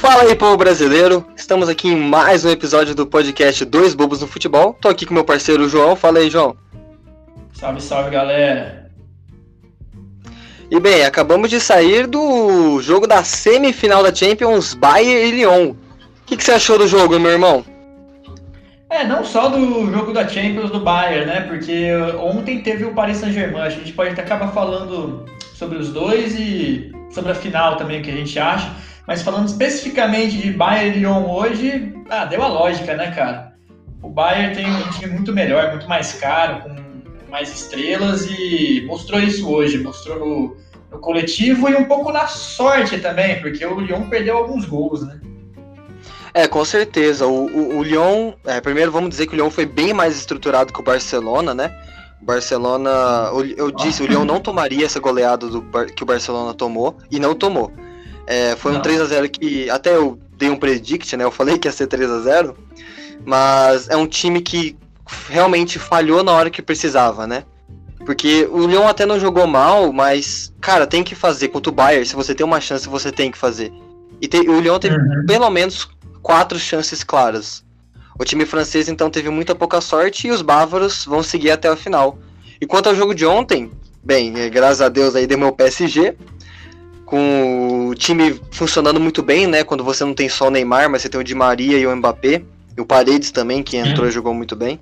Fala 0.00 0.22
aí, 0.22 0.34
povo 0.34 0.56
brasileiro. 0.56 1.26
Estamos 1.36 1.68
aqui 1.68 1.88
em 1.88 1.94
mais 1.94 2.42
um 2.42 2.48
episódio 2.48 2.94
do 2.94 3.06
podcast 3.06 3.62
Dois 3.66 3.94
Bobos 3.94 4.22
no 4.22 4.26
Futebol. 4.26 4.72
Tô 4.80 4.88
aqui 4.88 5.04
com 5.04 5.12
meu 5.12 5.26
parceiro 5.26 5.68
João. 5.68 5.94
Fala 5.94 6.20
aí, 6.20 6.30
João. 6.30 6.56
Salve, 7.52 7.82
salve, 7.82 8.08
galera. 8.08 8.90
E 10.70 10.80
bem, 10.80 11.04
acabamos 11.04 11.50
de 11.50 11.60
sair 11.60 12.06
do 12.06 12.80
jogo 12.80 13.06
da 13.06 13.22
semifinal 13.22 14.02
da 14.02 14.12
Champions, 14.12 14.72
Bayern 14.72 15.28
e 15.28 15.30
Lyon. 15.32 15.72
O 15.72 15.76
que, 16.24 16.34
que 16.38 16.44
você 16.44 16.52
achou 16.52 16.78
do 16.78 16.88
jogo, 16.88 17.20
meu 17.20 17.32
irmão? 17.32 17.62
É, 18.88 19.04
não 19.04 19.22
só 19.22 19.50
do 19.50 19.92
jogo 19.92 20.14
da 20.14 20.26
Champions 20.26 20.70
do 20.70 20.80
Bayern, 20.80 21.26
né? 21.26 21.42
Porque 21.42 21.92
ontem 22.18 22.62
teve 22.62 22.86
o 22.86 22.94
Paris 22.94 23.18
Saint-Germain. 23.18 23.60
A 23.60 23.68
gente 23.68 23.92
pode 23.92 24.12
até 24.12 24.22
acabar 24.22 24.48
falando 24.48 25.26
sobre 25.54 25.76
os 25.76 25.90
dois 25.90 26.34
e 26.38 26.90
sobre 27.10 27.32
a 27.32 27.34
final 27.34 27.76
também, 27.76 28.00
o 28.00 28.02
que 28.02 28.10
a 28.10 28.16
gente 28.16 28.38
acha. 28.38 28.74
Mas 29.10 29.22
falando 29.22 29.48
especificamente 29.48 30.38
de 30.38 30.52
Bayern 30.52 30.96
e 30.96 31.00
Lyon 31.00 31.28
hoje, 31.28 31.92
ah, 32.08 32.26
deu 32.26 32.44
a 32.44 32.46
lógica, 32.46 32.94
né, 32.94 33.10
cara? 33.10 33.54
O 34.00 34.08
Bayern 34.08 34.54
tem 34.54 34.64
um 34.70 34.90
time 34.92 35.14
muito 35.14 35.32
melhor, 35.32 35.68
muito 35.70 35.88
mais 35.88 36.12
caro, 36.12 36.62
com 36.62 36.76
mais 37.28 37.52
estrelas 37.52 38.30
e 38.30 38.84
mostrou 38.86 39.20
isso 39.20 39.50
hoje, 39.50 39.78
mostrou 39.78 40.16
no, 40.20 40.56
no 40.92 41.00
coletivo 41.00 41.68
e 41.68 41.74
um 41.74 41.86
pouco 41.86 42.12
na 42.12 42.28
sorte 42.28 43.00
também, 43.00 43.40
porque 43.40 43.66
o 43.66 43.80
Lyon 43.80 44.08
perdeu 44.08 44.36
alguns 44.36 44.64
gols, 44.64 45.04
né? 45.04 45.20
É, 46.32 46.46
com 46.46 46.64
certeza. 46.64 47.26
O, 47.26 47.46
o, 47.46 47.78
o 47.78 47.82
Lyon, 47.82 48.34
é, 48.46 48.60
primeiro 48.60 48.92
vamos 48.92 49.10
dizer 49.10 49.26
que 49.26 49.32
o 49.32 49.36
Lyon 49.36 49.50
foi 49.50 49.66
bem 49.66 49.92
mais 49.92 50.16
estruturado 50.16 50.72
que 50.72 50.78
o 50.78 50.84
Barcelona, 50.84 51.52
né? 51.52 51.76
O 52.22 52.24
Barcelona, 52.26 53.32
eu 53.56 53.72
disse, 53.72 54.04
o 54.04 54.06
Lyon 54.06 54.24
não 54.24 54.38
tomaria 54.38 54.86
essa 54.86 55.00
goleada 55.00 55.48
do, 55.48 55.62
que 55.96 56.04
o 56.04 56.06
Barcelona 56.06 56.54
tomou 56.54 56.96
e 57.10 57.18
não 57.18 57.34
tomou. 57.34 57.72
É, 58.30 58.54
foi 58.54 58.70
não. 58.70 58.78
um 58.78 58.82
3 58.82 59.00
a 59.00 59.04
0 59.06 59.28
que 59.28 59.68
até 59.68 59.96
eu 59.96 60.16
dei 60.38 60.48
um 60.48 60.56
predict, 60.56 61.16
né? 61.16 61.24
Eu 61.24 61.32
falei 61.32 61.58
que 61.58 61.66
ia 61.66 61.72
ser 61.72 61.88
3 61.88 62.08
a 62.08 62.20
0 62.20 62.56
mas 63.26 63.88
é 63.88 63.96
um 63.96 64.06
time 64.06 64.40
que 64.40 64.76
realmente 65.28 65.80
falhou 65.80 66.22
na 66.22 66.30
hora 66.30 66.48
que 66.48 66.62
precisava, 66.62 67.26
né? 67.26 67.42
Porque 68.06 68.48
o 68.52 68.68
Lyon 68.68 68.86
até 68.86 69.04
não 69.04 69.18
jogou 69.18 69.48
mal, 69.48 69.92
mas, 69.92 70.54
cara, 70.60 70.86
tem 70.86 71.02
que 71.02 71.16
fazer 71.16 71.48
contra 71.48 71.70
o 71.70 71.74
Bayern. 71.74 72.06
Se 72.06 72.14
você 72.14 72.32
tem 72.32 72.46
uma 72.46 72.60
chance, 72.60 72.88
você 72.88 73.10
tem 73.10 73.32
que 73.32 73.36
fazer. 73.36 73.72
E 74.22 74.28
te, 74.28 74.38
o 74.48 74.60
Lyon 74.60 74.78
teve 74.78 74.96
uhum. 74.96 75.26
pelo 75.26 75.50
menos 75.50 75.88
quatro 76.22 76.56
chances 76.56 77.02
claras. 77.02 77.64
O 78.16 78.24
time 78.24 78.46
francês, 78.46 78.88
então, 78.88 79.10
teve 79.10 79.28
muita 79.28 79.56
pouca 79.56 79.80
sorte 79.80 80.28
e 80.28 80.30
os 80.30 80.40
bávaros 80.40 81.04
vão 81.04 81.22
seguir 81.22 81.50
até 81.50 81.70
o 81.70 81.76
final. 81.76 82.16
E 82.60 82.66
quanto 82.66 82.88
ao 82.88 82.94
jogo 82.94 83.12
de 83.12 83.26
ontem, 83.26 83.70
bem, 84.04 84.38
é, 84.38 84.48
graças 84.48 84.80
a 84.80 84.88
Deus 84.88 85.16
aí 85.16 85.26
deu 85.26 85.36
meu 85.36 85.52
PSG, 85.52 86.16
com 87.10 87.88
o 87.88 87.94
time 87.94 88.40
funcionando 88.52 89.00
muito 89.00 89.20
bem, 89.20 89.48
né? 89.48 89.64
Quando 89.64 89.82
você 89.82 90.04
não 90.04 90.14
tem 90.14 90.28
só 90.28 90.46
o 90.46 90.50
Neymar, 90.50 90.88
mas 90.88 91.02
você 91.02 91.08
tem 91.08 91.20
o 91.20 91.24
Di 91.24 91.34
Maria 91.34 91.76
e 91.76 91.86
o 91.86 91.96
Mbappé. 91.96 92.42
E 92.76 92.80
o 92.80 92.86
Paredes 92.86 93.32
também, 93.32 93.64
que 93.64 93.76
entrou 93.76 94.06
e 94.06 94.12
jogou 94.12 94.32
muito 94.32 94.54
bem. 94.54 94.78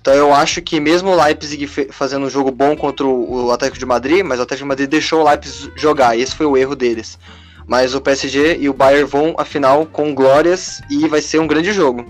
Então 0.00 0.12
eu 0.12 0.34
acho 0.34 0.60
que 0.60 0.80
mesmo 0.80 1.10
o 1.10 1.24
Leipzig 1.24 1.68
fazendo 1.90 2.26
um 2.26 2.30
jogo 2.30 2.50
bom 2.50 2.74
contra 2.74 3.06
o 3.06 3.52
Atlético 3.52 3.78
de 3.78 3.86
Madrid, 3.86 4.24
mas 4.24 4.40
o 4.40 4.42
Atlético 4.42 4.64
de 4.64 4.68
Madrid 4.68 4.90
deixou 4.90 5.20
o 5.20 5.28
Leipzig 5.28 5.70
jogar, 5.76 6.18
esse 6.18 6.34
foi 6.34 6.46
o 6.46 6.56
erro 6.56 6.74
deles. 6.74 7.18
Mas 7.66 7.94
o 7.94 8.00
PSG 8.00 8.58
e 8.58 8.68
o 8.68 8.74
Bayern 8.74 9.04
vão 9.04 9.34
à 9.38 9.44
final 9.44 9.86
com 9.86 10.12
glórias 10.12 10.80
e 10.90 11.06
vai 11.06 11.20
ser 11.20 11.38
um 11.38 11.46
grande 11.46 11.72
jogo. 11.72 12.04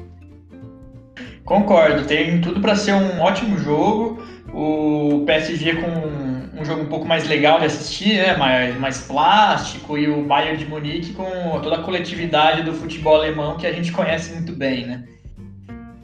Concordo, 1.45 2.07
tem 2.07 2.41
tudo 2.41 2.61
para 2.61 2.77
ser 2.77 2.95
um 2.95 3.21
ótimo 3.21 3.59
jogo. 3.59 4.23
O 4.53 5.23
PSG 5.27 5.77
com 5.77 6.61
um 6.61 6.65
jogo 6.65 6.83
um 6.83 6.87
pouco 6.87 7.07
mais 7.07 7.27
legal 7.27 7.59
de 7.59 7.67
assistir, 7.67 8.17
né? 8.17 8.37
mais, 8.37 8.79
mais 8.79 9.01
plástico, 9.01 9.97
e 9.97 10.09
o 10.09 10.23
Bayern 10.23 10.59
de 10.59 10.67
Munique 10.67 11.13
com 11.13 11.61
toda 11.61 11.77
a 11.77 11.83
coletividade 11.83 12.63
do 12.63 12.75
futebol 12.75 13.17
alemão 13.17 13.57
que 13.57 13.67
a 13.67 13.73
gente 13.73 13.93
conhece 13.93 14.33
muito 14.33 14.53
bem, 14.53 14.87
né? 14.87 15.05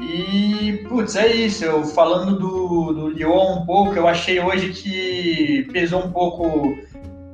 E, 0.00 0.84
putz, 0.88 1.16
é 1.16 1.26
isso. 1.26 1.64
Eu 1.64 1.84
falando 1.84 2.38
do, 2.38 2.92
do 2.92 3.08
Lyon 3.08 3.60
um 3.60 3.66
pouco, 3.66 3.94
eu 3.94 4.06
achei 4.06 4.40
hoje 4.40 4.70
que 4.70 5.68
pesou 5.72 6.04
um 6.04 6.12
pouco. 6.12 6.78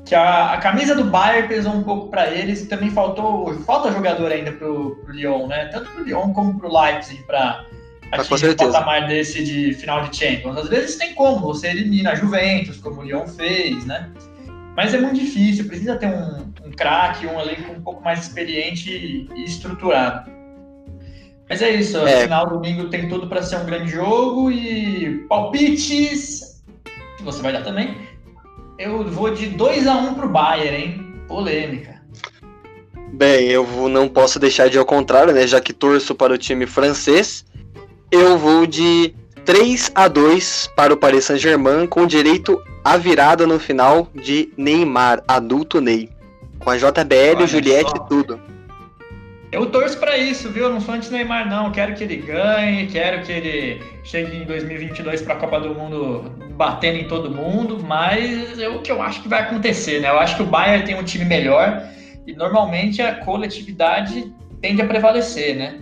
Que 0.04 0.14
a, 0.14 0.54
a 0.54 0.56
camisa 0.56 0.94
do 0.94 1.04
Bayern 1.04 1.46
pesou 1.48 1.72
um 1.72 1.82
pouco 1.82 2.08
para 2.08 2.30
eles. 2.30 2.66
Também 2.66 2.90
faltou. 2.90 3.52
Falta 3.64 3.92
jogador 3.92 4.32
ainda 4.32 4.52
pro, 4.52 4.96
pro 4.96 5.14
Lyon, 5.14 5.46
né? 5.46 5.66
Tanto 5.66 5.90
pro 5.90 6.02
Lyon 6.02 6.32
como 6.32 6.58
pro 6.58 6.72
Leipzig 6.72 7.22
para 7.24 7.64
atingir 8.12 8.50
o 8.50 8.56
patamar 8.56 9.06
desse 9.08 9.42
de 9.42 9.72
final 9.74 10.04
de 10.04 10.16
Champions. 10.16 10.56
Às 10.58 10.68
vezes 10.68 10.96
tem 10.96 11.14
como, 11.14 11.40
você 11.40 11.68
elimina 11.68 12.12
a 12.12 12.14
Juventus, 12.14 12.78
como 12.78 13.00
o 13.00 13.04
Lyon 13.04 13.26
fez, 13.26 13.84
né? 13.86 14.10
Mas 14.76 14.94
é 14.94 15.00
muito 15.00 15.18
difícil, 15.18 15.66
precisa 15.66 15.96
ter 15.96 16.06
um, 16.06 16.52
um 16.66 16.70
craque, 16.70 17.26
um 17.26 17.40
elenco 17.40 17.72
um 17.72 17.82
pouco 17.82 18.02
mais 18.02 18.20
experiente 18.20 18.90
e 19.34 19.44
estruturado. 19.44 20.30
Mas 21.48 21.60
é 21.60 21.70
isso, 21.70 21.98
é. 21.98 22.22
final 22.22 22.48
domingo 22.48 22.88
tem 22.88 23.08
tudo 23.08 23.26
para 23.26 23.42
ser 23.42 23.56
um 23.56 23.66
grande 23.66 23.90
jogo 23.90 24.50
e 24.50 25.26
palpites. 25.28 26.62
Você 27.20 27.42
vai 27.42 27.52
dar 27.52 27.62
também? 27.62 27.96
Eu 28.78 29.04
vou 29.04 29.32
de 29.32 29.48
2 29.48 29.86
a 29.86 29.96
1 29.96 30.06
um 30.08 30.14
pro 30.14 30.28
Bayern, 30.28 30.76
hein? 30.76 31.14
Polêmica. 31.28 32.00
Bem, 33.12 33.48
eu 33.48 33.66
não 33.90 34.08
posso 34.08 34.38
deixar 34.38 34.70
de 34.70 34.76
ir 34.76 34.80
ao 34.80 34.86
contrário, 34.86 35.34
né? 35.34 35.46
Já 35.46 35.60
que 35.60 35.74
torço 35.74 36.14
para 36.14 36.32
o 36.32 36.38
time 36.38 36.66
francês, 36.66 37.44
eu 38.12 38.36
vou 38.36 38.66
de 38.66 39.14
3 39.46 39.90
a 39.94 40.06
2 40.06 40.70
para 40.76 40.92
o 40.92 40.96
Paris 40.98 41.24
Saint-Germain, 41.24 41.86
com 41.86 42.06
direito 42.06 42.62
à 42.84 42.98
virada 42.98 43.46
no 43.46 43.58
final 43.58 44.06
de 44.14 44.52
Neymar, 44.56 45.24
adulto 45.26 45.80
Ney. 45.80 46.10
Com 46.58 46.70
a 46.70 46.76
JBL, 46.76 47.36
Olha 47.36 47.46
Juliette 47.46 47.92
e 47.96 48.08
tudo. 48.08 48.38
Eu 49.50 49.66
torço 49.66 49.98
para 49.98 50.16
isso, 50.16 50.50
viu? 50.50 50.64
Eu 50.64 50.70
não 50.70 50.80
sou 50.80 50.94
anti-Neymar, 50.94 51.48
não. 51.48 51.72
Quero 51.72 51.94
que 51.94 52.04
ele 52.04 52.16
ganhe, 52.16 52.86
quero 52.86 53.22
que 53.22 53.32
ele 53.32 53.82
chegue 54.04 54.36
em 54.36 54.44
2022 54.44 55.22
para 55.22 55.34
a 55.34 55.36
Copa 55.36 55.60
do 55.60 55.74
Mundo 55.74 56.32
batendo 56.56 56.98
em 56.98 57.08
todo 57.08 57.30
mundo, 57.30 57.78
mas 57.82 58.58
é 58.58 58.68
o 58.68 58.80
que 58.80 58.92
eu 58.92 59.02
acho 59.02 59.22
que 59.22 59.28
vai 59.28 59.40
acontecer, 59.42 60.00
né? 60.00 60.08
Eu 60.08 60.18
acho 60.18 60.36
que 60.36 60.42
o 60.42 60.46
Bayern 60.46 60.86
tem 60.86 60.98
um 60.98 61.02
time 61.02 61.24
melhor 61.24 61.82
e 62.26 62.32
normalmente 62.32 63.02
a 63.02 63.16
coletividade 63.16 64.32
tende 64.60 64.80
a 64.80 64.86
prevalecer, 64.86 65.56
né? 65.56 65.80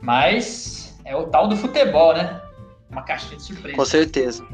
Mas 0.00 0.79
é 1.04 1.16
o 1.16 1.24
tal 1.24 1.48
do 1.48 1.56
futebol, 1.56 2.14
né? 2.14 2.40
Uma 2.90 3.02
caixinha 3.02 3.36
de 3.36 3.42
surpresa. 3.42 3.76
Com 3.76 3.84
certeza. 3.84 4.44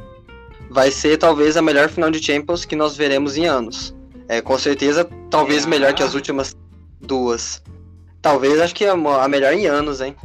Vai 0.71 0.91
ser 0.91 1.17
talvez 1.17 1.57
a 1.57 1.63
melhor 1.63 1.89
final 1.89 2.11
de 2.11 2.23
Champions 2.23 2.65
que 2.65 2.77
nós 2.77 2.97
veremos 2.97 3.37
em 3.37 3.47
anos. 3.47 3.95
É, 4.29 4.41
com 4.41 4.59
certeza, 4.59 5.09
talvez 5.31 5.65
é. 5.65 5.69
melhor 5.69 5.95
que 5.95 6.03
as 6.03 6.15
últimas 6.15 6.57
duas. 7.01 7.63
Talvez, 8.21 8.61
acho 8.61 8.75
que 8.75 8.85
é 8.85 8.91
a 8.91 9.29
melhor 9.29 9.53
em 9.53 9.67
anos, 9.67 10.01
hein? 10.01 10.17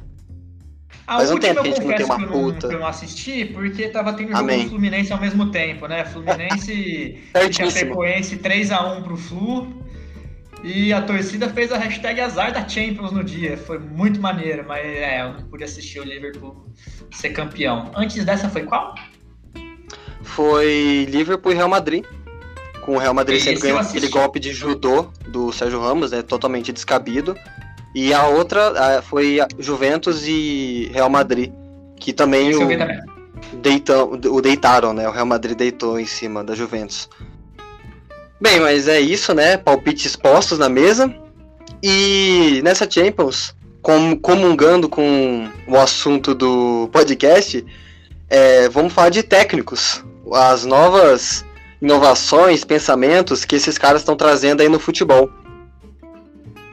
A 1.05 1.17
Faz 1.17 1.31
um 1.31 1.37
tempo 1.37 1.61
que 1.61 1.67
a 1.67 1.71
gente 1.73 1.85
não 1.85 1.95
tem 1.95 2.05
uma 2.05 2.17
que 2.17 2.27
puta. 2.27 2.67
Eu 2.67 2.79
não 2.79 2.87
assisti 2.87 3.45
porque 3.45 3.89
tava 3.89 4.13
tendo 4.13 4.31
jogo 4.31 4.47
do 4.47 4.69
Fluminense 4.69 5.11
ao 5.11 5.19
mesmo 5.19 5.51
tempo, 5.51 5.87
né? 5.87 6.05
Fluminense 6.05 6.71
e 7.35 7.53
Chapecoense 7.53 8.37
3x1 8.37 9.03
pro 9.03 9.17
Flu. 9.17 9.67
E 10.63 10.93
a 10.93 11.01
torcida 11.01 11.49
fez 11.49 11.71
a 11.71 11.77
hashtag 11.77 12.21
azar 12.21 12.53
da 12.53 12.67
Champions 12.67 13.11
no 13.11 13.23
dia. 13.23 13.57
Foi 13.57 13.79
muito 13.79 14.21
maneiro, 14.21 14.63
mas 14.67 14.85
é, 14.85 15.21
eu 15.21 15.33
não 15.33 15.41
pude 15.43 15.63
assistir 15.63 15.99
o 15.99 16.03
Liverpool 16.03 16.67
ser 17.11 17.29
campeão. 17.31 17.91
Antes 17.95 18.23
dessa 18.23 18.47
foi 18.47 18.63
qual? 18.63 18.93
Foi 20.21 21.07
Liverpool 21.09 21.51
e 21.51 21.55
Real 21.55 21.69
Madrid. 21.69 22.05
Com 22.85 22.95
o 22.95 22.97
Real 22.97 23.13
Madrid 23.13 23.41
sendo 23.41 23.59
ganhando 23.59 23.81
aquele 23.81 24.07
golpe 24.07 24.39
de 24.39 24.53
judô 24.53 25.11
do 25.27 25.51
Sérgio 25.51 25.79
Ramos, 25.79 26.11
né? 26.11 26.21
Totalmente 26.21 26.71
descabido. 26.71 27.35
E 27.93 28.13
a 28.13 28.27
outra 28.27 29.01
foi 29.01 29.39
Juventus 29.59 30.25
e 30.25 30.89
Real 30.93 31.09
Madrid, 31.09 31.51
que 31.97 32.13
também 32.13 32.55
o, 32.55 32.67
deitam, 33.61 34.11
o 34.13 34.41
deitaram, 34.41 34.93
né? 34.93 35.07
O 35.07 35.11
Real 35.11 35.25
Madrid 35.25 35.57
deitou 35.57 35.99
em 35.99 36.05
cima 36.05 36.43
da 36.43 36.55
Juventus. 36.55 37.09
Bem, 38.41 38.59
mas 38.59 38.87
é 38.87 38.99
isso, 38.99 39.35
né? 39.35 39.55
Palpites 39.55 40.15
postos 40.15 40.57
na 40.57 40.67
mesa. 40.67 41.13
E 41.83 42.59
nessa 42.63 42.89
Champions, 42.89 43.55
com, 43.83 44.17
comungando 44.17 44.89
com 44.89 45.47
o 45.67 45.77
assunto 45.77 46.33
do 46.33 46.89
podcast, 46.91 47.63
é, 48.27 48.67
vamos 48.67 48.93
falar 48.93 49.09
de 49.09 49.21
técnicos. 49.21 50.03
As 50.33 50.65
novas 50.65 51.45
inovações, 51.79 52.63
pensamentos 52.63 53.45
que 53.45 53.55
esses 53.55 53.77
caras 53.77 54.01
estão 54.01 54.15
trazendo 54.15 54.61
aí 54.61 54.69
no 54.69 54.79
futebol. 54.79 55.29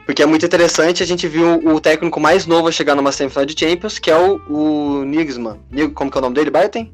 Porque 0.07 0.23
é 0.23 0.25
muito 0.25 0.43
interessante, 0.43 1.03
a 1.03 1.05
gente 1.05 1.27
viu 1.27 1.59
o 1.67 1.79
técnico 1.79 2.19
mais 2.19 2.47
novo 2.47 2.67
a 2.67 2.71
chegar 2.71 2.95
numa 2.95 3.11
semifinal 3.11 3.45
de 3.45 3.55
Champions, 3.59 3.99
que 3.99 4.09
é 4.09 4.17
o, 4.17 4.41
o 4.49 5.05
Nigelsmann. 5.05 5.59
Como 5.93 6.09
que 6.09 6.17
é 6.17 6.19
o 6.19 6.21
nome 6.21 6.33
dele, 6.33 6.49
Barton? 6.49 6.89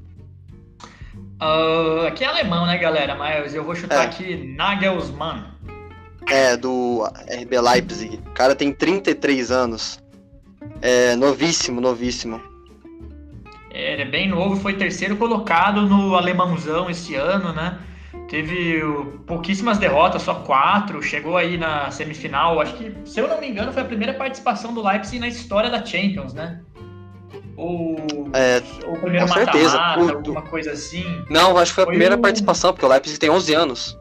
Uh, 1.41 2.07
aqui 2.07 2.23
é 2.23 2.27
alemão, 2.27 2.65
né, 2.65 2.77
galera? 2.77 3.15
Mas 3.15 3.53
eu 3.53 3.63
vou 3.63 3.75
chutar 3.75 4.03
é. 4.03 4.05
aqui 4.05 4.35
Nagelsmann. 4.55 5.43
É, 6.27 6.55
do 6.55 7.03
RB 7.29 7.59
Leipzig. 7.59 8.19
O 8.25 8.31
cara 8.31 8.55
tem 8.55 8.73
33 8.73 9.51
anos. 9.51 9.99
É 10.81 11.15
novíssimo, 11.15 11.81
novíssimo. 11.81 12.41
É, 13.69 13.93
ele 13.93 14.03
é 14.03 14.05
bem 14.05 14.29
novo, 14.29 14.55
foi 14.55 14.73
terceiro 14.73 15.17
colocado 15.17 15.81
no 15.81 16.15
alemãozão 16.15 16.89
esse 16.89 17.15
ano, 17.15 17.53
né? 17.53 17.77
Teve 18.29 18.81
pouquíssimas 19.27 19.77
derrotas, 19.77 20.23
só 20.23 20.35
quatro. 20.35 21.01
Chegou 21.03 21.38
aí 21.38 21.57
na 21.57 21.91
semifinal. 21.91 22.59
Acho 22.59 22.75
que, 22.75 22.95
se 23.05 23.19
eu 23.19 23.27
não 23.27 23.39
me 23.39 23.49
engano, 23.49 23.71
foi 23.71 23.81
a 23.81 23.85
primeira 23.85 24.13
participação 24.13 24.73
do 24.73 24.81
Leipzig 24.81 25.19
na 25.19 25.27
história 25.27 25.69
da 25.69 25.85
Champions, 25.85 26.33
né? 26.33 26.61
Ou, 27.57 27.95
é, 28.33 28.61
ou 28.85 28.97
primeiro 28.97 29.29
mata-mata, 29.29 30.13
alguma 30.13 30.41
coisa 30.41 30.71
assim. 30.71 31.05
Não, 31.29 31.57
acho 31.57 31.71
que 31.71 31.75
foi 31.75 31.83
a 31.83 31.87
foi 31.87 31.93
primeira 31.93 32.15
o... 32.15 32.19
participação, 32.19 32.73
porque 32.73 32.85
o 32.85 32.89
Leipzig 32.89 33.17
tem 33.17 33.29
11 33.29 33.53
anos. 33.53 33.97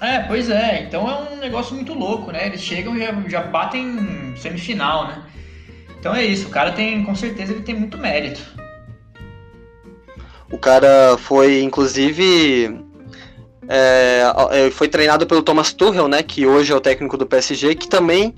É, 0.00 0.20
pois 0.20 0.48
é. 0.48 0.82
Então 0.82 1.08
é 1.08 1.32
um 1.32 1.36
negócio 1.36 1.74
muito 1.74 1.92
louco, 1.94 2.30
né? 2.30 2.46
Eles 2.46 2.60
chegam 2.60 2.96
e 2.96 3.00
já, 3.00 3.12
já 3.28 3.42
batem 3.42 4.34
semifinal, 4.36 5.06
né? 5.06 5.22
Então 5.98 6.14
é 6.14 6.24
isso. 6.24 6.48
O 6.48 6.50
cara 6.50 6.72
tem, 6.72 7.04
com 7.04 7.14
certeza, 7.14 7.52
ele 7.52 7.62
tem 7.62 7.74
muito 7.74 7.98
mérito. 7.98 8.40
O 10.50 10.58
cara 10.58 11.16
foi, 11.18 11.62
inclusive, 11.62 12.78
é, 13.68 14.22
é, 14.50 14.70
foi 14.70 14.88
treinado 14.88 15.26
pelo 15.26 15.42
Thomas 15.42 15.72
Tuchel, 15.72 16.08
né, 16.08 16.22
que 16.22 16.46
hoje 16.46 16.72
é 16.72 16.76
o 16.76 16.80
técnico 16.80 17.16
do 17.16 17.24
PSG, 17.24 17.74
que 17.74 17.88
também 17.88 18.34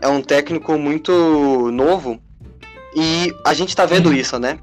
é 0.00 0.08
um 0.08 0.20
técnico 0.20 0.76
muito 0.76 1.70
novo. 1.70 2.20
E 2.94 3.34
a 3.44 3.52
gente 3.54 3.74
tá 3.74 3.84
vendo 3.84 4.12
isso, 4.12 4.38
né? 4.38 4.58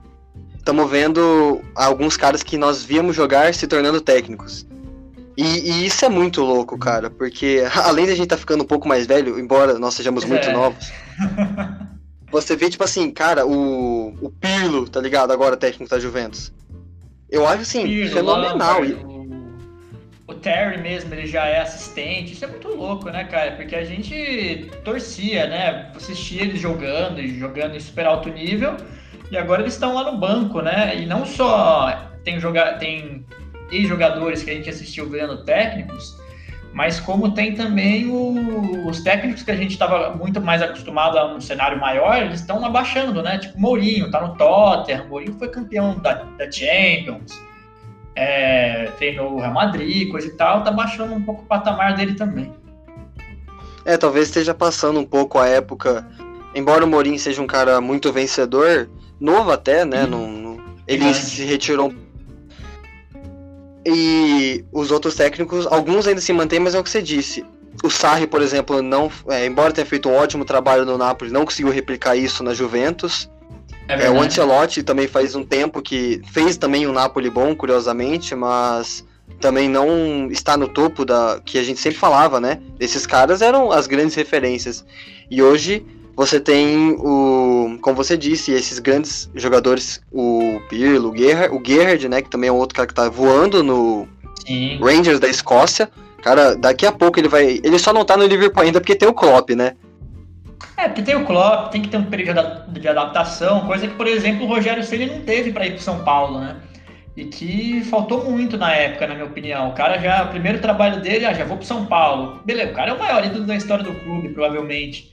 Estamos 0.57 0.89
vendo 0.89 1.62
alguns 1.75 2.16
caras 2.16 2.44
que 2.44 2.57
nós 2.57 2.83
víamos 2.83 3.16
jogar 3.16 3.54
se 3.54 3.68
tornando 3.68 4.00
técnicos. 4.00 4.66
E, 5.36 5.44
e, 5.44 5.86
isso 5.88 6.06
é 6.06 6.10
muito 6.10 6.42
louco, 6.44 6.78
cara, 6.78 7.10
porque 7.10 7.63
além 7.75 8.06
de 8.06 8.12
a 8.12 8.16
gente 8.16 8.28
tá 8.28 8.38
ficando 8.38 8.63
um 8.63 8.68
pouco 8.68 8.88
mais 8.88 9.07
velho, 9.07 9.39
embora 9.39 9.80
nós 9.80 9.95
sejamos 9.95 10.24
muito 10.24 10.48
é. 10.48 10.54
novos, 10.54 10.92
você 12.31 12.56
vê, 12.56 12.69
tipo 12.69 12.83
assim, 12.83 13.10
cara, 13.12 13.45
o, 13.45 14.13
o 14.22 14.30
Pirlo, 14.30 14.88
tá 14.88 15.01
ligado? 15.01 15.31
Agora 15.31 15.57
técnico 15.57 15.89
da 15.89 16.00
Juventus. 16.00 16.54
Eu 17.30 17.48
acho 17.48 17.62
assim, 17.62 17.84
Pirlo, 17.84 18.13
fenomenal. 18.13 18.81
O 18.81 19.11
Terry 20.42 20.78
mesmo, 20.78 21.14
ele 21.14 21.28
já 21.28 21.46
é 21.46 21.62
assistente. 21.62 22.34
Isso 22.34 22.44
é 22.44 22.48
muito 22.48 22.68
louco, 22.68 23.10
né, 23.10 23.24
cara? 23.26 23.52
Porque 23.52 23.76
a 23.76 23.84
gente 23.84 24.70
torcia, 24.84 25.48
né? 25.48 25.92
Assistia 25.96 26.42
eles 26.44 26.60
jogando 26.60 27.20
e 27.20 27.40
jogando 27.40 27.76
em 27.76 27.80
super 27.80 28.06
alto 28.06 28.30
nível. 28.30 28.76
E 29.32 29.38
agora 29.38 29.62
eles 29.62 29.74
estão 29.74 29.94
lá 29.94 30.12
no 30.12 30.18
banco, 30.18 30.62
né? 30.62 30.96
E 30.98 31.06
não 31.06 31.26
só 31.26 32.12
tem, 32.24 32.40
joga 32.40 32.74
tem 32.74 33.26
ex-jogadores 33.72 34.44
que 34.44 34.52
a 34.52 34.54
gente 34.54 34.70
assistiu 34.70 35.10
vendo 35.10 35.46
técnicos, 35.46 36.20
mas 36.74 37.00
como 37.00 37.34
tem 37.34 37.54
também 37.54 38.08
o, 38.08 38.88
os 38.88 39.02
técnicos 39.02 39.44
que 39.44 39.52
a 39.52 39.56
gente 39.56 39.72
estava 39.72 40.14
muito 40.16 40.42
mais 40.42 40.62
acostumado 40.62 41.18
a 41.18 41.34
um 41.34 41.40
cenário 41.40 41.80
maior, 41.80 42.18
eles 42.18 42.42
estão 42.42 42.64
abaixando, 42.64 43.22
né? 43.22 43.38
Tipo, 43.38 43.60
Mourinho 43.60 44.12
tá 44.12 44.26
no 44.26 44.36
Tottenham, 44.36 45.08
Mourinho 45.08 45.34
foi 45.38 45.50
campeão 45.50 45.98
da, 46.00 46.14
da 46.14 46.52
Champions, 46.52 47.42
é, 48.16 48.92
treinou 48.98 49.34
o 49.34 49.40
Real 49.40 49.54
Madrid, 49.54 50.10
coisa 50.10 50.28
e 50.28 50.31
tal, 50.31 50.63
tá 50.63 50.72
baixando 50.72 51.13
um 51.13 51.22
pouco 51.22 51.44
o 51.44 51.46
patamar 51.46 51.96
dele 51.96 52.16
também. 52.16 52.52
É, 53.86 53.98
talvez 53.98 54.28
esteja 54.28 54.54
passando 54.54 55.00
um 55.00 55.06
pouco 55.06 55.40
a 55.40 55.48
época, 55.48 56.08
embora 56.54 56.86
o 56.86 56.88
Mourinho 56.88 57.18
seja 57.18 57.42
um 57.42 57.48
cara 57.48 57.81
muito 57.81 58.12
vencedor, 58.12 58.90
novo 59.19 59.52
até, 59.52 59.86
né? 59.86 60.06
Uhum. 60.06 60.60
ele 60.88 61.06
é. 61.06 61.13
se 61.13 61.44
retirou 61.46 61.92
e 63.86 64.63
os 64.72 64.92
outros 64.92 65.16
técnicos, 65.16 65.66
alguns 65.68 66.08
ainda 66.08 66.22
se 66.22 66.31
mantêm, 66.31 66.60
mas 66.60 66.75
é 66.75 66.80
o 66.80 66.84
que 66.84 66.90
você 66.90 67.02
disse. 67.02 67.46
O 67.84 67.90
Sarri, 67.90 68.28
por 68.28 68.42
exemplo, 68.42 68.81
não, 68.81 69.12
é, 69.28 69.46
embora 69.46 69.74
tenha 69.74 69.86
feito 69.86 70.10
um 70.10 70.13
ótimo 70.13 70.46
trabalho 70.46 70.86
no 70.86 70.98
Napoli, 70.98 71.31
não 71.31 71.46
conseguiu 71.46 71.72
replicar 71.72 72.16
isso 72.16 72.44
na 72.44 72.54
Juventus. 72.54 73.30
É, 74.00 74.06
é 74.06 74.10
o 74.10 74.22
Ancelotti 74.22 74.84
também 74.84 75.08
faz 75.08 75.36
um 75.36 75.44
tempo 75.44 75.82
que 75.82 76.22
fez 76.32 76.58
também 76.58 76.88
um 76.88 76.94
Napoli 76.94 77.30
bom, 77.30 77.56
curiosamente, 77.56 78.36
mas 78.36 79.06
também 79.40 79.68
não 79.68 80.30
está 80.32 80.56
no 80.56 80.68
topo 80.68 81.04
da 81.04 81.42
que 81.44 81.58
a 81.58 81.64
gente 81.64 81.80
sempre 81.80 81.98
falava, 81.98 82.40
né? 82.40 82.60
Esses 82.80 83.06
caras 83.06 83.42
eram 83.42 83.72
as 83.72 83.88
grandes 83.88 84.16
referências. 84.16 84.86
E 85.30 85.42
hoje 85.42 85.86
você 86.16 86.40
tem 86.40 86.96
o, 87.00 87.78
como 87.82 87.96
você 87.96 88.18
disse, 88.18 88.52
esses 88.52 88.80
grandes 88.80 89.30
jogadores, 89.34 90.02
o 90.12 90.62
Pirlo, 90.70 91.12
o 91.12 91.18
Gerrard, 91.18 91.56
o 91.56 91.62
Gerrard, 91.66 92.08
né, 92.08 92.22
que 92.22 92.30
também 92.30 92.50
é 92.50 92.54
um 92.54 92.58
outro 92.58 92.76
cara 92.76 92.88
que 92.88 92.94
tá 92.94 93.10
voando 93.10 93.64
no 93.64 94.08
Sim. 94.46 94.78
Rangers 94.80 95.20
da 95.20 95.28
Escócia. 95.28 95.90
Cara, 96.22 96.56
daqui 96.56 96.86
a 96.86 96.92
pouco 96.92 97.20
ele 97.20 97.28
vai, 97.28 97.60
ele 97.64 97.80
só 97.80 97.92
não 97.92 98.06
tá 98.06 98.16
no 98.16 98.26
Liverpool 98.26 98.62
ainda 98.62 98.80
porque 98.80 98.96
tem 98.96 99.08
o 99.08 99.14
Klopp, 99.14 99.52
né? 99.52 99.76
É, 100.78 100.88
porque 100.88 101.02
tem 101.02 101.16
o 101.16 101.25
Klopp, 101.25 101.72
tem 101.72 101.81
que 101.81 101.90
ter 101.90 101.98
um 101.98 102.06
período 102.06 102.42
de 102.68 102.88
adaptação, 102.88 103.68
coisa 103.68 103.88
que, 103.88 103.96
por 103.96 104.08
exemplo, 104.08 104.46
o 104.46 104.48
Rogério 104.48 104.84
Ceni 104.84 105.06
não 105.06 105.22
teve 105.22 105.52
para 105.52 105.66
ir 105.66 105.74
pro 105.74 105.81
São 105.81 106.04
Paulo, 106.04 106.40
né? 106.40 106.56
E 107.16 107.25
que 107.25 107.84
faltou 107.84 108.30
muito 108.30 108.58
na 108.58 108.74
época, 108.74 109.06
na 109.06 109.13
minha 109.13 109.25
opinião. 109.25 109.69
O 109.69 109.74
cara 109.74 110.00
já, 110.00 110.24
o 110.24 110.30
primeiro 110.30 110.60
trabalho 110.60 111.02
dele, 111.02 111.25
ah, 111.25 111.34
já 111.34 111.44
vou 111.44 111.58
pro 111.58 111.66
São 111.66 111.86
Paulo. 111.86 112.42
Beleza, 112.46 112.72
o 112.72 112.74
cara 112.74 112.92
é 112.92 112.94
o 112.94 113.00
maior 113.00 113.24
ídolo 113.25 113.46
da 113.46 113.56
história 113.56 113.84
do 113.84 113.94
clube, 113.94 114.30
provavelmente. 114.30 115.12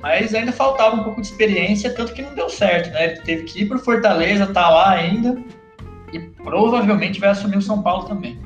Mas 0.00 0.34
ainda 0.34 0.52
faltava 0.52 0.96
um 0.96 1.04
pouco 1.04 1.20
de 1.20 1.26
experiência, 1.26 1.92
tanto 1.92 2.12
que 2.12 2.22
não 2.22 2.34
deu 2.34 2.48
certo, 2.48 2.90
né? 2.90 3.12
Ele 3.12 3.20
teve 3.20 3.44
que 3.44 3.62
ir 3.62 3.68
pro 3.68 3.78
Fortaleza, 3.78 4.46
tá 4.46 4.68
lá 4.68 4.90
ainda, 4.90 5.36
e 6.12 6.18
provavelmente 6.18 7.20
vai 7.20 7.30
assumir 7.30 7.58
o 7.58 7.62
São 7.62 7.82
Paulo 7.82 8.04
também. 8.04 8.38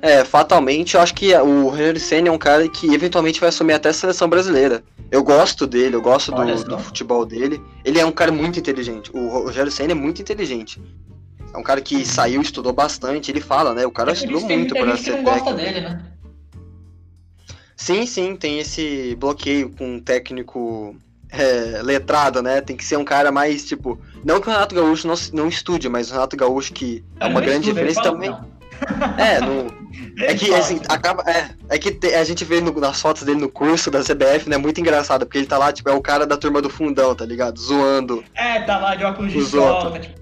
É, 0.00 0.24
fatalmente, 0.24 0.94
eu 0.94 1.00
acho 1.00 1.14
que 1.14 1.34
o 1.34 1.68
Rogério 1.68 2.00
Senna 2.00 2.28
é 2.28 2.32
um 2.32 2.38
cara 2.38 2.68
que 2.68 2.92
eventualmente 2.92 3.40
vai 3.40 3.48
assumir 3.48 3.74
até 3.74 3.88
a 3.88 3.92
seleção 3.92 4.28
brasileira. 4.28 4.82
Eu 5.10 5.22
gosto 5.22 5.66
dele, 5.66 5.96
eu 5.96 6.02
gosto 6.02 6.30
do, 6.32 6.64
do, 6.64 6.78
futebol 6.78 7.24
dele. 7.24 7.60
Ele 7.84 7.98
é 7.98 8.04
um 8.04 8.12
cara 8.12 8.30
muito 8.30 8.58
inteligente. 8.58 9.10
O 9.14 9.28
Rogério 9.28 9.72
Senna 9.72 9.92
é 9.92 9.94
muito 9.94 10.20
inteligente. 10.20 10.80
É 11.52 11.56
um 11.56 11.62
cara 11.62 11.80
que 11.80 12.04
saiu, 12.04 12.42
estudou 12.42 12.72
bastante. 12.72 13.30
Ele 13.30 13.40
fala, 13.40 13.72
né? 13.72 13.86
O 13.86 13.90
cara 13.90 14.10
é 14.10 14.14
estudou 14.14 14.42
muito 14.42 14.74
para 14.74 14.96
ser 14.96 15.12
técnico. 15.12 15.30
Gosta 15.30 15.54
dele, 15.54 15.80
né? 15.80 16.04
Sim, 17.74 18.04
sim, 18.06 18.36
tem 18.36 18.58
esse 18.58 19.16
bloqueio 19.18 19.70
com 19.70 19.94
um 19.94 20.00
técnico 20.00 20.94
é, 21.30 21.80
letrado, 21.82 22.42
né? 22.42 22.60
Tem 22.60 22.76
que 22.76 22.84
ser 22.84 22.96
um 22.98 23.04
cara 23.04 23.32
mais, 23.32 23.64
tipo. 23.64 23.98
Não 24.24 24.40
que 24.40 24.48
o 24.48 24.50
Renato 24.50 24.74
Gaúcho 24.74 25.06
não, 25.06 25.14
não 25.32 25.48
estude, 25.48 25.88
mas 25.88 26.10
o 26.10 26.14
Renato 26.14 26.36
Gaúcho, 26.36 26.72
que 26.72 27.04
é 27.18 27.26
uma 27.26 27.40
grande 27.40 27.66
diferença 27.66 28.02
também. 28.02 28.30
Não. 28.30 28.58
É, 29.18 29.40
no, 29.40 29.77
é 30.18 30.34
que 30.34 30.54
assim, 30.54 30.80
acaba. 30.88 31.22
É, 31.30 31.50
é 31.68 31.78
que 31.78 31.90
te, 31.90 32.14
a 32.14 32.24
gente 32.24 32.44
vê 32.44 32.60
no, 32.60 32.72
nas 32.80 33.00
fotos 33.00 33.22
dele 33.22 33.40
no 33.40 33.48
curso 33.48 33.90
da 33.90 34.00
CBF, 34.00 34.48
né? 34.48 34.56
Muito 34.56 34.80
engraçado, 34.80 35.24
porque 35.24 35.38
ele 35.38 35.46
tá 35.46 35.58
lá, 35.58 35.72
tipo, 35.72 35.88
é 35.88 35.92
o 35.92 36.00
cara 36.00 36.26
da 36.26 36.36
turma 36.36 36.60
do 36.60 36.70
fundão, 36.70 37.14
tá 37.14 37.24
ligado? 37.24 37.58
Zoando. 37.58 38.24
É, 38.34 38.60
tá 38.60 38.78
lá 38.78 38.94
de 38.94 39.04
óculos 39.04 39.32
de 39.32 39.44
sol, 39.44 39.90
tá 39.90 39.98
tipo, 39.98 40.14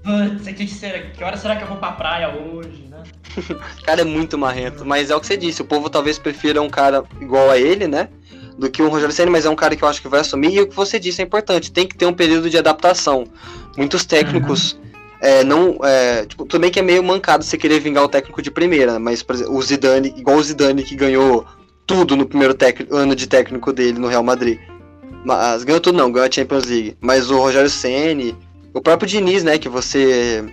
que, 0.53 0.65
que 1.17 1.23
hora 1.23 1.37
será 1.37 1.55
que 1.55 1.63
eu 1.63 1.67
vou 1.67 1.77
pra 1.77 1.91
praia 1.91 2.29
hoje, 2.29 2.87
né? 2.89 3.03
o 3.37 3.81
cara 3.83 4.01
é 4.01 4.05
muito 4.05 4.37
marrento, 4.37 4.85
mas 4.85 5.09
é 5.09 5.15
o 5.15 5.19
que 5.19 5.27
você 5.27 5.37
disse, 5.37 5.61
o 5.61 5.65
povo 5.65 5.89
talvez 5.89 6.17
prefira 6.17 6.61
um 6.61 6.69
cara 6.69 7.03
igual 7.21 7.49
a 7.49 7.57
ele, 7.57 7.87
né? 7.87 8.09
Do 8.57 8.71
que 8.71 8.81
o 8.81 8.89
Rogério 8.89 9.13
Senna, 9.13 9.29
mas 9.29 9.45
é 9.45 9.49
um 9.49 9.55
cara 9.55 9.75
que 9.75 9.83
eu 9.83 9.87
acho 9.87 10.01
que 10.01 10.07
vai 10.07 10.21
assumir, 10.21 10.53
e 10.53 10.61
o 10.61 10.67
que 10.67 10.75
você 10.75 10.99
disse 10.99 11.21
é 11.21 11.25
importante, 11.25 11.71
tem 11.71 11.87
que 11.87 11.95
ter 11.95 12.07
um 12.07 12.13
período 12.13 12.49
de 12.49 12.57
adaptação. 12.57 13.25
Muitos 13.77 14.05
técnicos. 14.05 14.73
Uhum 14.73 14.86
é, 15.21 15.43
não, 15.43 15.77
é, 15.83 16.25
tipo, 16.25 16.45
tudo 16.45 16.61
bem 16.61 16.71
que 16.71 16.79
é 16.79 16.83
meio 16.83 17.03
mancado 17.03 17.43
você 17.43 17.57
querer 17.57 17.79
vingar 17.79 18.03
o 18.03 18.07
técnico 18.07 18.41
de 18.41 18.51
primeira, 18.51 18.99
mas 18.99 19.23
por 19.23 19.35
exemplo, 19.35 19.55
o 19.55 19.61
Zidane, 19.61 20.13
igual 20.15 20.37
o 20.37 20.43
Zidane 20.43 20.83
que 20.83 20.95
ganhou 20.95 21.45
tudo 21.85 22.15
no 22.15 22.25
primeiro 22.25 22.55
ano 22.91 23.15
de 23.15 23.27
técnico 23.27 23.73
dele 23.73 23.97
no 23.97 24.07
Real 24.07 24.23
Madrid. 24.23 24.59
Mas 25.25 25.63
ganhou 25.63 25.81
tudo 25.81 25.97
não, 25.97 26.11
ganhou 26.11 26.27
a 26.27 26.31
Champions 26.31 26.65
League. 26.65 26.97
Mas 27.01 27.31
o 27.31 27.37
Rogério 27.37 27.69
Ceni, 27.69 28.35
o 28.73 28.81
próprio 28.81 29.09
Diniz, 29.09 29.43
né, 29.43 29.57
que 29.57 29.67
você 29.67 30.43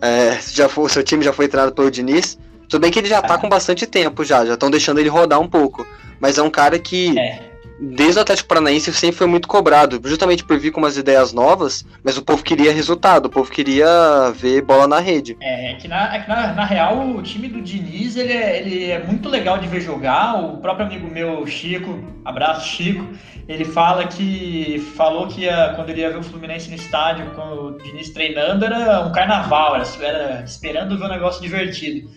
é, 0.00 0.38
já 0.52 0.68
foi, 0.68 0.88
seu 0.88 1.02
time 1.02 1.24
já 1.24 1.32
foi 1.32 1.48
treinado 1.48 1.74
pelo 1.74 1.90
Diniz. 1.90 2.38
Tudo 2.68 2.80
bem 2.80 2.90
que 2.90 2.98
ele 2.98 3.08
já 3.08 3.20
tá 3.20 3.36
com 3.36 3.48
bastante 3.48 3.86
tempo 3.86 4.24
já, 4.24 4.46
já 4.46 4.54
estão 4.54 4.70
deixando 4.70 4.98
ele 4.98 5.08
rodar 5.08 5.38
um 5.38 5.48
pouco. 5.48 5.86
Mas 6.18 6.38
é 6.38 6.42
um 6.42 6.50
cara 6.50 6.78
que 6.78 7.18
é 7.18 7.51
desde 7.80 8.18
o 8.18 8.22
Atlético 8.22 8.48
Paranaense 8.48 8.92
sempre 8.92 9.16
foi 9.16 9.26
muito 9.26 9.48
cobrado, 9.48 10.00
justamente 10.04 10.44
por 10.44 10.58
vir 10.58 10.70
com 10.70 10.80
umas 10.80 10.96
ideias 10.96 11.32
novas, 11.32 11.84
mas 12.02 12.16
o 12.16 12.22
povo 12.22 12.42
queria 12.42 12.72
resultado, 12.72 13.26
o 13.26 13.30
povo 13.30 13.50
queria 13.50 14.30
ver 14.34 14.62
bola 14.62 14.86
na 14.86 15.00
rede. 15.00 15.36
É, 15.40 15.72
é 15.72 15.74
que, 15.74 15.88
na, 15.88 16.14
é 16.14 16.20
que 16.20 16.28
na, 16.28 16.52
na, 16.52 16.64
real 16.64 17.08
o 17.08 17.22
time 17.22 17.48
do 17.48 17.60
Diniz 17.60 18.16
ele 18.16 18.32
é, 18.32 18.58
ele 18.58 18.90
é 18.90 19.02
muito 19.02 19.28
legal 19.28 19.58
de 19.58 19.66
ver 19.66 19.80
jogar. 19.80 20.42
O 20.42 20.58
próprio 20.58 20.86
amigo 20.86 21.08
meu, 21.08 21.46
Chico, 21.46 21.98
abraço 22.24 22.68
Chico, 22.68 23.06
ele 23.48 23.64
fala 23.64 24.06
que 24.06 24.78
falou 24.96 25.26
que 25.26 25.46
quando 25.74 25.90
ele 25.90 26.00
ia 26.00 26.10
ver 26.10 26.18
o 26.18 26.22
Fluminense 26.22 26.68
no 26.68 26.76
estádio 26.76 27.26
com 27.32 27.42
o 27.42 27.78
Diniz 27.78 28.10
treinando 28.10 28.64
era 28.64 29.00
um 29.00 29.12
carnaval, 29.12 29.76
era, 29.76 29.86
era 30.00 30.44
esperando 30.44 30.98
ver 30.98 31.04
um 31.04 31.08
negócio 31.08 31.42
divertido. 31.42 32.10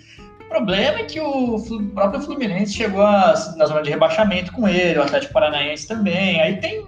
O 0.46 0.50
problema 0.50 1.00
é 1.00 1.04
que 1.04 1.20
o 1.20 1.60
próprio 1.94 2.22
Fluminense 2.22 2.74
chegou 2.74 3.02
a, 3.02 3.34
na 3.58 3.66
zona 3.66 3.82
de 3.82 3.90
rebaixamento 3.90 4.52
com 4.52 4.68
ele, 4.68 5.00
o 5.00 5.04
Atlético 5.04 5.34
Paranaense 5.34 5.88
também. 5.88 6.40
Aí 6.40 6.58
tem, 6.58 6.86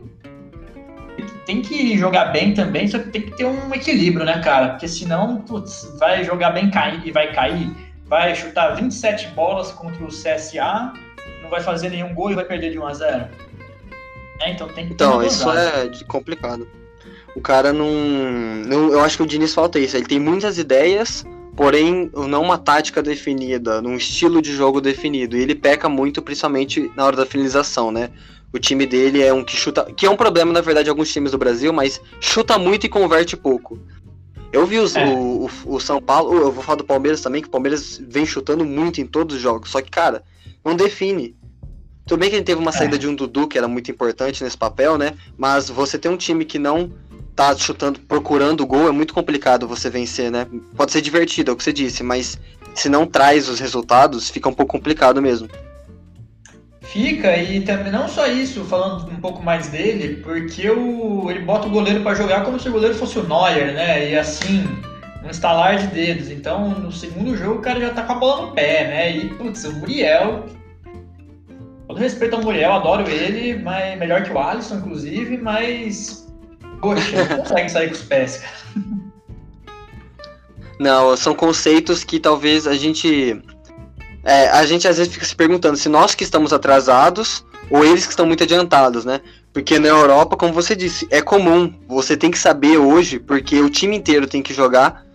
tem 1.45 1.61
que 1.61 1.97
jogar 1.97 2.25
bem 2.25 2.53
também, 2.53 2.87
só 2.87 2.99
que 2.99 3.09
tem 3.09 3.23
que 3.23 3.31
ter 3.31 3.45
um 3.45 3.73
equilíbrio, 3.73 4.25
né, 4.25 4.39
cara? 4.39 4.69
Porque 4.69 4.87
senão, 4.87 5.41
putz, 5.41 5.91
vai 5.99 6.23
jogar 6.23 6.51
bem 6.51 6.69
cair 6.69 7.01
e 7.05 7.11
vai 7.11 7.33
cair, 7.33 7.75
vai 8.05 8.35
chutar 8.35 8.75
27 8.75 9.29
bolas 9.29 9.71
contra 9.71 10.03
o 10.03 10.07
CSA, 10.07 10.93
não 11.41 11.49
vai 11.49 11.61
fazer 11.61 11.89
nenhum 11.89 12.13
gol 12.13 12.31
e 12.31 12.35
vai 12.35 12.45
perder 12.45 12.71
de 12.71 12.79
1 12.79 12.85
a 12.85 12.93
0 12.93 13.27
é, 14.39 14.51
então 14.51 14.67
tem 14.69 14.87
que 14.87 14.93
Então, 14.93 15.23
isso 15.23 15.49
é 15.49 15.89
complicado. 16.07 16.67
O 17.35 17.41
cara 17.41 17.73
não, 17.73 17.89
não. 18.65 18.91
Eu 18.91 19.01
acho 19.01 19.17
que 19.17 19.23
o 19.23 19.25
Diniz 19.25 19.53
falta 19.53 19.79
isso. 19.79 19.95
Ele 19.95 20.05
tem 20.05 20.19
muitas 20.19 20.57
ideias, 20.57 21.25
porém 21.57 22.11
não 22.13 22.43
uma 22.43 22.57
tática 22.59 23.01
definida, 23.01 23.81
num 23.81 23.95
estilo 23.95 24.43
de 24.43 24.53
jogo 24.53 24.79
definido. 24.79 25.35
E 25.35 25.41
ele 25.41 25.55
peca 25.55 25.89
muito, 25.89 26.21
principalmente 26.21 26.91
na 26.95 27.03
hora 27.03 27.17
da 27.17 27.25
finalização, 27.25 27.91
né? 27.91 28.11
O 28.53 28.59
time 28.59 28.85
dele 28.85 29.23
é 29.23 29.33
um 29.33 29.43
que 29.43 29.57
chuta. 29.57 29.91
Que 29.91 30.05
é 30.05 30.09
um 30.09 30.15
problema, 30.15 30.53
na 30.53 30.61
verdade, 30.61 30.85
de 30.85 30.91
alguns 30.91 31.11
times 31.11 31.31
do 31.31 31.37
Brasil, 31.37 31.73
mas 31.73 31.99
chuta 32.21 32.59
muito 32.59 32.85
e 32.85 32.89
converte 32.89 33.35
pouco. 33.35 33.79
Eu 34.53 34.67
vi 34.67 34.77
os, 34.77 34.95
é. 34.95 35.03
o, 35.03 35.45
o, 35.45 35.75
o, 35.75 35.79
São 35.79 35.99
Paulo, 35.99 36.37
eu 36.37 36.51
vou 36.51 36.63
falar 36.63 36.77
do 36.77 36.85
Palmeiras 36.85 37.21
também, 37.21 37.41
que 37.41 37.47
o 37.47 37.51
Palmeiras 37.51 37.99
vem 38.07 38.25
chutando 38.25 38.63
muito 38.63 39.01
em 39.01 39.07
todos 39.07 39.35
os 39.35 39.41
jogos. 39.41 39.71
Só 39.71 39.81
que, 39.81 39.89
cara, 39.89 40.23
não 40.63 40.75
define. 40.75 41.35
Tudo 42.05 42.19
bem 42.19 42.29
que 42.29 42.35
gente 42.37 42.45
teve 42.45 42.61
uma 42.61 42.71
saída 42.71 42.95
é. 42.95 42.99
de 42.99 43.07
um 43.07 43.15
Dudu, 43.15 43.47
que 43.47 43.57
era 43.57 43.67
muito 43.67 43.89
importante 43.89 44.43
nesse 44.43 44.57
papel, 44.57 44.95
né? 44.95 45.15
Mas 45.35 45.69
você 45.69 45.97
tem 45.97 46.09
um 46.11 46.17
time 46.17 46.45
que 46.45 46.59
não 46.59 46.93
tá 47.37 47.55
chutando, 47.55 47.99
procurando 47.99 48.61
o 48.61 48.65
gol, 48.65 48.89
é 48.89 48.91
muito 48.91 49.13
complicado 49.13 49.67
você 49.67 49.91
vencer, 49.91 50.31
né? 50.31 50.47
Pode 50.75 50.91
ser 50.91 51.01
divertido, 51.01 51.51
é 51.51 51.53
o 51.53 51.55
que 51.55 51.63
você 51.63 51.71
disse, 51.71 52.01
mas 52.01 52.39
se 52.73 52.89
não 52.89 53.05
traz 53.05 53.47
os 53.47 53.59
resultados, 53.59 54.31
fica 54.31 54.49
um 54.49 54.53
pouco 54.53 54.71
complicado 54.71 55.21
mesmo. 55.21 55.47
Fica, 56.81 57.37
e 57.37 57.61
também 57.61 57.91
não 57.91 58.07
só 58.07 58.25
isso, 58.25 58.63
falando 58.63 59.11
um 59.11 59.21
pouco 59.21 59.43
mais 59.43 59.67
dele, 59.67 60.15
porque 60.23 60.67
o, 60.71 61.29
ele 61.29 61.39
bota 61.39 61.67
o 61.67 61.69
goleiro 61.69 62.01
para 62.01 62.15
jogar 62.15 62.43
como 62.43 62.59
se 62.59 62.69
o 62.69 62.71
goleiro 62.71 62.95
fosse 62.95 63.19
o 63.19 63.27
Neuer, 63.27 63.71
né? 63.73 64.09
E 64.09 64.17
assim, 64.17 64.63
um 65.23 65.29
estalar 65.29 65.77
de 65.77 65.87
dedos. 65.87 66.31
Então, 66.31 66.69
no 66.69 66.91
segundo 66.91 67.37
jogo, 67.37 67.59
o 67.59 67.61
cara 67.61 67.79
já 67.79 67.91
tá 67.91 68.01
com 68.01 68.13
a 68.13 68.15
bola 68.15 68.47
no 68.47 68.51
pé, 68.53 68.87
né? 68.87 69.15
E, 69.15 69.29
putz, 69.35 69.63
o 69.65 69.73
Muriel. 69.73 70.45
Todo 71.87 71.99
respeito 71.99 72.35
ao 72.35 72.41
Muriel, 72.41 72.73
adoro 72.73 73.07
ele, 73.07 73.61
mas 73.61 73.97
melhor 73.99 74.23
que 74.23 74.31
o 74.31 74.39
Alisson, 74.39 74.77
inclusive, 74.77 75.37
mas. 75.37 76.26
Poxa, 76.81 77.37
não 77.37 77.69
sair 77.69 77.87
com 77.87 77.95
os 77.95 78.01
pés, 78.03 78.37
cara. 78.37 78.57
Não, 80.79 81.17
são 81.17 81.33
conceitos 81.33 82.03
que 82.03 82.19
talvez 82.19 82.67
a 82.67 82.75
gente 82.75 83.41
é, 84.23 84.49
a 84.49 84.65
gente 84.65 84.87
às 84.87 84.97
vezes 84.97 85.13
fica 85.13 85.25
se 85.25 85.35
perguntando 85.35 85.77
se 85.77 85.89
nós 85.89 86.13
que 86.13 86.23
estamos 86.23 86.53
atrasados 86.53 87.45
ou 87.69 87.83
eles 87.83 88.05
que 88.05 88.11
estão 88.11 88.25
muito 88.25 88.43
adiantados, 88.43 89.05
né? 89.05 89.21
Porque 89.53 89.79
na 89.79 89.87
Europa, 89.87 90.37
como 90.37 90.53
você 90.53 90.75
disse, 90.75 91.07
é 91.09 91.21
comum. 91.21 91.73
Você 91.87 92.15
tem 92.15 92.29
que 92.29 92.37
saber 92.37 92.77
hoje, 92.77 93.19
porque 93.19 93.59
o 93.59 93.69
time 93.69 93.95
inteiro 93.95 94.27
tem 94.27 94.41
que 94.41 94.53
jogar. 94.53 95.05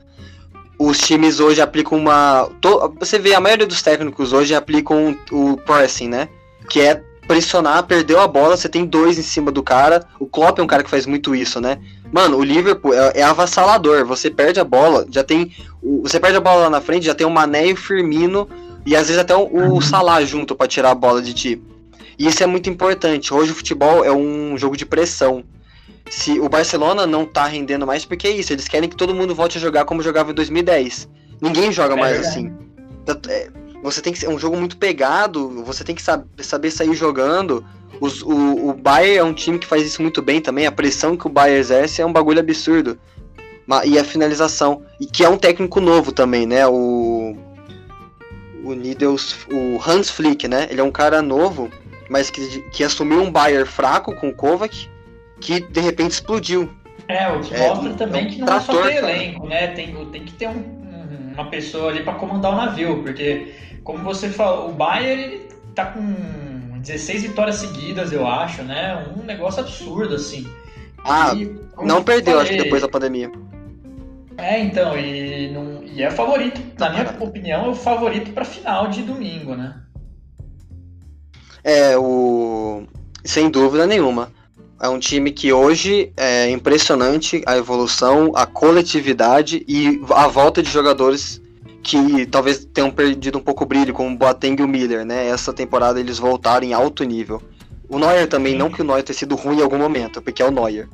Os 0.79 0.99
times 0.99 1.39
hoje 1.39 1.61
aplicam 1.61 1.99
uma. 1.99 2.49
To, 2.61 2.93
você 2.99 3.19
vê, 3.19 3.35
a 3.35 3.41
maioria 3.41 3.67
dos 3.67 3.83
técnicos 3.83 4.33
hoje 4.33 4.55
aplicam 4.55 5.17
o 5.31 5.57
pressing, 5.59 6.09
né? 6.09 6.29
Que 6.69 6.81
é 6.81 7.03
pressionar, 7.27 7.85
perdeu 7.85 8.21
a 8.21 8.29
bola, 8.29 8.57
você 8.57 8.69
tem 8.69 8.85
dois 8.85 9.19
em 9.19 9.23
cima 9.23 9.51
do 9.51 9.63
cara. 9.63 10.07
O 10.19 10.27
Klopp 10.27 10.59
é 10.59 10.63
um 10.63 10.67
cara 10.67 10.83
que 10.83 10.91
faz 10.91 11.07
muito 11.07 11.35
isso, 11.35 11.61
né? 11.61 11.79
Mano, 12.13 12.37
o 12.37 12.45
Liverpool 12.45 12.93
é, 12.93 13.13
é 13.17 13.23
avassalador. 13.23 14.05
Você 14.05 14.31
perde 14.31 14.61
a 14.61 14.65
bola, 14.65 15.07
já 15.11 15.25
tem. 15.25 15.53
Você 16.03 16.21
perde 16.21 16.37
a 16.37 16.41
bola 16.41 16.65
lá 16.65 16.71
na 16.71 16.81
frente, 16.81 17.07
já 17.07 17.15
tem 17.15 17.27
o 17.27 17.31
Mané 17.31 17.69
e 17.69 17.73
o 17.73 17.77
Firmino 17.77 18.49
e 18.85 18.97
às 18.97 19.07
vezes 19.07 19.19
até 19.19 19.35
o, 19.35 19.47
o 19.47 19.75
uhum. 19.75 19.81
Salah 19.81 20.25
junto 20.25 20.55
para 20.55 20.67
tirar 20.67 20.91
a 20.91 20.95
bola 20.95 21.23
de 21.23 21.33
ti. 21.33 21.63
E 22.19 22.27
isso 22.27 22.43
é 22.43 22.47
muito 22.47 22.69
importante. 22.69 23.33
Hoje 23.33 23.53
o 23.53 23.55
futebol 23.55 24.05
é 24.05 24.13
um 24.13 24.57
jogo 24.59 24.77
de 24.77 24.85
pressão. 24.85 25.45
Se 26.11 26.39
o 26.39 26.49
Barcelona 26.49 27.07
não 27.07 27.25
tá 27.25 27.47
rendendo 27.47 27.87
mais, 27.87 28.05
porque 28.05 28.27
é 28.27 28.31
isso, 28.31 28.53
eles 28.53 28.69
querem 28.69 28.89
que 28.89 28.97
todo 28.97 29.15
mundo 29.15 29.35
volte 29.35 29.57
a 29.57 29.61
jogar 29.61 29.85
como 29.85 30.03
jogava 30.03 30.31
em 30.31 30.35
2010. 30.35 31.09
Ninguém 31.41 31.73
joga 31.73 31.95
é 31.95 31.97
mais 31.97 32.13
verdade. 32.13 32.39
assim. 32.39 32.53
É, 33.29 33.49
você 33.83 34.01
tem 34.01 34.13
que 34.13 34.19
ser 34.19 34.27
é 34.27 34.31
um 34.31 34.39
jogo 34.39 34.57
muito 34.57 34.77
pegado, 34.77 35.65
você 35.65 35.83
tem 35.83 35.95
que 35.95 36.03
saber, 36.03 36.27
saber 36.43 36.71
sair 36.71 36.95
jogando. 36.95 37.65
Os, 38.01 38.23
o, 38.23 38.69
o 38.69 38.73
Bayern 38.73 39.17
é 39.19 39.25
um 39.25 39.35
time 39.35 39.59
que 39.59 39.67
faz 39.67 39.85
isso 39.85 40.01
muito 40.01 40.23
bem 40.23 40.41
também. 40.41 40.67
A 40.67 40.73
pressão 40.73 41.17
que 41.17 41.27
o 41.27 41.31
Bayern 41.31 41.61
exerce 41.61 42.01
é 42.01 42.07
um 42.07 42.13
bagulho 42.13 42.41
absurdo. 42.41 42.99
E 43.85 43.99
a 43.99 44.05
finalização. 44.05 44.83
E 45.01 45.07
que 45.07 45.25
é 45.25 45.29
um 45.29 45.37
técnico 45.37 45.81
novo 45.81 46.13
também, 46.13 46.47
né? 46.47 46.67
O 46.67 47.37
o 48.65 48.75
Needles, 48.75 49.47
o 49.51 49.81
Hans 49.85 50.11
Flick, 50.11 50.47
né? 50.47 50.69
Ele 50.71 50.81
é 50.81 50.85
um 50.85 50.91
cara 50.91 51.21
novo, 51.21 51.69
mas 52.09 52.31
que, 52.31 52.63
que 52.71 52.85
assumiu 52.85 53.21
um 53.21 53.31
Bayern 53.31 53.67
fraco 53.67 54.15
com 54.15 54.29
o 54.29 54.35
Kovac, 54.35 54.89
que 55.41 55.61
de 55.61 55.81
repente 55.81 56.13
explodiu. 56.13 56.71
É, 57.09 57.29
o 57.29 57.41
que 57.41 57.55
é, 57.55 57.69
mostra 57.69 57.91
um, 57.91 57.95
também 57.97 58.25
é 58.25 58.27
um 58.27 58.31
que 58.31 58.39
não 58.39 58.47
trator, 58.47 58.87
é 58.87 58.95
só 58.95 59.07
ter 59.07 59.11
elenco, 59.11 59.47
né? 59.47 59.67
Tem, 59.69 60.07
tem 60.07 60.25
que 60.25 60.33
ter 60.33 60.49
um, 60.49 61.33
uma 61.35 61.51
pessoa 61.51 61.91
ali 61.91 62.03
para 62.03 62.15
comandar 62.15 62.53
o 62.53 62.57
navio, 62.57 63.03
porque, 63.03 63.53
como 63.85 64.03
você 64.05 64.29
falou, 64.29 64.71
o 64.71 64.73
Bayern 64.73 65.23
ele 65.23 65.49
tá 65.75 65.87
com 65.87 66.81
16 66.81 67.23
vitórias 67.23 67.57
seguidas, 67.57 68.13
eu 68.13 68.27
acho, 68.27 68.63
né? 68.63 69.07
Um 69.17 69.23
negócio 69.23 69.61
absurdo, 69.61 70.15
assim. 70.15 70.47
Ah, 71.05 71.33
e, 71.35 71.57
não 71.83 72.03
perdeu, 72.03 72.35
falei, 72.35 72.49
acho 72.49 72.59
que 72.59 72.65
depois 72.65 72.83
da 72.83 72.89
pandemia. 72.89 73.31
É, 74.37 74.61
então, 74.61 74.99
e, 74.99 75.51
não, 75.53 75.83
e 75.85 76.03
é 76.03 76.11
favorito, 76.11 76.61
na 76.79 76.91
minha 76.91 77.17
opinião, 77.21 77.67
é 77.67 77.69
o 77.69 77.75
favorito 77.75 78.33
para 78.33 78.45
final 78.45 78.89
de 78.89 79.03
domingo, 79.03 79.55
né? 79.55 79.81
É, 81.63 81.97
o. 81.97 82.85
Sem 83.25 83.51
dúvida 83.51 83.87
nenhuma. 83.87 84.33
É 84.81 84.89
um 84.89 84.99
time 84.99 85.31
que 85.31 85.53
hoje 85.53 86.13
é 86.17 86.51
impressionante 86.51 87.41
a 87.47 87.57
evolução, 87.57 88.33
a 88.35 88.47
coletividade 88.47 89.65
e 89.69 90.01
a 90.11 90.27
volta 90.27 90.61
de 90.61 90.69
jogadores 90.69 91.41
que 91.83 92.27
talvez 92.27 92.65
tenham 92.65 92.91
perdido 92.91 93.39
um 93.39 93.43
pouco 93.43 93.65
o 93.65 93.67
brilho, 93.67 93.93
como 93.93 94.15
o 94.15 94.17
Boateng 94.17 94.61
e 94.61 94.65
o 94.65 94.69
Miller, 94.69 95.05
né? 95.05 95.27
Essa 95.27 95.53
temporada 95.53 95.99
eles 95.99 96.19
voltaram 96.19 96.67
em 96.67 96.73
alto 96.73 97.05
nível. 97.05 97.43
O 97.89 97.99
Neuer 97.99 98.29
também, 98.29 98.53
Sim. 98.53 98.59
não 98.59 98.71
que 98.71 98.81
o 98.81 98.85
Neuer 98.85 99.03
tenha 99.03 99.17
sido 99.17 99.35
ruim 99.35 99.59
em 99.59 99.63
algum 99.63 99.79
momento, 99.79 100.23
porque 100.23 100.43
é 100.43 100.47
o 100.47 100.51
Neuer. 100.51 100.89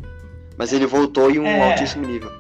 Mas 0.57 0.73
ele 0.73 0.87
voltou 0.87 1.31
em 1.31 1.39
um 1.39 1.47
é... 1.47 1.71
altíssimo 1.71 2.07
nível 2.07 2.31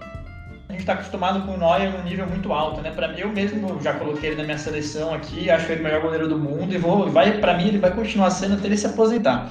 a 0.68 0.72
gente 0.72 0.80
está 0.80 0.92
acostumado 0.92 1.46
com 1.46 1.54
o 1.54 1.56
Neuer 1.56 1.90
num 1.90 2.02
nível 2.02 2.26
muito 2.26 2.52
alto, 2.52 2.82
né? 2.82 2.90
Para 2.90 3.08
mim, 3.08 3.20
eu 3.20 3.30
mesmo 3.30 3.80
já 3.80 3.94
coloquei 3.94 4.30
ele 4.30 4.36
na 4.36 4.44
minha 4.44 4.58
seleção 4.58 5.14
aqui, 5.14 5.50
acho 5.50 5.72
ele 5.72 5.80
o 5.80 5.84
melhor 5.84 6.02
goleiro 6.02 6.28
do 6.28 6.38
mundo 6.38 6.74
e 6.74 6.76
vou, 6.76 7.10
vai, 7.10 7.38
para 7.38 7.56
mim, 7.56 7.68
ele 7.68 7.78
vai 7.78 7.90
continuar 7.90 8.30
sendo 8.30 8.54
até 8.54 8.66
ele 8.66 8.76
se 8.76 8.86
aposentar. 8.86 9.50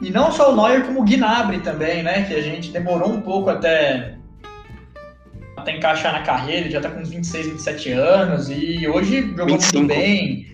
E 0.00 0.10
não 0.10 0.30
só 0.30 0.52
o 0.52 0.56
Neuer, 0.56 0.84
como 0.86 1.00
o 1.00 1.04
Gnabry 1.04 1.60
também, 1.60 2.02
né? 2.04 2.22
Que 2.22 2.34
a 2.34 2.40
gente 2.40 2.70
demorou 2.70 3.10
um 3.10 3.20
pouco 3.20 3.50
até 3.50 4.15
até 5.66 5.76
encaixar 5.76 6.12
na 6.12 6.22
carreira, 6.22 6.60
ele 6.62 6.70
já 6.70 6.80
tá 6.80 6.88
com 6.88 7.00
uns 7.00 7.10
26, 7.10 7.48
27 7.48 7.90
anos 7.90 8.48
e 8.48 8.86
hoje 8.86 9.22
jogou 9.36 9.58
25. 9.58 9.78
muito 9.78 9.94
bem. 9.94 10.46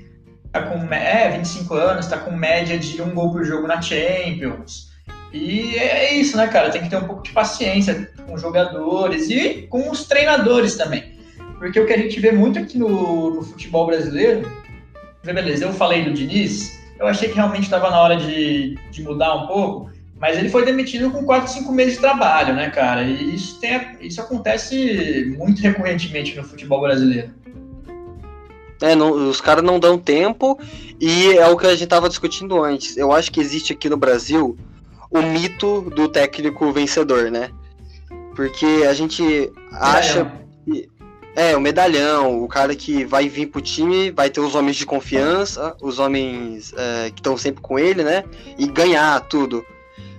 Tá 0.50 0.62
com 0.62 0.92
é, 0.92 1.31
25 1.31 1.75
anos, 1.75 2.07
tá 2.07 2.19
com 2.19 2.31
média 2.31 2.78
de 2.78 3.00
um 3.00 3.14
gol 3.14 3.31
por 3.31 3.45
jogo 3.45 3.66
na 3.66 3.81
Champions. 3.81 4.90
E 5.33 5.76
é 5.76 6.14
isso, 6.14 6.37
né, 6.37 6.47
cara? 6.47 6.71
Tem 6.71 6.83
que 6.83 6.90
ter 6.90 6.97
um 6.97 7.04
pouco 7.04 7.23
de 7.23 7.31
paciência 7.31 8.11
com 8.26 8.35
os 8.35 8.40
jogadores 8.40 9.31
e 9.31 9.66
com 9.69 9.90
os 9.90 10.04
treinadores 10.04 10.76
também. 10.76 11.16
Porque 11.59 11.78
o 11.78 11.87
que 11.87 11.92
a 11.92 11.99
gente 11.99 12.19
vê 12.21 12.33
muito 12.33 12.59
aqui 12.59 12.78
no, 12.78 13.35
no 13.35 13.42
futebol 13.42 13.87
brasileiro, 13.87 14.50
beleza, 15.25 15.64
eu 15.64 15.73
falei 15.73 16.04
do 16.04 16.12
Diniz, 16.12 16.78
eu 16.99 17.07
achei 17.07 17.28
que 17.28 17.37
realmente 17.37 17.64
estava 17.64 17.88
na 17.90 18.00
hora 18.00 18.16
de, 18.16 18.76
de 18.90 19.02
mudar 19.02 19.35
um 19.35 19.47
pouco, 19.47 19.90
mas 20.23 20.38
ele 20.38 20.49
foi 20.49 20.64
demitido 20.64 21.11
com 21.11 21.25
4, 21.25 21.52
5 21.52 21.73
meses 21.73 21.95
de 21.95 22.00
trabalho, 22.00 22.55
né, 22.55 22.71
cara? 22.71 23.02
E 23.02 23.35
isso, 23.35 23.59
tem, 23.59 23.99
isso 24.00 24.21
acontece 24.21 25.35
muito 25.37 25.61
recorrentemente 25.61 26.37
no 26.37 26.45
futebol 26.45 26.81
brasileiro. 26.81 27.31
É, 28.81 28.95
não, 28.95 29.29
os 29.29 29.41
caras 29.41 29.64
não 29.64 29.81
dão 29.81 29.99
tempo 29.99 30.57
e 31.00 31.37
é 31.37 31.49
o 31.49 31.57
que 31.57 31.67
a 31.67 31.75
gente 31.75 31.88
tava 31.88 32.09
discutindo 32.09 32.62
antes. 32.62 32.97
Eu 32.97 33.11
acho 33.11 33.33
que 33.33 33.41
existe 33.41 33.73
aqui 33.73 33.88
no 33.88 33.97
Brasil 33.97 34.57
o 35.11 35.21
mito 35.23 35.91
do 35.91 36.07
técnico 36.07 36.71
vencedor, 36.71 37.29
né? 37.29 37.50
Porque 38.37 38.85
a 38.88 38.95
gente 38.95 39.52
acha. 39.73 40.31
Que, 40.64 40.88
é, 41.35 41.57
o 41.57 41.61
medalhão, 41.61 42.45
o 42.45 42.47
cara 42.47 42.76
que 42.76 43.05
vai 43.05 43.29
vir 43.29 43.47
pro 43.47 43.61
time, 43.61 44.12
vai 44.12 44.31
ter 44.31 44.38
os 44.38 44.55
homens 44.55 44.76
de 44.76 44.87
confiança, 44.87 45.75
os 45.83 45.99
homens 45.99 46.73
é, 46.76 47.11
que 47.11 47.19
estão 47.19 47.37
sempre 47.37 47.61
com 47.61 47.76
ele, 47.76 48.05
né? 48.05 48.23
E 48.57 48.69
ganhar 48.69 49.19
tudo. 49.23 49.67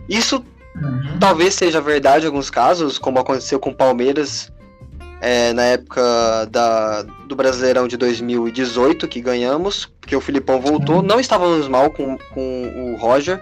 Isso 0.08 0.44
uhum. 0.76 1.18
talvez 1.20 1.54
seja 1.54 1.82
verdade 1.82 2.26
em 2.26 2.28
alguns 2.28 2.50
casos, 2.50 2.98
como 2.98 3.20
aconteceu 3.20 3.60
com 3.60 3.70
o 3.70 3.76
Palmeiras 3.76 4.52
é, 5.22 5.54
na 5.54 5.64
época 5.64 6.02
da, 6.52 7.04
do 7.28 7.36
Brasileirão 7.36 7.88
de 7.88 7.98
2018, 7.98 9.08
que 9.08 9.22
ganhamos, 9.22 9.86
porque 10.00 10.16
o 10.16 10.22
Filipão 10.22 10.60
voltou. 10.60 10.98
Uhum. 10.98 11.02
Não 11.02 11.20
estávamos 11.20 11.68
mal 11.68 11.90
com, 11.90 12.18
com 12.34 12.94
o 12.94 12.98
Roger. 12.98 13.42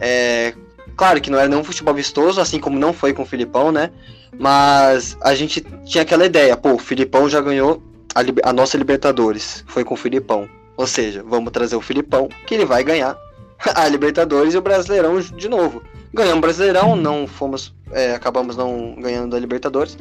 É, 0.00 0.54
Claro 0.96 1.20
que 1.20 1.30
não 1.30 1.38
era 1.38 1.48
nenhum 1.48 1.64
futebol 1.64 1.94
vistoso, 1.94 2.40
assim 2.40 2.58
como 2.58 2.78
não 2.78 2.92
foi 2.92 3.12
com 3.12 3.22
o 3.22 3.26
Filipão, 3.26 3.72
né? 3.72 3.90
Mas 4.38 5.16
a 5.20 5.34
gente 5.34 5.60
tinha 5.84 6.02
aquela 6.02 6.24
ideia, 6.24 6.56
pô, 6.56 6.74
o 6.74 6.78
Filipão 6.78 7.28
já 7.28 7.40
ganhou 7.40 7.82
a, 8.14 8.50
a 8.50 8.52
nossa 8.52 8.76
Libertadores, 8.76 9.64
foi 9.66 9.84
com 9.84 9.94
o 9.94 9.96
Filipão. 9.96 10.48
Ou 10.76 10.86
seja, 10.86 11.22
vamos 11.26 11.52
trazer 11.52 11.76
o 11.76 11.80
Filipão, 11.80 12.28
que 12.46 12.54
ele 12.54 12.64
vai 12.64 12.84
ganhar 12.84 13.16
a 13.74 13.88
Libertadores 13.88 14.54
e 14.54 14.58
o 14.58 14.62
Brasileirão 14.62 15.20
de 15.20 15.48
novo. 15.48 15.82
Ganhamos 16.14 16.38
o 16.38 16.40
Brasileirão, 16.42 16.94
não 16.94 17.26
fomos, 17.26 17.74
é, 17.90 18.14
acabamos 18.14 18.56
não 18.56 18.94
ganhando 18.98 19.34
a 19.34 19.40
Libertadores, 19.40 19.96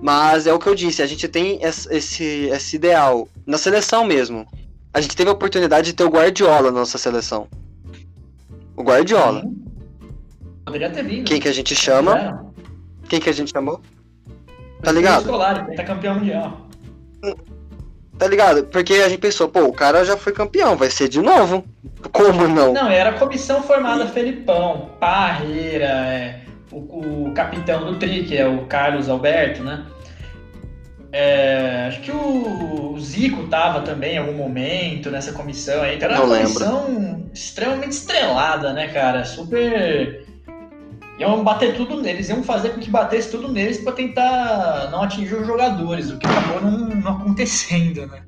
mas 0.00 0.46
é 0.46 0.52
o 0.52 0.58
que 0.58 0.68
eu 0.68 0.74
disse, 0.74 1.02
a 1.02 1.06
gente 1.06 1.28
tem 1.28 1.62
esse, 1.62 2.48
esse 2.48 2.76
ideal 2.76 3.28
na 3.46 3.58
seleção 3.58 4.04
mesmo. 4.04 4.46
A 4.94 5.00
gente 5.00 5.16
teve 5.16 5.30
a 5.30 5.32
oportunidade 5.32 5.86
de 5.86 5.92
ter 5.94 6.04
o 6.04 6.10
Guardiola 6.10 6.70
na 6.70 6.80
nossa 6.80 6.98
seleção. 6.98 7.48
O 8.76 8.82
Guardiola. 8.82 9.42
Poderia 10.64 10.90
ter 10.90 11.04
vindo. 11.04 11.24
Quem 11.26 11.40
que 11.40 11.48
a 11.48 11.52
gente 11.52 11.74
chama? 11.74 12.46
Quem 13.08 13.20
que 13.20 13.28
a 13.28 13.32
gente 13.32 13.52
chamou? 13.52 13.80
Tá 14.82 14.90
ligado? 14.90 15.22
Escolar, 15.22 15.66
tá 15.76 15.84
campeão 15.84 16.14
mundial. 16.16 16.66
Tá 18.22 18.28
ligado? 18.28 18.62
Porque 18.66 18.94
a 18.94 19.08
gente 19.08 19.18
pensou, 19.18 19.48
pô, 19.48 19.64
o 19.64 19.72
cara 19.72 20.04
já 20.04 20.16
foi 20.16 20.32
campeão, 20.32 20.76
vai 20.76 20.88
ser 20.88 21.08
de 21.08 21.20
novo. 21.20 21.64
Como 22.12 22.46
não? 22.46 22.72
Não, 22.72 22.88
era 22.88 23.10
a 23.10 23.14
comissão 23.14 23.64
formada 23.64 24.06
Felipão, 24.06 24.90
Parreira, 25.00 25.86
é, 25.86 26.40
o, 26.70 27.26
o, 27.26 27.32
capitão 27.34 27.84
do 27.84 27.98
Tri, 27.98 28.22
que 28.22 28.36
é 28.36 28.46
o 28.46 28.64
Carlos 28.66 29.08
Alberto, 29.08 29.64
né? 29.64 29.84
É, 31.10 31.86
acho 31.88 32.00
que 32.00 32.12
o, 32.12 32.92
o, 32.92 33.00
Zico 33.00 33.48
tava 33.48 33.80
também 33.80 34.14
em 34.14 34.18
algum 34.18 34.34
momento 34.34 35.10
nessa 35.10 35.32
comissão 35.32 35.82
aí. 35.82 35.96
Então 35.96 36.08
era 36.08 36.22
uma 36.22 36.36
comissão 36.36 36.86
lembro. 36.86 37.30
extremamente 37.34 37.90
estrelada, 37.90 38.72
né, 38.72 38.86
cara? 38.86 39.24
Super. 39.24 40.24
Iam 41.22 41.44
bater 41.44 41.76
tudo 41.76 42.02
neles, 42.02 42.28
iam 42.28 42.42
fazer 42.42 42.70
com 42.70 42.80
que 42.80 42.90
batesse 42.90 43.30
tudo 43.30 43.46
neles 43.46 43.78
para 43.78 43.92
tentar 43.92 44.88
não 44.90 45.04
atingir 45.04 45.36
os 45.36 45.46
jogadores, 45.46 46.10
o 46.10 46.18
que 46.18 46.26
acabou 46.26 46.60
não, 46.60 46.88
não 46.88 47.12
acontecendo, 47.12 48.06
né? 48.08 48.22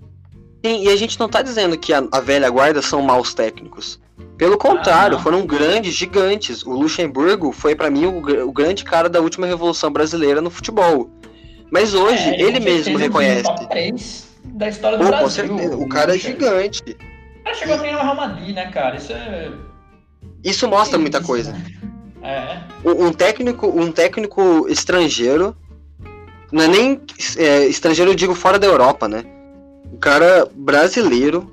Sim, 0.64 0.84
e 0.84 0.88
a 0.88 0.94
gente 0.94 1.18
não 1.18 1.28
tá 1.28 1.42
dizendo 1.42 1.76
que 1.76 1.92
a, 1.92 2.04
a 2.12 2.20
velha 2.20 2.48
guarda 2.48 2.80
são 2.80 3.02
maus 3.02 3.34
técnicos. 3.34 4.00
Pelo 4.38 4.56
contrário, 4.56 5.16
ah, 5.16 5.20
foram 5.20 5.44
grandes, 5.44 5.92
gigantes. 5.92 6.62
O 6.62 6.70
Luxemburgo 6.70 7.50
foi 7.50 7.74
para 7.74 7.90
mim 7.90 8.06
o, 8.06 8.18
o, 8.46 8.52
grande 8.52 8.84
cara 8.84 9.08
da 9.08 9.20
última 9.20 9.46
revolução 9.46 9.90
brasileira 9.90 10.40
no 10.40 10.48
futebol. 10.48 11.10
Mas 11.72 11.94
hoje 11.94 12.30
é, 12.30 12.40
ele 12.40 12.60
mesmo 12.60 12.96
reconhece. 12.96 13.42
Top 13.42 13.68
3 13.68 14.28
da 14.44 14.68
história 14.68 14.98
do 14.98 15.04
Pô, 15.04 15.10
Brasil. 15.10 15.26
Com 15.26 15.30
certeza. 15.30 15.76
O 15.76 15.88
cara 15.88 16.14
é 16.14 16.18
gigante. 16.18 16.82
O 17.40 17.44
cara 17.44 17.56
chegou 17.56 17.74
a 17.74 17.78
ganhar 17.78 17.98
o 17.98 18.02
Real 18.02 18.16
Madrid, 18.16 18.54
né, 18.54 18.70
cara? 18.70 18.96
Isso 18.96 19.12
é. 19.12 19.50
Isso 20.44 20.68
mostra 20.68 20.96
muita 20.96 21.20
coisa. 21.20 21.54
Né? 22.24 22.64
É. 22.84 22.88
Um, 22.88 23.12
técnico, 23.12 23.68
um 23.68 23.92
técnico 23.92 24.66
estrangeiro. 24.68 25.54
Não 26.50 26.64
é 26.64 26.68
nem 26.68 27.00
é, 27.36 27.66
estrangeiro, 27.66 28.10
eu 28.10 28.14
digo 28.14 28.34
fora 28.34 28.58
da 28.58 28.66
Europa, 28.66 29.06
né? 29.06 29.24
Um 29.92 29.98
cara 29.98 30.48
brasileiro 30.54 31.52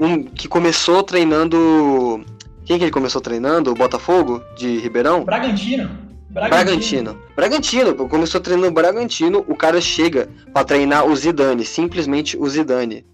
um 0.00 0.22
que 0.24 0.48
começou 0.48 1.02
treinando. 1.02 2.24
Quem 2.64 2.78
que 2.78 2.84
ele 2.84 2.90
começou 2.90 3.20
treinando? 3.20 3.70
O 3.70 3.74
Botafogo 3.74 4.42
de 4.56 4.78
Ribeirão? 4.78 5.24
Bragantino. 5.24 5.88
Bragantino. 6.30 7.18
Bragantino. 7.34 7.94
Começou 8.08 8.40
treinando 8.40 8.68
o 8.68 8.72
Bragantino, 8.72 9.44
o 9.48 9.54
cara 9.54 9.80
chega 9.80 10.28
para 10.52 10.64
treinar 10.64 11.06
o 11.06 11.16
Zidane, 11.16 11.64
simplesmente 11.64 12.36
o 12.36 12.46
Zidane. 12.48 13.06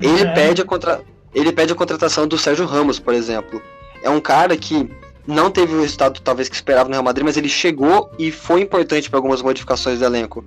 Ele 0.00 0.22
é. 0.22 0.32
pede 0.32 0.62
a 0.62 0.64
contra... 0.64 1.02
ele 1.34 1.52
pede 1.52 1.72
a 1.72 1.76
contratação 1.76 2.26
do 2.26 2.38
Sérgio 2.38 2.64
Ramos, 2.64 2.98
por 2.98 3.12
exemplo. 3.12 3.60
É 4.02 4.08
um 4.08 4.20
cara 4.20 4.56
que 4.56 4.88
não 5.26 5.50
teve 5.50 5.74
o 5.74 5.80
resultado 5.80 6.20
talvez 6.20 6.48
que 6.48 6.54
esperava 6.54 6.88
no 6.88 6.94
Real 6.94 7.04
Madrid, 7.04 7.24
mas 7.24 7.36
ele 7.36 7.48
chegou 7.48 8.10
e 8.18 8.30
foi 8.30 8.60
importante 8.60 9.08
para 9.08 9.18
algumas 9.18 9.42
modificações 9.42 9.98
do 9.98 10.04
elenco. 10.04 10.44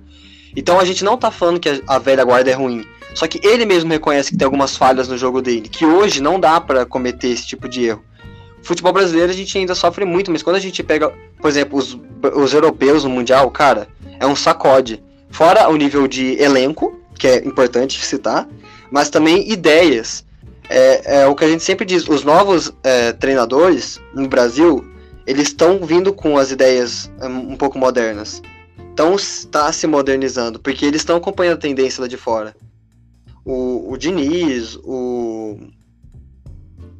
Então 0.56 0.78
a 0.78 0.84
gente 0.84 1.04
não 1.04 1.16
tá 1.16 1.30
falando 1.30 1.60
que 1.60 1.82
a 1.86 1.98
velha 1.98 2.24
guarda 2.24 2.50
é 2.50 2.54
ruim. 2.54 2.84
Só 3.14 3.26
que 3.26 3.40
ele 3.46 3.64
mesmo 3.64 3.90
reconhece 3.90 4.30
que 4.30 4.36
tem 4.36 4.44
algumas 4.44 4.76
falhas 4.76 5.08
no 5.08 5.18
jogo 5.18 5.42
dele, 5.42 5.68
que 5.68 5.84
hoje 5.84 6.22
não 6.22 6.38
dá 6.38 6.60
para 6.60 6.86
cometer 6.86 7.28
esse 7.28 7.46
tipo 7.46 7.68
de 7.68 7.84
erro. 7.84 8.04
Futebol 8.62 8.92
brasileiro 8.92 9.32
a 9.32 9.34
gente 9.34 9.56
ainda 9.56 9.74
sofre 9.74 10.04
muito, 10.04 10.30
mas 10.30 10.42
quando 10.42 10.56
a 10.56 10.60
gente 10.60 10.82
pega, 10.82 11.12
por 11.40 11.48
exemplo, 11.48 11.78
os, 11.78 11.98
os 12.34 12.52
europeus 12.52 13.04
no 13.04 13.10
Mundial, 13.10 13.50
cara, 13.50 13.88
é 14.20 14.26
um 14.26 14.36
sacode. 14.36 15.02
Fora 15.30 15.68
o 15.68 15.76
nível 15.76 16.06
de 16.06 16.40
elenco, 16.40 16.98
que 17.18 17.26
é 17.26 17.36
importante 17.46 18.04
citar, 18.04 18.48
mas 18.90 19.10
também 19.10 19.50
ideias. 19.50 20.24
É, 20.68 21.20
é 21.20 21.26
o 21.26 21.34
que 21.34 21.44
a 21.44 21.48
gente 21.48 21.62
sempre 21.62 21.86
diz, 21.86 22.06
os 22.08 22.24
novos 22.24 22.72
é, 22.82 23.12
treinadores 23.12 24.00
no 24.14 24.28
Brasil, 24.28 24.84
eles 25.26 25.48
estão 25.48 25.80
vindo 25.84 26.12
com 26.12 26.36
as 26.36 26.50
ideias 26.50 27.10
é, 27.20 27.26
um 27.26 27.56
pouco 27.56 27.78
modernas. 27.78 28.42
Então 28.92 29.14
está 29.14 29.72
se 29.72 29.86
modernizando, 29.86 30.58
porque 30.58 30.84
eles 30.84 31.00
estão 31.00 31.16
acompanhando 31.16 31.54
a 31.54 31.60
tendência 31.60 32.00
lá 32.00 32.08
de 32.08 32.16
fora 32.16 32.54
o, 33.48 33.92
o 33.92 33.96
Diniz, 33.96 34.76
o. 34.84 35.58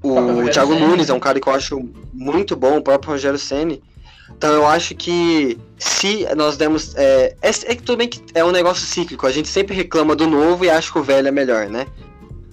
O, 0.01 0.45
o 0.45 0.49
Thiago 0.49 0.73
Senna. 0.73 0.87
Nunes 0.87 1.11
é 1.11 1.13
um 1.13 1.21
cara 1.21 1.41
que 1.41 1.49
eu 1.49 1.53
acho 1.53 1.91
muito 2.15 2.57
bom, 2.57 2.79
o 2.79 2.83
próprio 2.83 3.13
Rogério 3.13 3.39
Ceni. 3.39 3.83
Então 4.31 4.51
eu 4.53 4.67
acho 4.67 4.95
que 4.95 5.59
se 5.77 6.27
nós 6.37 6.57
demos. 6.57 6.95
É, 6.97 7.37
é, 7.43 7.49
é 7.49 7.75
que 7.75 7.83
tudo 7.83 7.99
bem 7.99 8.09
que 8.09 8.23
é 8.33 8.43
um 8.43 8.51
negócio 8.51 8.87
cíclico, 8.87 9.27
a 9.27 9.31
gente 9.31 9.49
sempre 9.49 9.75
reclama 9.75 10.17
do 10.17 10.27
novo 10.27 10.65
e 10.65 10.71
acha 10.71 10.91
que 10.91 10.99
o 10.99 11.03
velho 11.03 11.29
é 11.29 11.31
melhor, 11.31 11.69
né? 11.69 11.87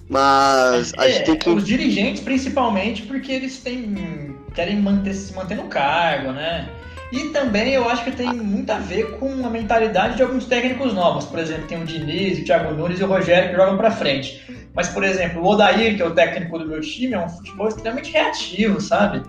Mas 0.08 0.92
a 0.96 1.06
é, 1.06 1.12
gente 1.12 1.24
tem 1.24 1.36
que. 1.36 1.48
Os 1.48 1.66
dirigentes, 1.66 2.22
principalmente, 2.22 3.02
porque 3.02 3.32
eles 3.32 3.58
têm, 3.58 4.36
querem 4.54 4.76
manter, 4.76 5.14
se 5.14 5.34
manter 5.34 5.56
no 5.56 5.64
cargo, 5.64 6.32
né? 6.32 6.68
E 7.12 7.28
também 7.28 7.72
eu 7.72 7.88
acho 7.88 8.04
que 8.04 8.10
tem 8.10 8.32
muito 8.32 8.70
a 8.70 8.78
ver 8.78 9.18
com 9.18 9.46
a 9.46 9.50
mentalidade 9.50 10.16
de 10.16 10.22
alguns 10.22 10.46
técnicos 10.46 10.92
novos. 10.92 11.24
Por 11.24 11.38
exemplo, 11.38 11.66
tem 11.66 11.80
o 11.80 11.84
Diniz, 11.84 12.38
o 12.38 12.44
Thiago 12.44 12.74
Nunes 12.74 12.98
e 12.98 13.04
o 13.04 13.06
Rogério 13.06 13.50
que 13.50 13.56
jogam 13.56 13.76
para 13.76 13.90
frente. 13.90 14.42
Mas, 14.74 14.88
por 14.88 15.04
exemplo, 15.04 15.40
o 15.40 15.46
Odair, 15.46 15.96
que 15.96 16.02
é 16.02 16.04
o 16.04 16.10
técnico 16.10 16.58
do 16.58 16.66
meu 16.66 16.80
time, 16.80 17.14
é 17.14 17.18
um 17.18 17.28
futebol 17.28 17.68
extremamente 17.68 18.12
reativo, 18.12 18.80
sabe? 18.80 19.22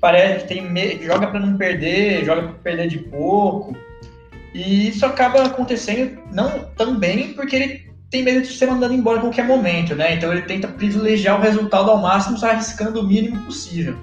Parece 0.00 0.46
que 0.46 0.54
tem 0.54 1.00
joga 1.02 1.28
para 1.28 1.40
não 1.40 1.56
perder, 1.56 2.24
joga 2.24 2.42
para 2.42 2.52
perder 2.54 2.88
de 2.88 2.98
pouco. 2.98 3.76
E 4.52 4.88
isso 4.88 5.06
acaba 5.06 5.44
acontecendo 5.44 6.18
não 6.32 6.64
também 6.76 7.32
porque 7.34 7.56
ele 7.56 7.91
tem 8.12 8.22
medo 8.22 8.42
de 8.42 8.48
ser 8.48 8.66
mandado 8.66 8.92
embora 8.92 9.16
a 9.16 9.20
qualquer 9.22 9.46
momento, 9.46 9.96
né? 9.96 10.14
Então 10.14 10.30
ele 10.30 10.42
tenta 10.42 10.68
privilegiar 10.68 11.38
o 11.38 11.42
resultado 11.42 11.90
ao 11.90 11.96
máximo, 11.96 12.36
arriscando 12.44 13.00
o 13.00 13.02
mínimo 13.02 13.40
possível. 13.40 13.96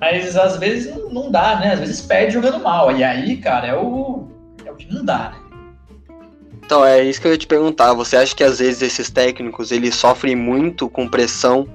Mas 0.00 0.36
às 0.36 0.56
vezes 0.56 0.92
não 1.12 1.30
dá, 1.30 1.60
né? 1.60 1.74
Às 1.74 1.78
vezes 1.78 2.00
perde 2.00 2.34
jogando 2.34 2.58
mal. 2.58 2.90
E 2.90 3.04
aí, 3.04 3.36
cara, 3.36 3.68
é 3.68 3.74
o, 3.74 4.26
é 4.66 4.70
o 4.70 4.74
que 4.74 4.92
não 4.92 5.04
dá, 5.04 5.30
né? 5.30 5.36
Então, 6.64 6.84
é 6.84 7.04
isso 7.04 7.20
que 7.20 7.28
eu 7.28 7.32
ia 7.32 7.38
te 7.38 7.46
perguntar. 7.46 7.92
Você 7.94 8.16
acha 8.16 8.34
que 8.34 8.42
às 8.42 8.58
vezes 8.58 8.82
esses 8.82 9.08
técnicos 9.10 9.70
eles 9.70 9.94
sofrem 9.94 10.34
muito 10.34 10.88
com 10.88 11.06
pressão 11.06 11.68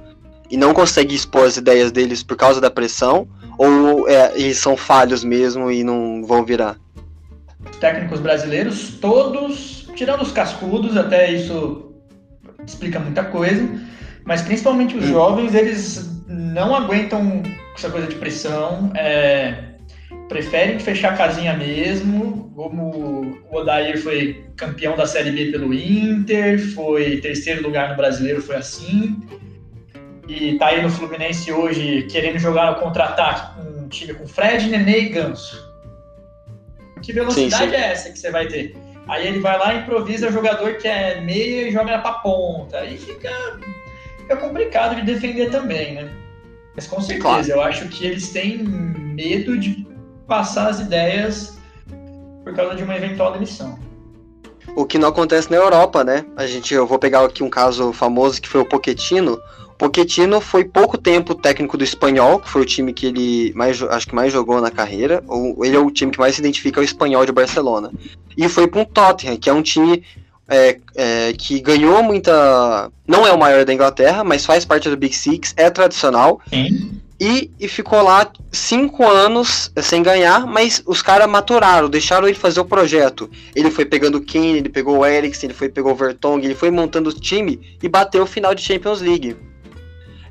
e 0.52 0.58
não 0.58 0.74
conseguem 0.74 1.16
expor 1.16 1.46
as 1.46 1.56
ideias 1.56 1.90
deles 1.90 2.22
por 2.22 2.36
causa 2.36 2.60
da 2.60 2.70
pressão? 2.70 3.30
Ou 3.58 4.10
é, 4.10 4.34
eles 4.36 4.58
são 4.58 4.76
falhos 4.76 5.24
mesmo 5.24 5.72
e 5.72 5.86
não 5.86 6.22
vão 6.26 6.44
virar? 6.44 6.76
Os 7.70 7.78
técnicos 7.78 8.20
brasileiros, 8.20 8.96
todos, 9.00 9.77
tirando 9.98 10.22
os 10.22 10.32
cascudos, 10.32 10.96
até 10.96 11.32
isso 11.32 11.92
explica 12.66 13.00
muita 13.00 13.26
coisa, 13.26 13.68
mas 14.24 14.42
principalmente 14.44 14.96
os 14.96 15.06
hum. 15.06 15.10
jovens, 15.10 15.54
eles 15.54 16.24
não 16.28 16.76
aguentam 16.76 17.42
essa 17.76 17.90
coisa 17.90 18.08
de 18.08 18.16
pressão, 18.16 18.92
é, 18.96 19.64
preferem 20.30 20.80
fechar 20.80 21.14
a 21.14 21.18
casinha 21.18 21.54
mesmo, 21.54 22.52
como 22.56 23.40
o 23.50 23.56
Odair 23.56 24.02
foi 24.02 24.46
campeão 24.56 24.96
da 24.96 25.08
Série 25.08 25.32
B 25.32 25.52
pelo 25.52 25.74
Inter, 25.74 26.60
foi 26.74 27.18
terceiro 27.18 27.64
lugar 27.64 27.90
no 27.90 27.96
Brasileiro, 27.96 28.42
foi 28.42 28.58
assim, 28.58 29.20
e 30.28 30.58
tá 30.58 30.68
aí 30.68 30.82
no 30.82 30.90
Fluminense 30.90 31.52
hoje 31.52 32.08
querendo 32.12 32.38
jogar 32.38 32.72
no 32.72 32.80
contra-ataque 32.80 33.56
com 33.56 33.80
um 33.80 33.88
time 33.88 34.14
com 34.14 34.28
Fred, 34.28 34.68
Nenê 34.68 35.00
e 35.00 35.10
Ganso. 35.10 35.66
Que 37.02 37.14
velocidade 37.14 37.66
sim, 37.66 37.70
sim. 37.70 37.76
é 37.76 37.92
essa 37.92 38.12
que 38.12 38.20
você 38.20 38.32
vai 38.32 38.48
ter? 38.48 38.76
Aí 39.08 39.28
ele 39.28 39.40
vai 39.40 39.58
lá 39.58 39.74
e 39.74 39.80
improvisa 39.80 40.28
o 40.28 40.32
jogador 40.32 40.78
que 40.78 40.88
é 40.88 41.22
meia 41.22 41.68
e 41.68 41.72
joga 41.72 41.98
pra 42.00 42.14
ponta. 42.14 42.80
Aí 42.80 42.98
fica, 42.98 43.30
fica 44.18 44.38
complicado 44.38 44.96
de 44.96 45.02
defender 45.04 45.50
também, 45.50 45.96
né? 45.96 46.12
Mas 46.76 46.88
com 46.88 47.02
certeza, 47.02 47.22
claro. 47.22 47.50
eu 47.50 47.62
acho 47.62 47.88
que 47.88 48.06
eles 48.06 48.30
têm 48.30 48.64
medo 48.64 49.58
de 49.58 49.88
passar 50.28 50.70
as 50.70 50.80
ideias 50.80 51.58
por 52.44 52.54
causa 52.54 52.76
de 52.76 52.84
uma 52.84 52.96
eventual 52.96 53.34
demissão. 53.34 53.80
O 54.76 54.86
que 54.86 55.00
não 55.00 55.10
acontece 55.10 55.50
na 55.50 55.58
Europa, 55.58 56.04
né? 56.04 56.26
A 56.36 56.46
gente, 56.46 56.74
eu 56.74 56.86
vou 56.86 57.00
pegar 57.00 57.24
aqui 57.24 57.42
um 57.42 57.50
caso 57.50 57.92
famoso 57.94 58.42
que 58.42 58.48
foi 58.48 58.62
o 58.62 58.66
Pochettino. 58.66 59.40
Pochettino 59.78 60.42
foi 60.42 60.64
pouco 60.64 60.98
tempo 60.98 61.36
técnico 61.36 61.78
do 61.78 61.84
Espanhol, 61.84 62.40
que 62.40 62.50
foi 62.50 62.62
o 62.62 62.66
time 62.66 62.92
que 62.92 63.06
ele 63.06 63.54
mais, 63.56 63.82
acho 63.82 64.08
que 64.08 64.16
mais 64.16 64.34
jogou 64.34 64.60
na 64.60 64.72
carreira. 64.72 65.24
Ou 65.28 65.64
ele 65.64 65.76
é 65.76 65.80
o 65.80 65.92
time 65.92 66.12
que 66.12 66.20
mais 66.20 66.36
se 66.36 66.42
identifica 66.42 66.80
ao 66.80 66.84
Espanhol 66.84 67.26
de 67.26 67.32
Barcelona. 67.32 67.92
E 68.36 68.48
foi 68.50 68.68
para 68.68 68.82
um 68.82 68.86
Tottenham, 68.86 69.38
que 69.38 69.50
é 69.50 69.54
um 69.54 69.62
time 69.62 70.04
é, 70.48 70.80
é, 70.96 71.34
que 71.34 71.60
ganhou 71.60 72.02
muita. 72.02 72.92
Não 73.08 73.28
é 73.28 73.32
o 73.32 73.38
maior 73.38 73.66
da 73.66 73.74
Inglaterra, 73.74 74.24
mas 74.24 74.46
faz 74.46 74.66
parte 74.66 74.90
do 74.90 74.98
Big 74.98 75.16
Six, 75.16 75.54
é 75.56 75.70
tradicional. 75.70 76.42
Sim. 76.50 77.02
E, 77.20 77.50
e 77.60 77.68
ficou 77.68 78.04
lá 78.04 78.32
cinco 78.52 79.04
anos 79.04 79.72
sem 79.78 80.04
ganhar, 80.04 80.46
mas 80.46 80.84
os 80.86 81.02
caras 81.02 81.28
maturaram, 81.28 81.90
deixaram 81.90 82.28
ele 82.28 82.38
fazer 82.38 82.60
o 82.60 82.66
projeto. 82.66 83.30
Ele 83.56 83.72
foi 83.72 83.86
pegando 83.86 84.20
o 84.20 84.22
Kane, 84.22 84.58
ele 84.58 84.70
pegou 84.70 85.00
o 85.00 85.06
Eriksen, 85.06 85.48
ele 85.48 85.58
foi 85.58 85.68
pegou 85.68 85.94
o 85.94 85.96
Vertonghen, 85.96 86.46
ele 86.46 86.54
foi 86.54 86.70
montando 86.70 87.10
o 87.10 87.14
time 87.14 87.60
e 87.82 87.90
bateu 87.90 88.22
o 88.22 88.28
final 88.28 88.54
de 88.54 88.62
Champions 88.62 89.02
League. 89.02 89.36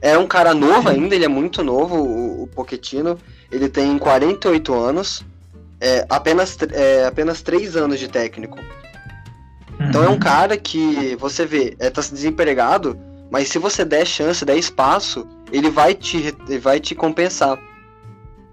É 0.00 0.16
um 0.16 0.26
cara 0.26 0.54
novo 0.54 0.88
ainda, 0.88 1.14
ele 1.14 1.24
é 1.24 1.28
muito 1.28 1.62
novo, 1.62 1.96
o, 1.96 2.42
o 2.42 2.46
Pochettino. 2.48 3.18
Ele 3.50 3.68
tem 3.68 3.96
48 3.98 4.74
anos, 4.74 5.24
é, 5.80 6.04
apenas, 6.08 6.56
é, 6.72 7.06
apenas 7.06 7.42
3 7.42 7.76
anos 7.76 7.98
de 7.98 8.08
técnico. 8.08 8.58
Então 9.80 10.02
é 10.02 10.08
um 10.08 10.12
uhum. 10.12 10.18
cara 10.18 10.56
que 10.56 11.16
você 11.16 11.44
vê, 11.44 11.76
é, 11.78 11.90
tá 11.90 12.00
desempregado, 12.00 12.98
mas 13.30 13.48
se 13.48 13.58
você 13.58 13.84
der 13.84 14.06
chance, 14.06 14.44
der 14.44 14.56
espaço, 14.56 15.26
ele 15.52 15.70
vai 15.70 15.94
te, 15.94 16.34
ele 16.48 16.58
vai 16.58 16.80
te 16.80 16.94
compensar. 16.94 17.58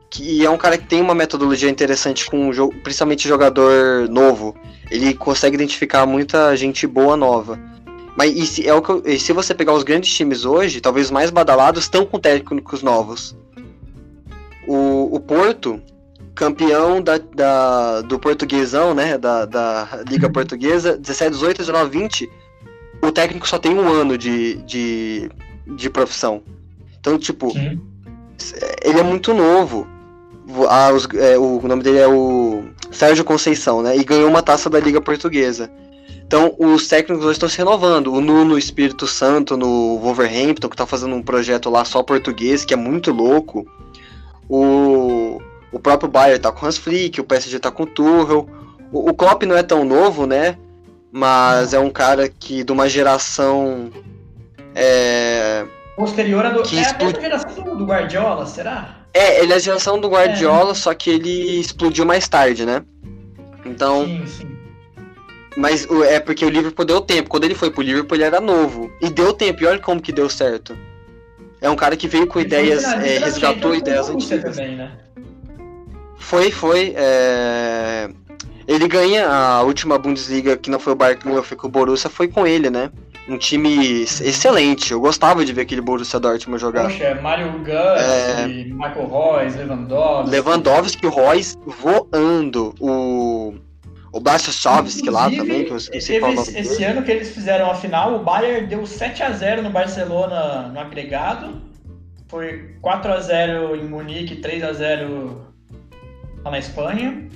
Que, 0.10 0.46
é 0.46 0.50
um 0.50 0.58
cara 0.58 0.78
que 0.78 0.86
tem 0.86 1.02
uma 1.02 1.16
metodologia 1.16 1.70
interessante 1.70 2.30
com 2.30 2.50
o 2.50 2.54
jogo, 2.54 2.76
principalmente 2.84 3.28
jogador 3.28 4.08
novo. 4.10 4.56
Ele 4.92 5.14
consegue 5.14 5.56
identificar 5.56 6.06
muita 6.06 6.56
gente 6.56 6.86
boa 6.86 7.18
nova. 7.18 7.60
Mas 8.16 8.36
e 8.36 8.46
se, 8.46 8.68
é 8.68 8.74
o 8.74 8.82
que 8.82 8.90
eu, 8.90 9.20
se 9.20 9.34
você 9.34 9.54
pegar 9.54 9.74
os 9.74 9.84
grandes 9.84 10.14
times 10.14 10.46
hoje, 10.46 10.82
talvez 10.82 11.08
os 11.08 11.12
mais 11.12 11.32
badalados, 11.32 11.84
estão 11.84 12.06
com 12.06 12.20
técnicos 12.20 12.84
novos. 12.84 13.36
O, 14.68 15.16
o 15.16 15.20
Porto, 15.20 15.82
campeão 16.36 17.02
da, 17.02 17.18
da, 17.18 18.02
do 18.02 18.20
portuguesão, 18.20 18.94
né? 18.94 19.18
Da, 19.18 19.46
da 19.46 20.04
Liga 20.08 20.30
Portuguesa, 20.32 20.98
17, 20.98 21.32
18, 21.32 21.58
19, 21.58 22.00
20. 22.00 22.32
O 23.02 23.12
técnico 23.12 23.48
só 23.48 23.58
tem 23.58 23.74
um 23.74 23.88
ano 23.88 24.18
de, 24.18 24.56
de, 24.64 25.30
de 25.76 25.90
profissão. 25.90 26.42
Então, 27.00 27.18
tipo, 27.18 27.52
Sim. 27.52 27.80
ele 28.84 29.00
é 29.00 29.04
muito 29.04 29.34
novo. 29.34 29.88
Ah, 30.70 30.92
os, 30.94 31.08
é, 31.16 31.38
o 31.38 31.62
nome 31.68 31.84
dele 31.84 31.98
é 31.98 32.08
o 32.08 32.64
Sérgio 32.92 33.26
Conceição, 33.26 33.82
né? 33.82 33.98
E 33.98 34.04
ganhou 34.04 34.30
uma 34.30 34.42
taça 34.42 34.70
da 34.70 34.80
Liga 34.80 35.02
Portuguesa. 35.02 35.70
Então, 36.34 36.56
os 36.58 36.88
técnicos 36.88 37.24
hoje 37.24 37.34
estão 37.34 37.48
se 37.48 37.60
renovando. 37.60 38.12
O 38.12 38.20
Nuno 38.20 38.58
Espírito 38.58 39.06
Santo 39.06 39.56
no 39.56 40.00
Wolverhampton, 40.00 40.68
que 40.68 40.74
está 40.74 40.88
fazendo 40.88 41.14
um 41.14 41.22
projeto 41.22 41.70
lá 41.70 41.86
só 41.86 42.02
português, 42.02 42.66
que 42.66 42.74
é 42.74 42.76
muito 42.76 43.12
louco. 43.12 43.68
O, 44.50 45.40
o 45.72 45.80
próprio 45.80 46.10
Bayern 46.10 46.40
tá 46.40 46.52
com 46.52 46.66
o 46.66 46.68
Hans 46.68 46.80
Flick, 46.80 47.22
o 47.22 47.24
PSG 47.24 47.60
tá 47.60 47.70
com 47.70 47.84
o 47.84 47.86
Tuchel. 47.86 48.50
O, 48.92 49.12
o 49.12 49.14
Klopp 49.14 49.44
não 49.44 49.56
é 49.56 49.62
tão 49.62 49.86
novo, 49.86 50.26
né? 50.26 50.58
Mas 51.12 51.72
é 51.72 51.78
um 51.78 51.92
cara 51.92 52.28
que 52.28 52.64
de 52.64 52.72
uma 52.72 52.90
geração. 52.90 53.92
É, 54.74 55.68
Posterior 55.96 56.44
a 56.48 56.50
do. 56.50 56.64
Que 56.64 56.80
é 56.80 56.82
explod... 56.82 57.16
a 57.16 57.22
geração 57.22 57.64
do, 57.64 57.76
do, 57.76 57.86
Guardiola, 57.86 58.48
será? 58.48 59.06
É, 59.14 59.40
ele 59.40 59.54
é 59.54 59.58
a 59.58 59.60
geração 59.60 60.02
do 60.02 60.10
Guardiola, 60.10 60.72
é. 60.72 60.74
só 60.74 60.96
que 60.96 61.12
ele 61.12 61.60
explodiu 61.60 62.08
mais 62.08 62.28
tarde, 62.28 62.66
né? 62.66 62.84
Então. 63.64 64.04
Sim, 64.08 64.26
sim. 64.26 64.53
Mas 65.56 65.88
é 66.08 66.20
porque 66.20 66.46
o 66.46 66.50
Liverpool 66.50 66.86
deu 66.86 67.02
tempo. 67.02 67.30
Quando 67.30 67.44
ele 67.44 67.56
foi 67.56 67.70
pro 67.70 67.82
Liverpool, 67.82 68.16
ele 68.16 68.24
era 68.24 68.42
novo. 68.42 68.92
E 69.02 69.10
deu 69.10 69.34
tempo. 69.34 69.64
E 69.64 69.66
olha 69.66 69.80
como 69.80 70.02
que 70.02 70.12
deu 70.12 70.30
certo. 70.30 70.76
É 71.62 71.70
um 71.70 71.76
cara 71.76 71.96
que 71.96 72.08
veio 72.08 72.28
com 72.28 72.40
ele 72.40 72.48
ideias, 72.48 72.84
é, 72.84 73.20
resgatou 73.20 73.74
ideias 73.74 74.10
antigas. 74.10 74.58
Também, 74.58 74.76
né? 74.76 74.92
Foi, 76.18 76.52
foi. 76.52 76.94
É... 76.96 78.10
Ele 78.68 78.88
ganha 78.88 79.30
a 79.30 79.62
última 79.62 79.98
Bundesliga, 79.98 80.58
que 80.58 80.70
não 80.70 80.80
foi 80.80 80.94
o 80.94 80.96
Bayern, 80.96 81.42
foi 81.44 81.58
com 81.58 81.68
o 81.68 81.70
Borussia, 81.70 82.10
foi 82.10 82.28
com 82.28 82.48
ele, 82.48 82.70
né? 82.70 82.92
Um 83.28 83.38
time 83.38 84.04
excelente. 84.04 84.92
Eu 84.92 85.00
gostava 85.00 85.46
de 85.46 85.54
ver 85.54 85.62
aquele 85.62 85.82
Borussia 85.82 86.20
Dortmund 86.20 86.60
jogar. 86.60 86.84
Poxa, 86.84 87.04
é 87.04 87.22
Mario 87.22 87.52
Gus, 87.60 88.02
é... 88.02 88.48
Michael 88.48 89.06
Royce, 89.06 89.58
Lewandowski. 89.58 90.30
Lewandowski, 90.30 91.08
Royce 91.08 91.58
voando. 91.66 92.74
O 92.80 93.54
o 94.14 94.20
Blastovski 94.20 95.10
lá 95.10 95.30
também, 95.30 95.66
que 95.66 95.72
eu 95.72 95.78
esqueci 95.78 96.20
qual 96.20 96.34
esse, 96.34 96.56
esse 96.56 96.84
ano 96.84 97.02
que 97.02 97.12
eles 97.12 97.32
fizeram 97.32 97.70
a 97.70 97.74
final, 97.74 98.16
o 98.16 98.24
Bayern 98.24 98.68
deu 98.68 98.86
7 98.86 99.24
a 99.24 99.32
0 99.32 99.64
no 99.64 99.72
Barcelona 99.72 100.70
no 100.70 100.80
agregado. 100.80 101.64
Foi 102.28 102.76
4 102.80 103.12
a 103.12 103.20
0 103.20 103.76
em 103.76 103.86
Munique, 103.86 104.36
3 104.36 104.64
a 104.64 104.72
0 104.72 105.48
lá 106.44 106.52
na 106.52 106.60
Espanha. 106.60 107.28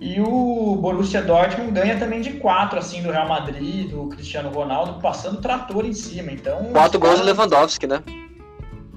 E 0.00 0.20
o 0.20 0.76
Borussia 0.76 1.22
Dortmund 1.22 1.72
ganha 1.72 1.98
também 1.98 2.20
de 2.20 2.34
4, 2.34 2.78
assim, 2.78 3.02
do 3.02 3.10
Real 3.10 3.28
Madrid, 3.28 3.90
do 3.90 4.06
Cristiano 4.08 4.50
Ronaldo, 4.50 5.00
passando 5.00 5.40
trator 5.40 5.84
em 5.84 5.92
cima. 5.92 6.30
Então. 6.30 6.66
4 6.72 7.00
gols 7.00 7.18
do 7.18 7.26
Lewandowski, 7.26 7.88
né? 7.88 8.00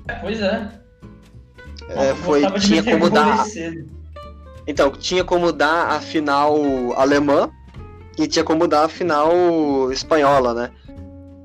É, 0.08 0.14
pois 0.14 0.42
é. 0.42 0.70
é 1.90 2.14
foi, 2.16 2.44
tinha 2.60 2.84
como 2.84 3.10
dar. 3.10 3.44
Então, 4.68 4.92
tinha 4.92 5.24
como 5.24 5.52
dar 5.52 5.92
a 5.92 6.00
final 6.00 6.56
alemã 6.96 7.50
e 8.18 8.28
tinha 8.28 8.44
como 8.44 8.68
dar 8.68 8.86
a 8.86 8.90
final 8.90 9.92
espanhola, 9.92 10.54
né? 10.54 10.72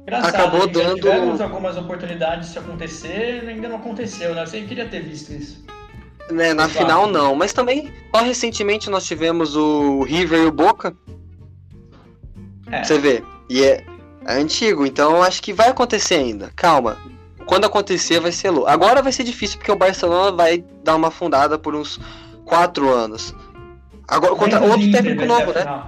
Engraçado, 0.02 0.35
Acabou 0.35 0.66
dando. 0.66 0.96
Tivemos 0.96 1.40
algumas 1.40 1.76
oportunidades 1.76 2.52
de 2.52 2.59
acontecer, 2.59 3.44
ainda 3.46 3.68
não 3.68 3.76
aconteceu, 3.76 4.35
né? 4.35 4.44
Você 4.44 4.62
queria 4.62 4.88
ter 4.88 5.00
visto 5.02 5.33
isso. 5.33 5.64
Né, 6.30 6.54
na 6.54 6.64
Exato. 6.64 6.78
final 6.78 7.06
não, 7.09 7.35
mas 7.35 7.52
também 7.52 7.92
só 8.14 8.22
recentemente 8.22 8.88
nós 8.88 9.04
tivemos 9.04 9.56
o 9.56 10.02
River 10.02 10.42
e 10.42 10.46
o 10.46 10.52
Boca. 10.52 10.94
É. 12.70 12.85
Você 12.85 12.98
vê, 12.98 13.22
e 13.48 13.64
é, 13.64 13.85
é 14.26 14.35
antigo, 14.35 14.87
então 14.87 15.22
acho 15.22 15.42
que 15.42 15.52
vai 15.52 15.70
acontecer 15.70 16.14
ainda. 16.14 16.52
Calma, 16.54 16.96
quando 17.46 17.64
acontecer 17.64 18.20
vai 18.20 18.30
ser 18.30 18.50
louco. 18.50 18.68
Agora 18.68 19.02
vai 19.02 19.11
ser 19.11 19.24
difícil 19.24 19.59
porque 19.59 19.72
o 19.72 19.76
Barcelona 19.76 20.30
vai 20.30 20.64
dar 20.85 20.94
uma 20.94 21.09
afundada 21.09 21.59
por 21.59 21.74
uns 21.74 21.98
quatro 22.51 22.93
anos. 22.93 23.33
Agora, 24.09 24.35
contra 24.35 24.61
outro 24.61 24.91
técnico 24.91 25.25
novo, 25.25 25.53
né? 25.53 25.83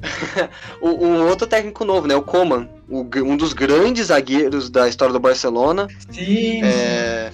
o, 0.82 0.88
o, 0.88 1.28
outro 1.28 1.46
técnico 1.46 1.84
novo, 1.84 2.08
né? 2.08 2.16
O 2.16 2.22
Coman, 2.22 2.68
o, 2.88 3.06
um 3.24 3.36
dos 3.36 3.52
grandes 3.52 4.08
zagueiros 4.08 4.68
da 4.68 4.88
história 4.88 5.12
do 5.12 5.20
Barcelona. 5.20 5.86
Sim. 6.10 6.60
É, 6.64 7.30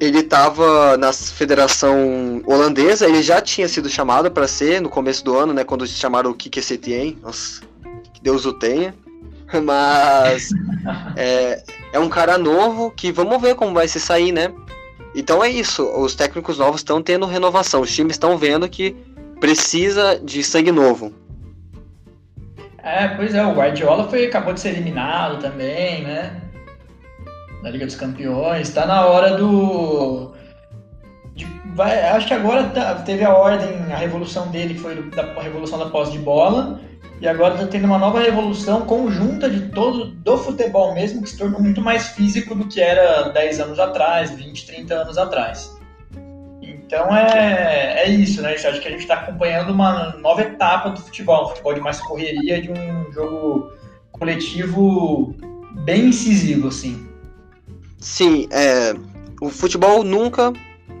ele 0.00 0.20
estava 0.20 0.96
na 0.96 1.12
Federação 1.12 2.42
Holandesa, 2.46 3.06
ele 3.06 3.22
já 3.22 3.42
tinha 3.42 3.68
sido 3.68 3.90
chamado 3.90 4.30
para 4.30 4.48
ser 4.48 4.80
no 4.80 4.88
começo 4.88 5.22
do 5.22 5.36
ano, 5.36 5.52
né? 5.52 5.62
Quando 5.62 5.86
se 5.86 5.94
chamaram 5.94 6.30
o 6.30 6.34
Kike 6.34 6.62
Setien. 6.62 7.18
Nossa, 7.22 7.60
que 8.14 8.22
Deus 8.22 8.46
o 8.46 8.54
tenha. 8.54 8.94
Mas 9.62 10.48
é, 11.14 11.62
é 11.92 11.98
um 11.98 12.08
cara 12.08 12.38
novo 12.38 12.90
que 12.90 13.12
vamos 13.12 13.40
ver 13.40 13.54
como 13.54 13.74
vai 13.74 13.86
se 13.86 14.00
sair, 14.00 14.32
né? 14.32 14.50
Então 15.16 15.42
é 15.42 15.48
isso, 15.48 15.82
os 15.98 16.14
técnicos 16.14 16.58
novos 16.58 16.80
estão 16.80 17.02
tendo 17.02 17.24
renovação, 17.24 17.80
os 17.80 17.92
times 17.92 18.12
estão 18.12 18.36
vendo 18.36 18.68
que 18.68 18.94
precisa 19.40 20.20
de 20.22 20.44
sangue 20.44 20.70
novo. 20.70 21.10
É, 22.82 23.08
pois 23.08 23.34
é, 23.34 23.44
o 23.44 23.54
Guardiola 23.54 24.08
foi, 24.08 24.26
acabou 24.26 24.52
de 24.52 24.60
ser 24.60 24.68
eliminado 24.68 25.40
também, 25.40 26.04
né? 26.04 26.38
Da 27.62 27.70
Liga 27.70 27.86
dos 27.86 27.96
Campeões. 27.96 28.68
Tá 28.68 28.84
na 28.84 29.06
hora 29.06 29.38
do. 29.38 30.32
De, 31.34 31.46
vai, 31.74 31.98
acho 32.10 32.26
que 32.26 32.34
agora 32.34 32.64
tá, 32.64 32.96
teve 32.96 33.24
a 33.24 33.34
ordem, 33.34 33.68
a 33.90 33.96
revolução 33.96 34.48
dele, 34.48 34.74
que 34.74 34.80
foi 34.80 35.02
da 35.10 35.22
a 35.22 35.42
revolução 35.42 35.78
da 35.78 35.86
posse 35.86 36.12
de 36.12 36.18
bola. 36.18 36.78
E 37.20 37.26
agora 37.26 37.54
está 37.54 37.66
tendo 37.66 37.86
uma 37.86 37.98
nova 37.98 38.20
revolução 38.20 38.82
conjunta 38.82 39.48
de 39.48 39.68
todo 39.70 40.06
do 40.06 40.36
futebol 40.36 40.94
mesmo, 40.94 41.22
que 41.22 41.30
se 41.30 41.38
tornou 41.38 41.60
muito 41.60 41.80
mais 41.80 42.08
físico 42.08 42.54
do 42.54 42.66
que 42.68 42.80
era 42.80 43.30
10 43.30 43.60
anos 43.60 43.78
atrás, 43.78 44.30
20, 44.30 44.66
30 44.66 44.94
anos 44.94 45.16
atrás. 45.16 45.74
Então 46.60 47.16
é, 47.16 48.04
é 48.04 48.08
isso, 48.10 48.42
né? 48.42 48.52
Acho 48.52 48.80
que 48.80 48.88
a 48.88 48.90
gente 48.90 49.00
está 49.00 49.14
acompanhando 49.14 49.70
uma 49.70 50.10
nova 50.18 50.42
etapa 50.42 50.90
do 50.90 51.00
futebol, 51.00 51.46
um 51.46 51.48
futebol 51.48 51.74
de 51.74 51.80
mais 51.80 52.00
correria, 52.00 52.60
de 52.60 52.70
um 52.70 53.12
jogo 53.12 53.72
coletivo 54.12 55.34
bem 55.84 56.06
incisivo, 56.08 56.68
assim. 56.68 57.08
Sim, 57.98 58.46
é, 58.52 58.94
o 59.40 59.48
futebol 59.48 60.04
nunca 60.04 60.52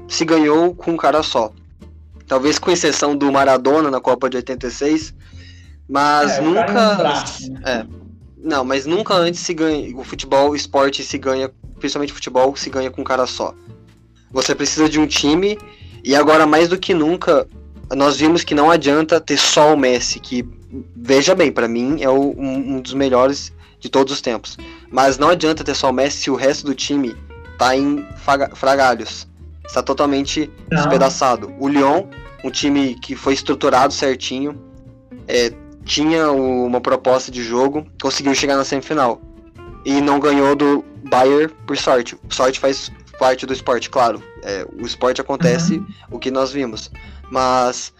se 0.08 0.24
ganhou 0.24 0.74
com 0.74 0.92
um 0.92 0.96
cara 0.96 1.22
só. 1.22 1.52
Talvez 2.26 2.58
com 2.58 2.70
exceção 2.70 3.16
do 3.16 3.30
Maradona 3.30 3.90
na 3.90 4.00
Copa 4.00 4.28
de 4.28 4.38
86, 4.38 5.14
mas 5.88 6.32
é, 6.32 6.40
nunca. 6.40 6.62
É, 6.70 7.48
né? 7.48 7.62
é, 7.64 7.86
Não, 8.36 8.64
mas 8.64 8.86
nunca 8.86 9.14
antes 9.14 9.40
se 9.40 9.54
ganha. 9.54 9.96
O 9.96 10.04
futebol, 10.04 10.50
o 10.50 10.56
esporte 10.56 11.02
se 11.02 11.18
ganha, 11.18 11.50
principalmente 11.78 12.12
o 12.12 12.14
futebol, 12.14 12.54
se 12.56 12.70
ganha 12.70 12.90
com 12.90 13.00
um 13.00 13.04
cara 13.04 13.26
só. 13.26 13.54
Você 14.30 14.54
precisa 14.54 14.88
de 14.88 14.98
um 14.98 15.06
time, 15.06 15.58
e 16.04 16.14
agora 16.14 16.46
mais 16.46 16.68
do 16.68 16.78
que 16.78 16.92
nunca, 16.92 17.46
nós 17.94 18.16
vimos 18.16 18.42
que 18.42 18.54
não 18.54 18.70
adianta 18.70 19.20
ter 19.20 19.38
só 19.38 19.72
o 19.72 19.76
Messi, 19.76 20.18
que, 20.18 20.44
veja 20.96 21.34
bem, 21.34 21.52
para 21.52 21.68
mim 21.68 22.02
é 22.02 22.08
o, 22.08 22.34
um, 22.36 22.76
um, 22.76 22.80
dos 22.80 22.94
melhores 22.94 23.52
de 23.78 23.88
todos 23.88 24.12
os 24.12 24.20
tempos. 24.20 24.56
Mas 24.90 25.18
não 25.18 25.28
adianta 25.28 25.62
ter 25.62 25.74
só 25.74 25.90
o 25.90 25.92
Messi 25.92 26.18
se 26.18 26.30
o 26.30 26.34
resto 26.34 26.66
do 26.66 26.74
time 26.74 27.16
tá 27.56 27.76
em 27.76 28.04
fragalhos. 28.54 29.28
Está 29.64 29.82
totalmente 29.82 30.50
não. 30.70 30.78
despedaçado. 30.78 31.52
O 31.58 31.68
Lyon, 31.68 32.04
um 32.44 32.50
time 32.50 32.94
que 33.00 33.16
foi 33.16 33.34
estruturado 33.34 33.92
certinho, 33.92 34.60
é, 35.26 35.52
tinha 35.86 36.30
uma 36.32 36.80
proposta 36.80 37.30
de 37.30 37.42
jogo, 37.42 37.86
conseguiu 38.02 38.34
chegar 38.34 38.56
na 38.56 38.64
semifinal. 38.64 39.20
E 39.84 40.00
não 40.00 40.18
ganhou 40.18 40.56
do 40.56 40.84
Bayern 41.08 41.48
por 41.64 41.76
sorte. 41.78 42.18
Sorte 42.28 42.58
faz 42.58 42.90
parte 43.20 43.46
do 43.46 43.52
esporte, 43.52 43.88
claro. 43.88 44.20
É, 44.42 44.66
o 44.78 44.84
esporte 44.84 45.20
acontece 45.20 45.76
uhum. 45.76 45.86
o 46.10 46.18
que 46.18 46.30
nós 46.30 46.52
vimos. 46.52 46.90
Mas 47.30 47.92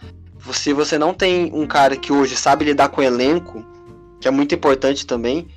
se 0.51 0.73
você 0.73 0.97
não 0.97 1.13
tem 1.13 1.49
um 1.53 1.65
cara 1.65 1.95
que 1.95 2.11
hoje 2.11 2.35
sabe 2.35 2.65
lidar 2.65 2.89
com 2.89 2.99
o 2.99 3.03
elenco, 3.03 3.65
que 4.19 4.27
é 4.27 4.31
muito 4.31 4.53
importante 4.53 5.07
também, 5.07 5.47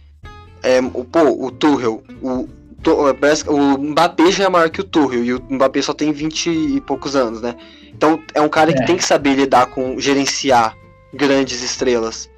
é, 0.63 0.81
o, 0.95 1.05
pô, 1.05 1.47
o 1.47 1.51
Tuchel, 1.51 2.03
o, 2.23 2.49
o 3.49 3.79
Mbappé 3.79 4.31
já 4.31 4.45
é 4.45 4.49
maior 4.49 4.71
que 4.71 4.81
o 4.81 4.85
Tuchel, 4.85 5.25
e 5.25 5.35
o 5.35 5.43
Mbappé 5.51 5.83
só 5.83 5.93
tem 5.93 6.13
20 6.13 6.49
e 6.49 6.81
poucos 6.81 7.17
anos, 7.17 7.43
né? 7.43 7.57
Então 7.93 8.23
é 8.35 8.41
um 8.41 8.49
cara 8.49 8.71
é. 8.71 8.75
que 8.75 8.87
tem 8.87 8.97
que 8.97 9.05
saber 9.05 9.35
lidar 9.35 9.67
com, 9.67 9.99
gerenciar 9.99 10.77
grandes 11.13 11.63
estrelas. 11.63 12.29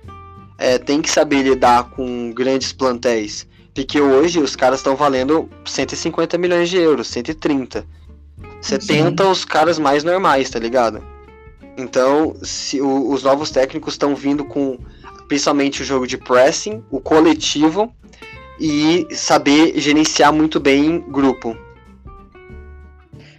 É, 0.59 0.79
tem 0.79 1.03
que 1.03 1.11
saber 1.11 1.43
lidar 1.43 1.91
com 1.91 2.33
grandes 2.33 2.73
plantéis. 2.73 3.47
Porque 3.75 4.01
hoje 4.01 4.39
os 4.39 4.55
caras 4.55 4.81
estão 4.81 4.95
valendo 4.95 5.49
150 5.65 6.37
milhões 6.37 6.69
de 6.69 6.77
euros, 6.77 7.09
130. 7.09 7.87
70 8.61 9.25
Sim. 9.25 9.31
os 9.31 9.45
caras 9.45 9.79
mais 9.79 10.05
normais, 10.05 10.51
tá 10.51 10.59
ligado? 10.59 11.03
Então, 11.77 12.37
se 12.43 12.81
o, 12.81 13.11
os 13.11 13.23
novos 13.23 13.51
técnicos 13.51 13.95
estão 13.95 14.15
vindo 14.15 14.45
com. 14.45 14.79
principalmente 15.27 15.83
o 15.83 15.85
jogo 15.85 16.07
de 16.07 16.19
pressing, 16.19 16.83
o 16.91 17.01
coletivo 17.01 17.93
e 18.61 19.07
saber 19.11 19.73
gerenciar 19.81 20.33
muito 20.33 20.61
bem 20.61 21.01
grupo. 21.01 21.57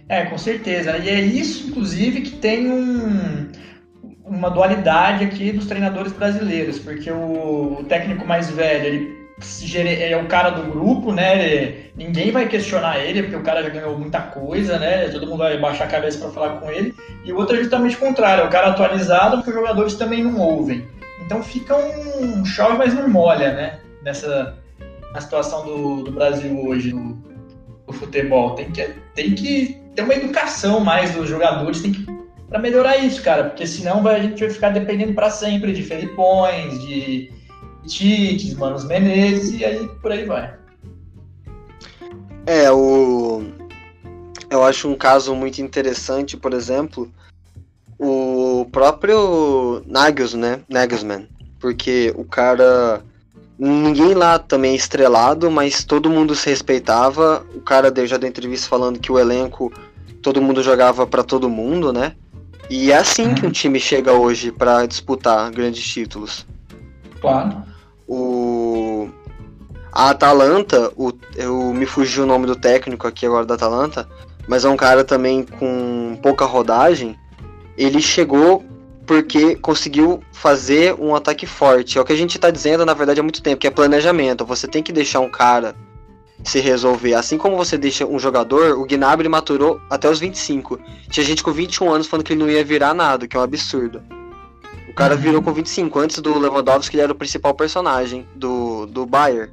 É, 0.08 0.26
com 0.26 0.36
certeza. 0.36 0.98
E 0.98 1.08
é 1.08 1.20
isso, 1.20 1.68
inclusive, 1.68 2.20
que 2.20 2.32
tem 2.32 2.70
um, 2.70 3.48
uma 4.44 4.50
dualidade 4.50 5.24
aqui 5.24 5.52
dos 5.52 5.66
treinadores 5.66 6.12
brasileiros, 6.12 6.78
porque 6.78 7.10
o, 7.10 7.78
o 7.80 7.84
técnico 7.88 8.26
mais 8.26 8.50
velho, 8.50 8.86
ele 8.86 10.12
é 10.12 10.16
o 10.16 10.26
cara 10.26 10.50
do 10.50 10.70
grupo, 10.70 11.12
né? 11.12 11.88
Ninguém 11.96 12.30
vai 12.30 12.46
questionar 12.46 12.98
ele, 12.98 13.22
porque 13.22 13.36
o 13.36 13.42
cara 13.42 13.62
já 13.62 13.70
ganhou 13.70 13.98
muita 13.98 14.20
coisa, 14.20 14.78
né? 14.78 15.08
Todo 15.08 15.26
mundo 15.26 15.38
vai 15.38 15.58
baixar 15.58 15.84
a 15.84 15.88
cabeça 15.88 16.18
para 16.18 16.30
falar 16.30 16.60
com 16.60 16.70
ele. 16.70 16.94
E 17.24 17.32
o 17.32 17.36
outro 17.36 17.56
é 17.56 17.60
justamente 17.60 17.96
o 17.96 18.00
contrário, 18.00 18.44
é 18.44 18.46
o 18.46 18.50
cara 18.50 18.68
atualizado, 18.68 19.38
porque 19.38 19.50
os 19.50 19.56
jogadores 19.56 19.94
também 19.94 20.22
não 20.22 20.38
ouvem. 20.38 20.86
Então 21.24 21.42
fica 21.42 21.74
um 21.74 22.44
chove, 22.44 22.76
mas 22.76 22.94
não 22.94 23.08
molha, 23.08 23.52
né? 23.52 23.78
Nessa 24.02 24.54
na 25.12 25.20
situação 25.20 25.64
do, 25.64 26.02
do 26.02 26.12
Brasil 26.12 26.60
hoje 26.66 26.92
no, 26.92 27.22
futebol. 27.92 28.54
Tem 28.56 28.70
que, 28.70 28.90
tem 29.14 29.34
que 29.34 29.80
ter 29.94 30.02
uma 30.02 30.14
educação 30.14 30.80
mais 30.80 31.14
dos 31.14 31.28
jogadores, 31.28 31.80
tem 31.80 31.92
que 31.92 32.13
para 32.54 32.62
melhorar 32.62 32.98
isso, 32.98 33.20
cara, 33.20 33.46
porque 33.46 33.66
senão 33.66 34.00
vai, 34.00 34.14
a 34.14 34.22
gente 34.22 34.38
vai 34.38 34.48
ficar 34.48 34.70
dependendo 34.70 35.12
para 35.12 35.28
sempre 35.28 35.72
de 35.72 35.82
Felipões, 35.82 36.80
de 36.82 37.28
Tites, 37.84 38.54
Manos 38.54 38.84
Menezes 38.84 39.58
e 39.58 39.64
aí 39.64 39.88
por 40.00 40.12
aí 40.12 40.24
vai. 40.24 40.54
É, 42.46 42.70
o 42.70 43.42
eu 44.48 44.62
acho 44.62 44.88
um 44.88 44.94
caso 44.94 45.34
muito 45.34 45.60
interessante, 45.60 46.36
por 46.36 46.54
exemplo, 46.54 47.10
o 47.98 48.68
próprio 48.70 49.82
Nagels, 49.84 50.34
né? 50.34 50.60
Nagelsmann, 50.68 51.26
porque 51.58 52.14
o 52.16 52.22
cara 52.22 53.02
ninguém 53.58 54.14
lá 54.14 54.38
também 54.38 54.74
é 54.74 54.76
estrelado, 54.76 55.50
mas 55.50 55.82
todo 55.82 56.08
mundo 56.08 56.36
se 56.36 56.50
respeitava. 56.50 57.44
O 57.52 57.60
cara 57.60 57.92
já 58.06 58.16
deu 58.16 58.28
entrevista 58.28 58.68
falando 58.68 59.00
que 59.00 59.10
o 59.10 59.18
elenco 59.18 59.72
todo 60.22 60.40
mundo 60.40 60.62
jogava 60.62 61.04
para 61.04 61.24
todo 61.24 61.50
mundo, 61.50 61.92
né? 61.92 62.14
E 62.70 62.90
é 62.90 62.96
assim 62.96 63.34
que 63.34 63.46
um 63.46 63.50
time 63.50 63.78
chega 63.78 64.12
hoje 64.12 64.50
para 64.50 64.86
disputar 64.86 65.50
grandes 65.50 65.84
títulos. 65.84 66.46
Claro. 67.20 67.62
O 68.06 69.08
a 69.94 70.10
Atalanta, 70.10 70.92
o, 70.96 71.12
eu 71.36 71.72
me 71.72 71.86
fugiu 71.86 72.24
o 72.24 72.26
nome 72.26 72.46
do 72.46 72.56
técnico 72.56 73.06
aqui 73.06 73.24
agora 73.24 73.46
da 73.46 73.54
Atalanta, 73.54 74.08
mas 74.48 74.64
é 74.64 74.68
um 74.68 74.76
cara 74.76 75.04
também 75.04 75.44
com 75.44 76.18
pouca 76.20 76.44
rodagem. 76.44 77.16
Ele 77.78 78.02
chegou 78.02 78.64
porque 79.06 79.54
conseguiu 79.54 80.20
fazer 80.32 80.94
um 80.98 81.14
ataque 81.14 81.46
forte. 81.46 81.96
É 81.96 82.00
o 82.00 82.04
que 82.04 82.12
a 82.12 82.16
gente 82.16 82.36
está 82.36 82.50
dizendo, 82.50 82.84
na 82.84 82.92
verdade, 82.92 83.20
há 83.20 83.22
muito 83.22 83.40
tempo, 83.40 83.60
que 83.60 83.68
é 83.68 83.70
planejamento. 83.70 84.44
Você 84.44 84.66
tem 84.66 84.82
que 84.82 84.92
deixar 84.92 85.20
um 85.20 85.28
cara 85.28 85.76
se 86.44 86.60
resolver. 86.60 87.14
Assim 87.14 87.38
como 87.38 87.56
você 87.56 87.76
deixa 87.76 88.06
um 88.06 88.18
jogador, 88.18 88.78
o 88.78 88.86
Gnabry 88.86 89.28
maturou 89.28 89.80
até 89.90 90.08
os 90.08 90.20
25. 90.20 90.78
Tinha 91.08 91.24
gente 91.24 91.42
com 91.42 91.50
21 91.50 91.90
anos 91.90 92.06
falando 92.06 92.24
que 92.24 92.32
ele 92.34 92.40
não 92.40 92.50
ia 92.50 92.62
virar 92.62 92.94
nada, 92.94 93.26
que 93.26 93.36
é 93.36 93.40
um 93.40 93.42
absurdo. 93.42 94.02
O 94.88 94.94
cara 94.94 95.16
virou 95.16 95.42
com 95.42 95.52
25. 95.52 95.98
Antes 95.98 96.18
do 96.20 96.38
Lewandowski, 96.38 96.96
ele 96.96 97.02
era 97.02 97.12
o 97.12 97.16
principal 97.16 97.54
personagem 97.54 98.28
do, 98.36 98.86
do 98.86 99.06
Bayern. 99.06 99.50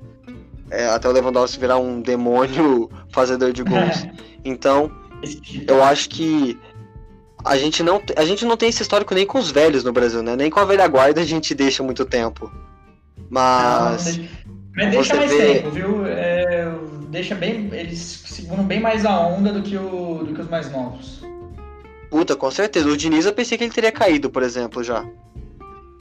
É, 0.69 0.87
até 0.87 1.09
o 1.09 1.11
Lewandowski 1.11 1.59
virar 1.59 1.77
um 1.77 2.01
demônio 2.01 2.89
fazedor 3.11 3.51
de 3.51 3.63
gols. 3.63 4.05
Então, 4.43 4.89
eu 5.67 5.83
acho 5.83 6.09
que 6.09 6.59
a 7.45 7.55
gente 7.55 7.83
não, 7.83 8.01
a 8.15 8.25
gente 8.25 8.43
não 8.43 8.57
tem 8.57 8.69
esse 8.69 8.81
histórico 8.81 9.13
nem 9.13 9.23
com 9.23 9.37
os 9.37 9.51
velhos 9.51 9.83
no 9.83 9.91
Brasil, 9.93 10.23
né? 10.23 10.35
Nem 10.35 10.49
com 10.49 10.59
a 10.59 10.65
velha 10.65 10.87
guarda 10.87 11.21
a 11.21 11.23
gente 11.23 11.53
deixa 11.53 11.83
muito 11.83 12.05
tempo. 12.05 12.51
Mas. 13.29 14.17
Não, 14.17 14.25
mas 14.75 14.91
deixa 14.91 15.15
mais 15.15 15.31
vê... 15.31 15.55
tempo, 15.55 15.69
viu? 15.69 16.05
É, 16.07 16.30
deixa 17.11 17.35
bem. 17.35 17.69
Eles 17.71 17.99
seguram 17.99 18.63
bem 18.63 18.79
mais 18.79 19.05
a 19.05 19.19
onda 19.19 19.51
do 19.51 19.61
que, 19.61 19.77
o, 19.77 20.23
do 20.23 20.33
que 20.33 20.41
os 20.41 20.49
mais 20.49 20.71
novos. 20.71 21.21
Puta, 22.09 22.35
com 22.35 22.49
certeza. 22.49 22.89
O 22.89 22.97
Diniz 22.97 23.25
eu 23.25 23.33
pensei 23.33 23.57
que 23.57 23.63
ele 23.63 23.73
teria 23.73 23.91
caído, 23.91 24.29
por 24.29 24.41
exemplo, 24.41 24.83
já. 24.83 25.05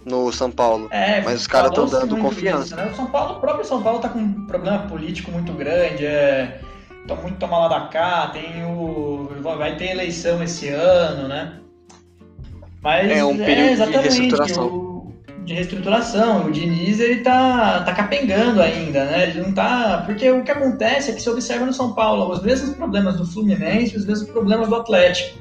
No 0.05 0.33
São 0.33 0.51
Paulo. 0.51 0.89
É, 0.91 1.21
mas 1.21 1.43
os 1.43 1.47
caras 1.47 1.71
estão 1.71 1.87
dando 1.87 2.17
confiança. 2.17 2.65
Isso, 2.65 2.77
né? 2.77 2.91
O 2.91 2.95
São 2.95 3.07
Paulo, 3.07 3.37
o 3.37 3.41
próprio 3.41 3.65
São 3.67 3.83
Paulo 3.83 3.99
tá 3.99 4.09
com 4.09 4.19
um 4.19 4.47
problema 4.47 4.79
político 4.87 5.31
muito 5.31 5.53
grande. 5.53 6.07
É 6.07 6.61
muito 7.23 7.39
toma 7.39 7.59
lá 7.59 7.69
da 7.69 7.81
cá, 7.89 8.29
tem 8.29 8.65
o. 8.65 9.29
Vai 9.41 9.77
ter 9.77 9.91
eleição 9.91 10.43
esse 10.43 10.69
ano, 10.69 11.29
né? 11.29 11.59
Mas 12.83 13.11
é 13.11 13.25
um 13.25 13.37
período 13.37 13.83
é 13.83 13.87
de 13.87 13.93
reestruturação. 13.93 14.67
O, 14.67 14.90
de 15.45 15.55
reestruturação. 15.55 16.47
O 16.47 16.51
Diniz 16.51 17.01
ele 17.01 17.23
tá, 17.23 17.83
tá 17.83 17.95
capengando 17.95 18.61
ainda, 18.61 19.05
né? 19.05 19.31
Ele 19.31 19.43
não 19.43 19.53
tá. 19.53 20.03
Porque 20.07 20.31
o 20.31 20.43
que 20.43 20.51
acontece 20.51 21.11
é 21.11 21.15
que 21.15 21.23
se 21.23 21.31
observa 21.31 21.67
no 21.67 21.73
São 21.73 21.93
Paulo 21.93 22.33
os 22.33 22.43
mesmos 22.43 22.75
problemas 22.77 23.17
do 23.17 23.27
Fluminense, 23.27 23.97
os 23.97 24.07
mesmos 24.07 24.31
problemas 24.31 24.69
do 24.69 24.77
Atlético. 24.77 25.39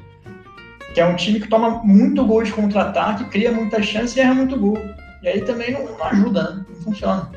Que 0.94 1.02
é 1.02 1.06
um 1.06 1.16
time 1.16 1.40
que 1.40 1.48
toma 1.48 1.82
muito 1.84 2.26
gol 2.26 2.44
de 2.44 2.52
contra-ataque, 2.52 3.26
cria 3.26 3.52
muita 3.52 3.82
chance 3.82 4.18
e 4.18 4.22
erra 4.22 4.34
muito 4.34 4.58
gol. 4.58 4.78
E 5.22 5.28
aí 5.28 5.42
também 5.42 5.72
não, 5.72 5.86
não 5.86 6.04
ajuda, 6.04 6.44
né? 6.44 6.66
Não 6.70 6.76
funciona. 6.84 7.30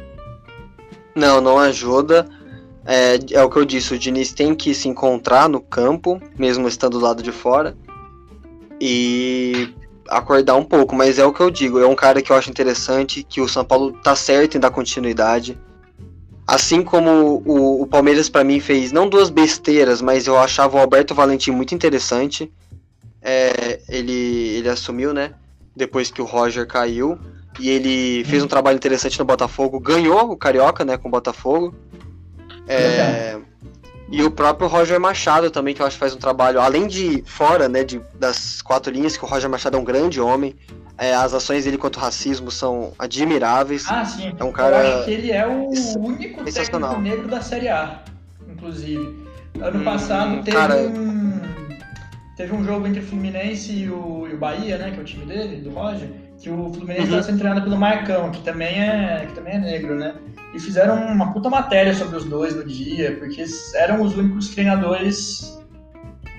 Não, 1.15 1.41
não 1.41 1.59
ajuda. 1.59 2.27
É, 2.85 3.19
é 3.33 3.43
o 3.43 3.51
que 3.51 3.59
eu 3.59 3.65
disse, 3.65 3.95
o 3.95 3.99
Diniz 3.99 4.33
tem 4.33 4.55
que 4.55 4.75
se 4.75 4.89
encontrar 4.89 5.49
no 5.49 5.61
campo, 5.61 6.21
mesmo 6.37 6.67
estando 6.67 6.99
do 6.99 7.05
lado 7.05 7.23
de 7.23 7.31
fora, 7.31 7.77
e 8.81 9.73
acordar 10.13 10.57
um 10.57 10.65
pouco, 10.65 10.95
mas 10.95 11.19
é 11.19 11.25
o 11.25 11.33
que 11.33 11.41
eu 11.41 11.51
digo, 11.51 11.79
é 11.79 11.87
um 11.87 11.95
cara 11.95 12.21
que 12.23 12.31
eu 12.31 12.37
acho 12.37 12.51
interessante, 12.51 13.23
que 13.23 13.41
o 13.41 13.49
São 13.49 13.65
Paulo 13.65 13.93
tá 13.93 14.15
certo 14.15 14.57
em 14.57 14.61
dar 14.61 14.71
continuidade. 14.71 15.59
Assim 16.47 16.83
como 16.83 17.43
o, 17.47 17.83
o 17.83 17.87
Palmeiras 17.87 18.29
para 18.29 18.45
mim 18.45 18.61
fez 18.61 18.93
não 18.93 19.09
duas 19.09 19.31
besteiras, 19.31 20.03
mas 20.03 20.27
eu 20.27 20.39
achava 20.39 20.77
o 20.77 20.81
Alberto 20.81 21.15
Valentim 21.15 21.51
muito 21.53 21.75
interessante. 21.75 22.53
É, 23.21 23.81
ele, 23.89 24.13
ele 24.13 24.69
assumiu, 24.69 25.15
né? 25.15 25.35
Depois 25.75 26.11
que 26.11 26.21
o 26.21 26.25
Roger 26.25 26.67
caiu. 26.67 27.19
E 27.61 27.69
ele 27.69 28.25
fez 28.25 28.43
um 28.43 28.49
trabalho 28.49 28.77
interessante 28.77 29.19
no 29.19 29.25
Botafogo, 29.25 29.79
ganhou 29.79 30.33
o 30.33 30.37
Carioca, 30.37 30.85
né, 30.85 30.97
com 30.97 31.09
o 31.09 31.11
Botafogo. 31.11 31.75
É, 32.67 33.39
e 34.13 34.23
o 34.23 34.31
próprio 34.31 34.69
Roger 34.69 35.01
Machado 35.01 35.51
também, 35.51 35.75
que 35.75 35.81
eu 35.81 35.87
acho 35.87 35.97
que 35.97 36.01
faz 36.01 36.15
um 36.15 36.19
trabalho, 36.19 36.61
além 36.61 36.87
de 36.87 37.25
fora, 37.27 37.67
né, 37.67 37.83
de, 37.83 37.99
das 38.15 38.61
quatro 38.61 38.93
linhas, 38.93 39.17
que 39.17 39.25
o 39.25 39.27
Roger 39.27 39.49
Machado 39.49 39.79
é 39.79 39.81
um 39.81 39.85
grande 39.85 40.21
homem. 40.21 40.55
É, 40.99 41.15
as 41.15 41.33
ações 41.33 41.65
dele 41.65 41.79
contra 41.79 41.99
o 41.99 42.05
racismo 42.05 42.51
são 42.51 42.93
admiráveis. 42.99 43.87
Ah, 43.89 44.05
sim. 44.05 44.35
É 44.39 44.45
um 44.45 44.53
cara 44.53 44.77
eu 44.77 44.97
acho 44.97 45.05
que 45.07 45.11
ele 45.11 45.33
é 45.33 45.47
o 45.47 45.71
único 45.99 46.45
técnico 46.45 47.01
negro 47.01 47.27
da 47.27 47.41
Série 47.41 47.69
A, 47.69 48.03
inclusive. 48.47 49.27
Ano 49.59 49.81
hum, 49.81 49.85
passado 49.85 50.43
teve 50.45 50.57
cara... 50.57 50.77
um 50.77 51.41
teve 52.37 52.55
um 52.55 52.65
jogo 52.65 52.87
entre 52.87 53.01
o 53.01 53.03
Fluminense 53.03 53.73
e 53.73 53.91
o, 53.91 54.27
e 54.29 54.35
o 54.35 54.39
Bahia, 54.39 54.77
né, 54.77 54.91
que 54.91 54.99
é 54.99 55.03
o 55.03 55.05
time 55.05 55.25
dele, 55.25 55.57
do 55.57 55.71
Roger, 55.71 56.09
que 56.39 56.51
o 56.51 56.73
Fluminense 56.73 57.05
estava 57.05 57.17
uhum. 57.17 57.23
sendo 57.23 57.39
treinado 57.39 57.63
pelo 57.63 57.77
Marcão, 57.77 58.31
que 58.31 58.43
também 58.43 58.81
é 58.81 59.27
que 59.27 59.35
também 59.35 59.55
é 59.55 59.59
negro, 59.59 59.95
né? 59.95 60.15
E 60.55 60.61
fizeram 60.61 60.97
uma 61.07 61.33
puta 61.33 61.49
matéria 61.49 61.95
sobre 61.95 62.17
os 62.17 62.25
dois 62.25 62.55
no 62.55 62.65
dia, 62.65 63.17
porque 63.19 63.45
eram 63.75 64.03
os 64.03 64.17
únicos 64.17 64.49
treinadores 64.49 65.59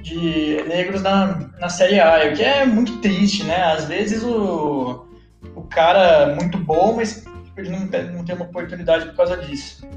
de 0.02 0.62
negros 0.68 1.02
na, 1.02 1.50
na 1.60 1.70
Série 1.70 2.00
A, 2.00 2.30
o 2.32 2.36
que 2.36 2.44
é 2.44 2.66
muito 2.66 2.98
triste, 2.98 3.44
né? 3.44 3.64
Às 3.74 3.86
vezes 3.86 4.24
o, 4.24 5.06
o 5.56 5.64
cara 5.64 6.32
é 6.32 6.36
muito 6.36 6.58
bom, 6.58 6.96
mas 6.96 7.24
ele 7.58 7.70
não, 7.70 7.80
não 7.80 8.26
tem 8.26 8.36
uma 8.36 8.46
oportunidade 8.46 9.06
por 9.08 9.16
causa 9.16 9.38
disso. 9.38 9.88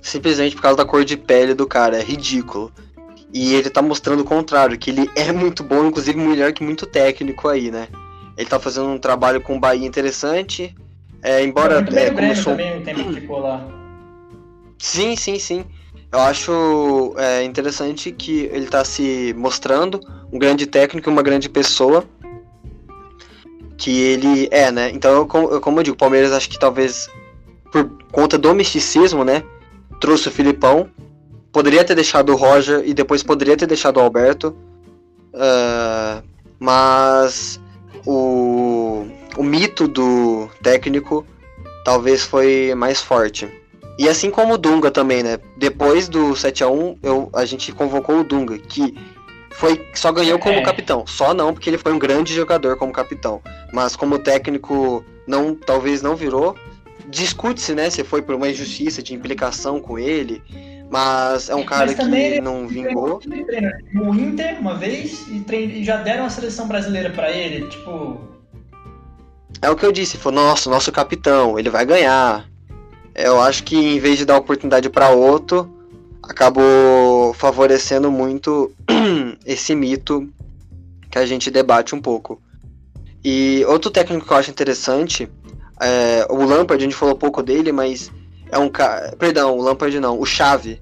Simplesmente 0.00 0.54
por 0.54 0.62
causa 0.62 0.78
da 0.78 0.84
cor 0.84 1.04
de 1.04 1.16
pele 1.16 1.54
do 1.54 1.66
cara, 1.66 1.98
é 1.98 2.02
ridículo. 2.02 2.72
E 3.32 3.54
ele 3.54 3.70
tá 3.70 3.80
mostrando 3.80 4.20
o 4.20 4.24
contrário, 4.24 4.78
que 4.78 4.90
ele 4.90 5.10
é 5.16 5.32
muito 5.32 5.62
bom, 5.62 5.86
inclusive 5.86 6.18
melhor 6.18 6.52
que 6.52 6.62
muito 6.62 6.86
técnico 6.86 7.48
aí, 7.48 7.70
né? 7.70 7.88
Ele 8.36 8.48
tá 8.48 8.58
fazendo 8.58 8.88
um 8.88 8.98
trabalho 8.98 9.40
com 9.40 9.56
o 9.56 9.60
Bahia 9.60 9.86
interessante, 9.86 10.74
é, 11.22 11.44
embora. 11.44 11.80
Muito 11.80 11.96
é, 11.96 12.34
sou... 12.34 12.52
também 12.52 12.78
o 12.78 12.82
tempo 12.82 13.04
que 13.04 13.20
ficou 13.20 13.38
lá. 13.38 13.66
Sim, 14.78 15.14
sim, 15.16 15.38
sim. 15.38 15.64
Eu 16.10 16.20
acho 16.20 17.14
é, 17.16 17.44
interessante 17.44 18.10
que 18.10 18.50
ele 18.52 18.64
está 18.64 18.84
se 18.84 19.34
mostrando 19.38 20.00
um 20.32 20.38
grande 20.38 20.66
técnico 20.66 21.08
e 21.08 21.12
uma 21.12 21.22
grande 21.22 21.48
pessoa. 21.48 22.04
Que 23.78 24.00
ele 24.00 24.48
é, 24.50 24.70
né? 24.70 24.90
Então, 24.90 25.12
eu, 25.12 25.60
como 25.60 25.78
eu 25.78 25.82
digo, 25.84 25.94
o 25.94 25.98
Palmeiras 25.98 26.32
acho 26.32 26.48
que 26.50 26.58
talvez 26.58 27.08
por 27.72 27.90
conta 28.10 28.36
do 28.36 28.54
misticismo, 28.54 29.24
né? 29.24 29.42
Trouxe 30.00 30.28
o 30.28 30.32
Filipão. 30.32 30.88
Poderia 31.52 31.84
ter 31.84 31.94
deixado 31.94 32.32
o 32.32 32.36
Roger 32.36 32.82
e 32.84 32.92
depois 32.92 33.22
poderia 33.22 33.56
ter 33.56 33.66
deixado 33.66 33.96
o 33.96 34.00
Alberto. 34.00 34.56
Uh, 35.32 36.22
mas 36.58 37.60
o 38.04 39.06
o 39.36 39.42
mito 39.42 39.88
do 39.88 40.48
técnico 40.62 41.26
talvez 41.84 42.22
foi 42.22 42.74
mais 42.74 43.00
forte. 43.00 43.48
E 43.98 44.08
assim 44.08 44.30
como 44.30 44.54
o 44.54 44.58
Dunga 44.58 44.90
também, 44.90 45.22
né? 45.22 45.38
Depois 45.56 46.08
do 46.08 46.34
7 46.34 46.64
a 46.64 46.68
1 46.68 46.98
eu, 47.02 47.30
a 47.32 47.44
gente 47.44 47.72
convocou 47.72 48.20
o 48.20 48.24
Dunga, 48.24 48.58
que 48.58 48.94
foi 49.50 49.86
só 49.94 50.10
ganhou 50.10 50.38
como 50.38 50.58
é. 50.58 50.62
capitão. 50.62 51.06
Só 51.06 51.34
não, 51.34 51.52
porque 51.52 51.68
ele 51.68 51.78
foi 51.78 51.92
um 51.92 51.98
grande 51.98 52.34
jogador 52.34 52.76
como 52.76 52.92
capitão. 52.92 53.42
Mas 53.72 53.94
como 53.94 54.18
técnico 54.18 55.04
não, 55.26 55.54
talvez 55.54 56.02
não 56.02 56.16
virou. 56.16 56.56
Discute-se, 57.08 57.74
né, 57.74 57.90
se 57.90 58.02
foi 58.02 58.22
por 58.22 58.34
uma 58.34 58.48
injustiça 58.48 59.02
de 59.02 59.12
implicação 59.12 59.78
com 59.80 59.98
ele, 59.98 60.42
mas 60.90 61.50
é 61.50 61.54
um 61.54 61.64
cara 61.64 61.92
que 61.92 62.40
não 62.40 62.66
vingou. 62.66 63.20
No 63.92 64.14
Inter 64.14 64.58
uma 64.58 64.74
vez 64.74 65.26
e, 65.28 65.44
e 65.54 65.84
já 65.84 65.98
deram 65.98 66.24
a 66.24 66.30
seleção 66.30 66.66
brasileira 66.66 67.10
para 67.10 67.30
ele, 67.30 67.68
tipo. 67.68 68.31
É 69.60 69.70
o 69.70 69.76
que 69.76 69.84
eu 69.84 69.92
disse, 69.92 70.16
foi 70.16 70.32
nosso, 70.32 70.70
nosso 70.70 70.90
capitão, 70.90 71.58
ele 71.58 71.70
vai 71.70 71.84
ganhar. 71.84 72.48
Eu 73.14 73.40
acho 73.40 73.62
que 73.64 73.76
em 73.76 74.00
vez 74.00 74.18
de 74.18 74.24
dar 74.24 74.38
oportunidade 74.38 74.88
para 74.88 75.10
outro, 75.10 75.70
acabou 76.22 77.34
favorecendo 77.34 78.10
muito 78.10 78.72
esse 79.44 79.74
mito 79.74 80.28
que 81.10 81.18
a 81.18 81.26
gente 81.26 81.50
debate 81.50 81.94
um 81.94 82.00
pouco. 82.00 82.40
E 83.24 83.64
outro 83.68 83.90
técnico 83.90 84.26
que 84.26 84.32
eu 84.32 84.36
acho 84.36 84.50
interessante, 84.50 85.28
é, 85.80 86.26
o 86.30 86.44
Lampard, 86.44 86.82
a 86.82 86.86
gente 86.86 86.96
falou 86.96 87.14
pouco 87.14 87.42
dele, 87.42 87.70
mas 87.70 88.10
é 88.50 88.58
um 88.58 88.68
cara. 88.68 89.14
Perdão, 89.16 89.56
o 89.56 89.62
Lampard 89.62 89.98
não, 90.00 90.18
o 90.18 90.24
Chave. 90.24 90.80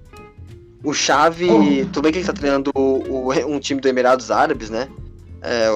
O 0.83 0.95
Chave, 0.95 1.51
oh. 1.51 1.87
tudo 1.87 2.03
bem 2.03 2.13
que 2.13 2.19
ele 2.19 2.27
tá 2.27 2.33
treinando 2.33 2.71
o, 2.75 3.29
o, 3.29 3.33
um 3.47 3.59
time 3.59 3.81
do 3.81 3.89
Emirados 3.89 4.31
Árabes, 4.31 4.71
né? 4.71 4.89
É, 5.43 5.71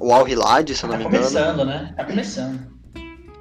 o 0.00 0.12
Al 0.12 0.26
Hilad, 0.28 0.74
se 0.74 0.84
eu 0.84 0.88
não 0.88 0.96
tá 0.96 0.98
me 0.98 1.04
engano. 1.06 1.24
Tá 1.24 1.30
começando, 1.30 1.64
né? 1.64 1.94
Tá 1.96 2.04
começando. 2.04 2.60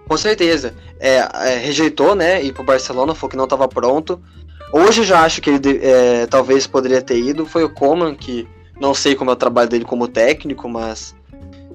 Com 0.07 0.17
certeza. 0.17 0.73
É, 0.99 1.17
é, 1.17 1.57
rejeitou, 1.57 2.15
né? 2.15 2.43
Ir 2.43 2.53
pro 2.53 2.63
Barcelona, 2.63 3.13
falou 3.13 3.29
que 3.29 3.37
não 3.37 3.43
estava 3.43 3.67
pronto. 3.67 4.21
Hoje 4.73 5.01
eu 5.01 5.05
já 5.05 5.21
acho 5.21 5.41
que 5.41 5.49
ele 5.49 5.79
é, 5.81 6.25
talvez 6.27 6.67
poderia 6.67 7.01
ter 7.01 7.19
ido. 7.19 7.45
Foi 7.45 7.63
o 7.63 7.69
Coman, 7.69 8.15
que 8.15 8.47
não 8.79 8.93
sei 8.93 9.15
como 9.15 9.29
é 9.29 9.33
o 9.33 9.37
trabalho 9.37 9.69
dele 9.69 9.85
como 9.85 10.07
técnico, 10.07 10.67
mas 10.67 11.15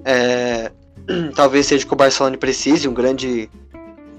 é, 0.03 0.71
talvez 1.35 1.65
seja 1.65 1.85
que 1.85 1.93
o 1.93 1.95
Barcelona 1.95 2.37
precise, 2.37 2.87
um 2.87 2.93
grande 2.93 3.49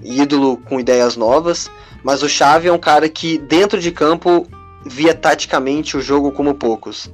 ídolo 0.03 0.57
com 0.57 0.79
ideias 0.79 1.15
novas. 1.15 1.69
Mas 2.03 2.23
o 2.23 2.29
Xavi 2.29 2.67
é 2.67 2.73
um 2.73 2.77
cara 2.77 3.09
que, 3.09 3.37
dentro 3.37 3.79
de 3.79 3.91
campo, 3.91 4.47
via 4.85 5.13
taticamente 5.13 5.97
o 5.97 6.01
jogo 6.01 6.31
como 6.31 6.53
poucos. 6.53 7.11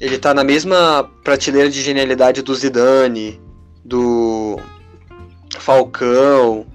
Ele 0.00 0.18
tá 0.18 0.32
na 0.32 0.42
mesma 0.42 1.10
prateleira 1.22 1.68
de 1.68 1.82
genialidade 1.82 2.40
do 2.40 2.54
Zidane, 2.54 3.40
do 3.84 4.58
Falcão, 5.58 6.66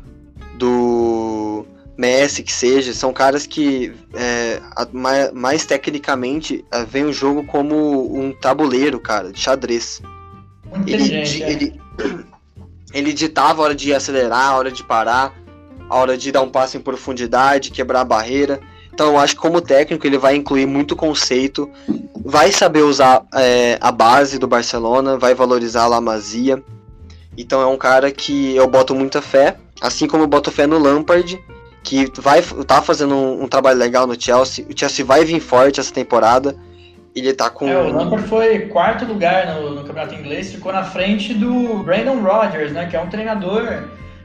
do 0.57 1.65
Messi, 1.97 2.43
que 2.43 2.53
seja, 2.53 2.93
são 2.93 3.11
caras 3.11 3.47
que 3.47 3.93
é, 4.13 4.61
mais, 4.91 5.31
mais, 5.31 5.65
tecnicamente 5.65 6.63
é, 6.71 6.83
veem 6.85 7.05
o 7.05 7.13
jogo 7.13 7.43
como 7.45 8.15
um 8.15 8.31
tabuleiro, 8.33 8.99
cara, 8.99 9.31
de 9.31 9.39
xadrez. 9.39 10.01
Ele, 10.85 11.13
é. 11.15 11.51
ele, 11.51 11.81
ele 12.93 13.13
ditava 13.13 13.61
a 13.61 13.65
hora 13.65 13.75
de 13.75 13.93
acelerar, 13.93 14.51
a 14.51 14.57
hora 14.57 14.71
de 14.71 14.83
parar, 14.83 15.33
a 15.89 15.95
hora 15.95 16.17
de 16.17 16.31
dar 16.31 16.41
um 16.41 16.49
passo 16.49 16.77
em 16.77 16.81
profundidade, 16.81 17.71
quebrar 17.71 18.01
a 18.01 18.05
barreira. 18.05 18.59
Então 18.93 19.07
eu 19.07 19.17
acho 19.17 19.35
que 19.35 19.41
como 19.41 19.61
técnico 19.61 20.05
ele 20.05 20.17
vai 20.17 20.35
incluir 20.35 20.65
muito 20.65 20.95
conceito, 20.95 21.69
vai 22.25 22.51
saber 22.51 22.81
usar 22.81 23.23
é, 23.35 23.77
a 23.79 23.91
base 23.91 24.39
do 24.39 24.47
Barcelona, 24.47 25.15
vai 25.15 25.35
valorizar 25.35 25.83
a 25.83 25.87
La 25.87 26.01
Masia. 26.01 26.61
Então 27.37 27.61
é 27.61 27.67
um 27.67 27.77
cara 27.77 28.11
que 28.11 28.55
eu 28.55 28.67
boto 28.67 28.95
muita 28.95 29.21
fé, 29.21 29.57
assim 29.79 30.07
como 30.07 30.23
eu 30.23 30.27
boto 30.27 30.51
fé 30.51 30.65
no 30.65 30.79
Lampard, 30.79 31.39
que 31.83 32.11
vai 32.19 32.41
tá 32.41 32.81
fazendo 32.81 33.13
um, 33.13 33.43
um, 33.43 33.47
trabalho 33.47 33.77
legal 33.77 34.07
no 34.07 34.19
Chelsea. 34.19 34.65
O 34.67 34.77
Chelsea 34.77 35.05
vai 35.05 35.23
vir 35.23 35.39
forte 35.39 35.79
essa 35.79 35.93
temporada. 35.93 36.55
Ele 37.13 37.31
tá 37.31 37.49
com. 37.49 37.67
É, 37.67 37.77
o 37.77 37.91
Lampard 37.91 38.27
foi 38.27 38.61
quarto 38.67 39.05
lugar 39.05 39.53
no, 39.53 39.75
no, 39.75 39.83
campeonato 39.83 40.15
inglês, 40.15 40.51
ficou 40.51 40.73
na 40.73 40.83
frente 40.83 41.33
do 41.33 41.83
Brandon 41.83 42.21
Rodgers, 42.21 42.71
né? 42.71 42.87
Que 42.87 42.95
é 42.95 43.01
um 43.01 43.09
treinador 43.09 43.83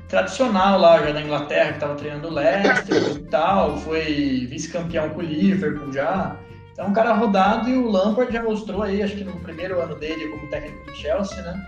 tradicional 0.08 0.80
lá 0.80 1.02
já 1.02 1.12
da 1.12 1.20
Inglaterra, 1.20 1.68
que 1.68 1.74
estava 1.74 1.94
treinando 1.94 2.28
o 2.28 2.32
Leicester 2.32 3.16
e 3.16 3.18
tal, 3.30 3.76
foi 3.78 4.46
vice-campeão 4.48 5.10
com 5.10 5.20
o 5.20 5.22
Liverpool 5.22 5.92
já. 5.92 6.36
Então, 6.80 6.88
um 6.88 6.94
cara 6.94 7.12
rodado 7.12 7.68
e 7.68 7.76
o 7.76 7.90
Lampard 7.90 8.32
já 8.32 8.42
mostrou 8.42 8.82
aí, 8.82 9.02
acho 9.02 9.14
que 9.14 9.22
no 9.22 9.38
primeiro 9.40 9.78
ano 9.82 9.94
dele 9.96 10.28
como 10.28 10.48
técnico 10.48 10.86
do 10.86 10.96
Chelsea, 10.96 11.42
né? 11.42 11.62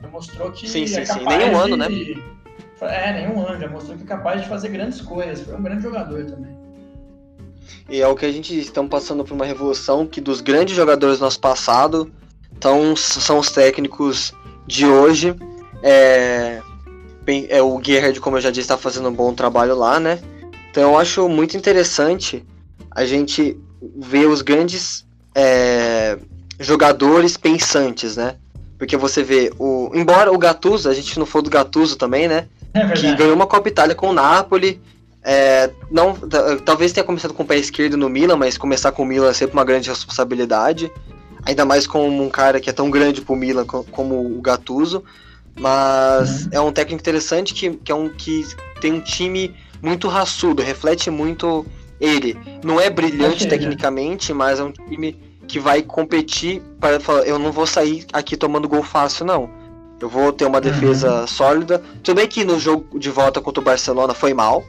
Já 0.00 0.08
mostrou 0.08 0.52
que 0.52 0.68
sim, 0.68 0.86
sim, 0.86 1.00
é 1.00 1.04
sim. 1.04 1.24
Nenhum 1.24 1.58
ano, 1.58 1.76
né? 1.76 1.88
É, 2.80 3.12
nenhum 3.14 3.44
ano, 3.44 3.58
já 3.58 3.68
mostrou 3.68 3.96
que 3.96 4.04
é 4.04 4.06
capaz 4.06 4.42
de 4.42 4.48
fazer 4.48 4.68
grandes 4.68 5.00
coisas. 5.00 5.44
Foi 5.44 5.56
um 5.56 5.62
grande 5.62 5.82
jogador 5.82 6.24
também. 6.26 6.56
E 7.90 8.00
é 8.00 8.06
o 8.06 8.14
que 8.14 8.24
a 8.24 8.30
gente 8.30 8.56
estamos 8.56 8.88
passando 8.88 9.24
por 9.24 9.34
uma 9.34 9.44
revolução 9.44 10.06
que 10.06 10.20
dos 10.20 10.40
grandes 10.40 10.76
jogadores 10.76 11.18
do 11.18 11.24
nosso 11.24 11.40
passado 11.40 12.12
então, 12.56 12.94
são 12.94 13.40
os 13.40 13.50
técnicos 13.50 14.32
de 14.68 14.86
hoje. 14.86 15.34
É, 15.82 16.62
bem, 17.24 17.48
é, 17.50 17.60
o 17.60 17.82
Gerhard, 17.82 18.20
como 18.20 18.36
eu 18.36 18.40
já 18.40 18.52
disse, 18.52 18.60
está 18.60 18.78
fazendo 18.78 19.08
um 19.08 19.12
bom 19.12 19.34
trabalho 19.34 19.74
lá, 19.74 19.98
né? 19.98 20.20
Então 20.70 20.92
eu 20.92 20.96
acho 20.96 21.28
muito 21.28 21.56
interessante 21.56 22.44
a 22.92 23.04
gente 23.04 23.58
ver 23.96 24.26
os 24.26 24.42
grandes 24.42 25.04
é, 25.34 26.18
jogadores 26.58 27.36
pensantes, 27.36 28.16
né? 28.16 28.36
Porque 28.78 28.96
você 28.96 29.22
vê 29.22 29.52
o. 29.58 29.90
Embora 29.94 30.32
o 30.32 30.38
Gattuso, 30.38 30.88
a 30.88 30.94
gente 30.94 31.18
não 31.18 31.26
for 31.26 31.42
do 31.42 31.50
Gattuso 31.50 31.96
também, 31.96 32.28
né? 32.28 32.48
É 32.72 32.88
que 32.88 33.14
ganhou 33.14 33.34
uma 33.34 33.46
Copa 33.46 33.68
Itália 33.68 33.94
com 33.94 34.08
o 34.08 34.12
Napoli. 34.12 34.80
É, 35.22 35.70
não, 35.90 36.14
talvez 36.64 36.92
tenha 36.92 37.04
começado 37.04 37.32
com 37.32 37.44
o 37.44 37.46
pé 37.46 37.56
esquerdo 37.56 37.96
no 37.96 38.10
Milan, 38.10 38.36
mas 38.36 38.58
começar 38.58 38.92
com 38.92 39.02
o 39.02 39.06
Milan 39.06 39.30
é 39.30 39.32
sempre 39.32 39.54
uma 39.54 39.64
grande 39.64 39.88
responsabilidade. 39.88 40.90
Ainda 41.46 41.64
mais 41.64 41.86
com 41.86 42.08
um 42.08 42.28
cara 42.28 42.60
que 42.60 42.68
é 42.68 42.72
tão 42.72 42.90
grande 42.90 43.20
pro 43.20 43.36
Milan 43.36 43.64
como 43.64 44.38
o 44.38 44.40
Gattuso. 44.40 45.04
Mas 45.56 46.42
uhum. 46.42 46.48
é 46.50 46.60
um 46.60 46.72
técnico 46.72 47.00
interessante 47.00 47.54
que, 47.54 47.70
que, 47.70 47.92
é 47.92 47.94
um, 47.94 48.08
que 48.08 48.44
tem 48.80 48.92
um 48.92 49.00
time 49.00 49.54
muito 49.80 50.08
raçudo, 50.08 50.62
reflete 50.62 51.10
muito 51.10 51.64
ele. 52.04 52.36
Não 52.62 52.80
é 52.80 52.90
brilhante 52.90 53.46
tecnicamente, 53.48 54.32
mas 54.32 54.60
é 54.60 54.64
um 54.64 54.72
time 54.72 55.16
que 55.46 55.58
vai 55.58 55.82
competir 55.82 56.62
para 56.80 56.98
falar, 57.00 57.26
eu 57.26 57.38
não 57.38 57.52
vou 57.52 57.66
sair 57.66 58.06
aqui 58.12 58.36
tomando 58.36 58.68
gol 58.68 58.82
fácil, 58.82 59.26
não. 59.26 59.50
Eu 60.00 60.08
vou 60.08 60.32
ter 60.32 60.44
uma 60.44 60.60
defesa 60.60 61.20
uhum. 61.20 61.26
sólida. 61.26 61.82
Tudo 62.02 62.16
bem 62.16 62.26
que 62.26 62.44
no 62.44 62.58
jogo 62.58 62.98
de 62.98 63.10
volta 63.10 63.40
contra 63.40 63.60
o 63.60 63.64
Barcelona 63.64 64.12
foi 64.12 64.34
mal, 64.34 64.64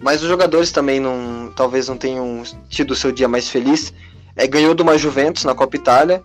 mas 0.00 0.22
os 0.22 0.28
jogadores 0.28 0.70
também 0.70 1.00
não, 1.00 1.52
talvez 1.56 1.88
não 1.88 1.96
tenham 1.96 2.42
tido 2.68 2.92
o 2.92 2.96
seu 2.96 3.10
dia 3.10 3.26
mais 3.26 3.48
feliz. 3.48 3.92
É, 4.36 4.46
ganhou 4.46 4.74
de 4.74 4.82
uma 4.82 4.98
Juventus 4.98 5.44
na 5.44 5.54
Copa 5.54 5.76
Itália 5.76 6.22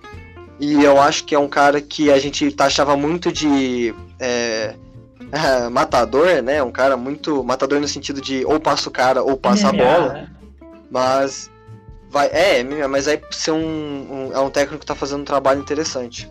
e 0.59 0.83
eu 0.83 1.01
acho 1.01 1.23
que 1.23 1.33
é 1.33 1.39
um 1.39 1.47
cara 1.47 1.79
que 1.81 2.11
a 2.11 2.19
gente 2.19 2.51
taxava 2.51 2.95
muito 2.97 3.31
de 3.31 3.95
é, 4.19 4.75
matador, 5.71 6.41
né? 6.43 6.61
Um 6.61 6.71
cara 6.71 6.97
muito 6.97 7.43
matador 7.43 7.79
no 7.79 7.87
sentido 7.87 8.21
de 8.21 8.45
ou 8.45 8.59
passa 8.59 8.89
o 8.89 8.91
cara 8.91 9.23
ou 9.23 9.37
passa 9.37 9.69
a 9.69 9.71
bola. 9.71 10.29
Mas 10.91 11.49
vai, 12.09 12.27
é, 12.27 12.63
mas 12.87 13.05
vai 13.05 13.21
ser 13.31 13.51
um, 13.51 13.57
um, 13.57 14.29
é 14.33 14.39
um 14.39 14.49
técnico 14.49 14.81
que 14.81 14.85
tá 14.85 14.93
fazendo 14.93 15.21
um 15.21 15.25
trabalho 15.25 15.61
interessante. 15.61 16.29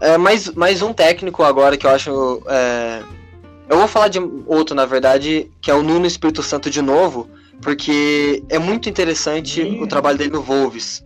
É, 0.00 0.16
mais, 0.16 0.48
mais 0.50 0.80
um 0.80 0.92
técnico 0.92 1.42
agora 1.42 1.76
que 1.76 1.86
eu 1.86 1.90
acho. 1.90 2.42
É, 2.46 3.02
eu 3.68 3.78
vou 3.78 3.88
falar 3.88 4.08
de 4.08 4.20
outro, 4.46 4.74
na 4.74 4.86
verdade, 4.86 5.50
que 5.60 5.70
é 5.70 5.74
o 5.74 5.82
Nuno 5.82 6.06
Espírito 6.06 6.42
Santo 6.42 6.70
de 6.70 6.80
novo, 6.80 7.28
porque 7.60 8.44
é 8.48 8.58
muito 8.58 8.88
interessante 8.88 9.62
Sim. 9.62 9.82
o 9.82 9.86
trabalho 9.86 10.18
dele 10.18 10.30
no 10.30 10.42
Wolves. 10.42 11.04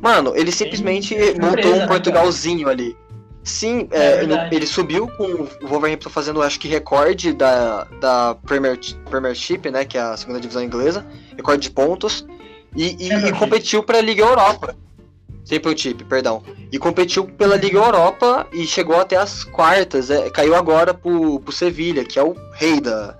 Mano, 0.00 0.32
ele 0.34 0.50
simplesmente 0.50 1.14
montou 1.40 1.72
um 1.74 1.78
né, 1.78 1.86
Portugalzinho 1.86 2.68
ali. 2.68 2.96
Sim, 3.42 3.88
é, 3.90 4.22
ele, 4.22 4.34
ele, 4.52 4.66
subiu 4.66 5.08
com 5.08 5.24
o 5.24 5.66
Wolverhampton 5.66 6.10
fazendo, 6.10 6.42
acho 6.42 6.60
que, 6.60 6.68
recorde 6.68 7.32
da, 7.32 7.84
da 8.00 8.36
Premier, 8.46 8.78
Premiership, 9.08 9.70
né? 9.70 9.84
Que 9.84 9.96
é 9.96 10.02
a 10.02 10.16
segunda 10.16 10.38
divisão 10.38 10.62
inglesa. 10.62 11.06
Recorde 11.36 11.62
de 11.62 11.70
pontos. 11.70 12.26
E, 12.76 12.96
e, 12.98 13.12
e 13.28 13.32
competiu 13.32 13.82
para 13.82 13.98
a 13.98 14.00
Liga 14.00 14.22
Europa. 14.22 14.76
Championship, 15.48 16.04
perdão. 16.04 16.42
E 16.70 16.78
competiu 16.78 17.24
pela 17.24 17.56
Liga 17.56 17.78
Europa 17.78 18.46
e 18.52 18.66
chegou 18.66 19.00
até 19.00 19.16
as 19.16 19.42
quartas. 19.42 20.10
É, 20.10 20.30
caiu 20.30 20.54
agora 20.54 20.92
pro, 20.92 21.40
pro 21.40 21.52
Sevilha, 21.52 22.04
que 22.04 22.18
é 22.18 22.22
o 22.22 22.36
rei 22.52 22.80
da, 22.80 23.16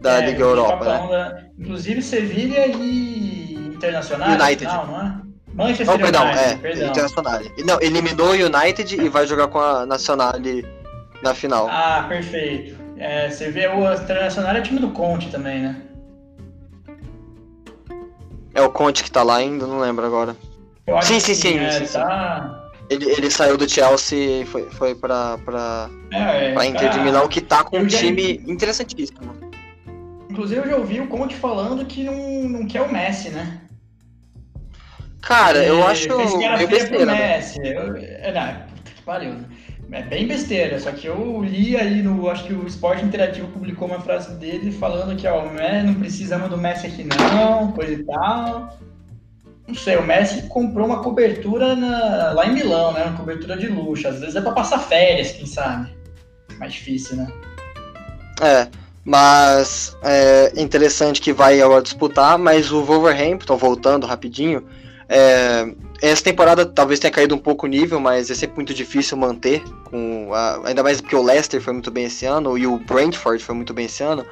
da 0.00 0.22
é, 0.22 0.26
Liga 0.26 0.42
Europa, 0.42 0.84
né? 0.84 1.50
Inclusive 1.58 2.02
Sevilha 2.02 2.66
e 2.66 3.54
Internacional. 3.74 4.30
United. 4.30 4.64
Não, 4.64 4.86
não 4.86 5.00
é? 5.00 5.26
Manchester 5.56 5.94
oh, 5.94 5.98
perdão, 5.98 6.24
United, 6.24 6.44
é, 6.44 6.56
perdão. 6.56 6.88
Internacional. 6.88 7.40
Não, 7.64 7.80
eliminou 7.80 8.28
o 8.28 8.32
United 8.32 8.94
e 8.94 9.08
vai 9.08 9.26
jogar 9.26 9.48
com 9.48 9.58
a 9.58 9.86
Nacional 9.86 10.34
na 11.22 11.34
final. 11.34 11.66
Ah, 11.70 12.04
perfeito. 12.06 12.76
É, 12.98 13.30
você 13.30 13.50
vê 13.50 13.66
o 13.66 13.92
Internacional 13.92 14.54
é 14.54 14.60
time 14.60 14.78
do 14.78 14.90
Conte 14.90 15.30
também, 15.30 15.60
né? 15.60 15.82
É 18.54 18.62
o 18.62 18.70
Conte 18.70 19.02
que 19.02 19.10
tá 19.10 19.22
lá 19.22 19.36
ainda, 19.36 19.66
não 19.66 19.80
lembro 19.80 20.04
agora. 20.04 20.36
Sim, 21.02 21.20
sim, 21.20 21.34
sim, 21.34 21.58
é, 21.58 21.70
sim, 21.70 21.92
tá... 21.92 22.62
Ele, 22.88 23.10
ele 23.10 23.30
saiu 23.30 23.56
do 23.56 23.68
Chelsea 23.68 24.42
e 24.42 24.46
foi, 24.46 24.70
foi 24.70 24.94
pra, 24.94 25.36
pra, 25.38 25.90
é, 26.12 26.52
pra 26.52 26.66
Inter 26.66 26.88
tá... 26.88 26.88
de 26.88 27.00
Milão, 27.00 27.26
que 27.26 27.40
tá 27.40 27.64
com 27.64 27.76
eu 27.76 27.82
um 27.82 27.88
já... 27.88 27.98
time 27.98 28.40
interessantíssimo. 28.46 29.34
Inclusive 30.30 30.60
eu 30.60 30.68
já 30.68 30.76
ouvi 30.76 31.00
o 31.00 31.08
Conte 31.08 31.34
falando 31.34 31.84
que 31.84 32.04
não, 32.04 32.48
não 32.48 32.66
quer 32.66 32.82
o 32.82 32.92
Messi, 32.92 33.30
né? 33.30 33.60
Cara, 35.26 35.64
eu 35.64 35.84
acho. 35.84 36.08
Esse 36.20 36.38
cara 36.38 36.56
meio 36.56 36.68
besteira. 36.68 37.14
Messi. 37.14 37.58
Eu, 37.60 37.96
é, 37.96 38.32
não, 38.32 39.02
pariu. 39.04 39.32
Né? 39.32 39.44
É 39.90 40.02
bem 40.02 40.26
besteira, 40.26 40.78
só 40.78 40.92
que 40.92 41.06
eu 41.06 41.42
li 41.42 41.76
aí 41.76 42.00
no. 42.00 42.30
Acho 42.30 42.44
que 42.44 42.54
o 42.54 42.64
Esporte 42.64 43.04
Interativo 43.04 43.48
publicou 43.48 43.88
uma 43.88 44.00
frase 44.00 44.34
dele 44.34 44.70
falando 44.70 45.16
que, 45.16 45.26
ó, 45.26 45.44
não 45.84 45.94
precisamos 45.94 46.48
do 46.48 46.56
Messi 46.56 46.86
aqui 46.86 47.04
não, 47.04 47.72
coisa 47.72 47.92
e 47.92 48.04
tal. 48.04 48.78
Não 49.66 49.74
sei, 49.74 49.96
o 49.96 50.06
Messi 50.06 50.42
comprou 50.42 50.86
uma 50.86 51.02
cobertura 51.02 51.74
na, 51.74 52.32
lá 52.32 52.46
em 52.46 52.54
Milão, 52.54 52.92
né? 52.92 53.02
Uma 53.02 53.16
cobertura 53.16 53.56
de 53.56 53.66
luxo. 53.66 54.06
Às 54.06 54.20
vezes 54.20 54.36
é 54.36 54.40
pra 54.40 54.52
passar 54.52 54.78
férias, 54.78 55.32
quem 55.32 55.46
sabe. 55.46 55.90
Mais 56.58 56.72
difícil, 56.72 57.16
né? 57.16 57.26
É, 58.40 58.68
mas 59.04 59.96
é 60.04 60.52
interessante 60.56 61.20
que 61.20 61.32
vai 61.32 61.60
agora 61.60 61.82
disputar, 61.82 62.38
mas 62.38 62.70
o 62.70 62.84
Wolverhampton, 62.84 63.56
voltando 63.56 64.06
rapidinho, 64.06 64.64
é, 65.08 65.72
essa 66.02 66.22
temporada 66.22 66.66
talvez 66.66 66.98
tenha 66.98 67.10
caído 67.10 67.34
um 67.34 67.38
pouco 67.38 67.66
o 67.66 67.68
nível, 67.68 68.00
mas 68.00 68.30
é 68.30 68.34
sempre 68.34 68.56
muito 68.56 68.74
difícil 68.74 69.16
manter, 69.16 69.62
com 69.84 70.32
a, 70.34 70.68
ainda 70.68 70.82
mais 70.82 71.00
porque 71.00 71.16
o 71.16 71.22
Leicester 71.22 71.60
foi 71.60 71.72
muito 71.72 71.90
bem 71.90 72.06
esse 72.06 72.26
ano 72.26 72.58
e 72.58 72.66
o 72.66 72.78
Brentford 72.78 73.42
foi 73.42 73.54
muito 73.54 73.72
bem 73.72 73.86
esse 73.86 74.02
ano. 74.02 74.24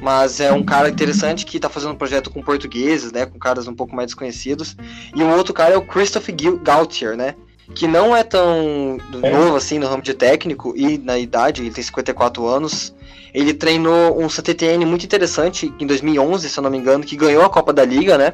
Mas 0.00 0.40
é 0.40 0.52
um 0.52 0.62
cara 0.62 0.90
interessante 0.90 1.46
que 1.46 1.56
está 1.56 1.70
fazendo 1.70 1.92
um 1.92 1.96
projeto 1.96 2.28
com 2.28 2.42
portugueses, 2.42 3.12
né, 3.12 3.24
com 3.24 3.38
caras 3.38 3.66
um 3.66 3.74
pouco 3.74 3.96
mais 3.96 4.08
desconhecidos. 4.08 4.76
E 5.14 5.22
um 5.22 5.34
outro 5.34 5.54
cara 5.54 5.74
é 5.74 5.76
o 5.76 5.86
Christopher 5.86 6.34
Gautier, 6.62 7.16
né, 7.16 7.34
que 7.74 7.86
não 7.86 8.14
é 8.14 8.22
tão 8.22 8.98
é. 9.22 9.30
novo 9.30 9.56
assim 9.56 9.78
no 9.78 9.86
ramo 9.86 10.02
de 10.02 10.12
técnico 10.12 10.74
e 10.76 10.98
na 10.98 11.18
idade, 11.18 11.62
ele 11.62 11.70
tem 11.70 11.82
54 11.82 12.46
anos. 12.46 12.94
Ele 13.32 13.52
treinou 13.54 14.22
um 14.22 14.28
CTTN 14.28 14.84
muito 14.84 15.04
interessante 15.04 15.72
em 15.78 15.86
2011, 15.86 16.48
se 16.48 16.58
eu 16.58 16.62
não 16.62 16.70
me 16.70 16.78
engano, 16.78 17.04
que 17.04 17.16
ganhou 17.16 17.42
a 17.42 17.50
Copa 17.50 17.72
da 17.72 17.84
Liga, 17.84 18.16
né? 18.16 18.32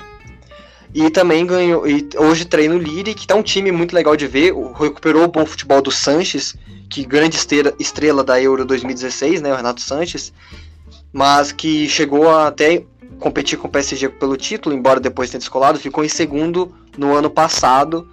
E 0.94 1.08
também 1.10 1.46
ganhou. 1.46 1.86
E 1.86 2.08
hoje 2.16 2.44
treina 2.44 2.74
o 2.74 2.78
Lille, 2.78 3.14
que 3.14 3.26
tá 3.26 3.34
um 3.34 3.42
time 3.42 3.72
muito 3.72 3.94
legal 3.94 4.16
de 4.16 4.26
ver. 4.26 4.52
Recuperou 4.78 5.24
o 5.24 5.28
bom 5.28 5.46
futebol 5.46 5.80
do 5.80 5.90
Sanches, 5.90 6.54
que 6.90 7.04
grande 7.04 7.36
estrela, 7.36 7.72
estrela 7.78 8.22
da 8.22 8.40
Euro 8.40 8.64
2016, 8.64 9.40
né? 9.40 9.52
O 9.52 9.56
Renato 9.56 9.80
Sanches. 9.80 10.32
Mas 11.12 11.50
que 11.50 11.88
chegou 11.88 12.28
a 12.28 12.48
até 12.48 12.84
competir 13.18 13.58
com 13.58 13.68
o 13.68 13.70
PSG 13.70 14.08
pelo 14.08 14.36
título, 14.36 14.74
embora 14.74 15.00
depois 15.00 15.30
tenha 15.30 15.38
descolado, 15.38 15.78
ficou 15.78 16.04
em 16.04 16.08
segundo 16.08 16.74
no 16.98 17.14
ano 17.14 17.30
passado 17.30 18.08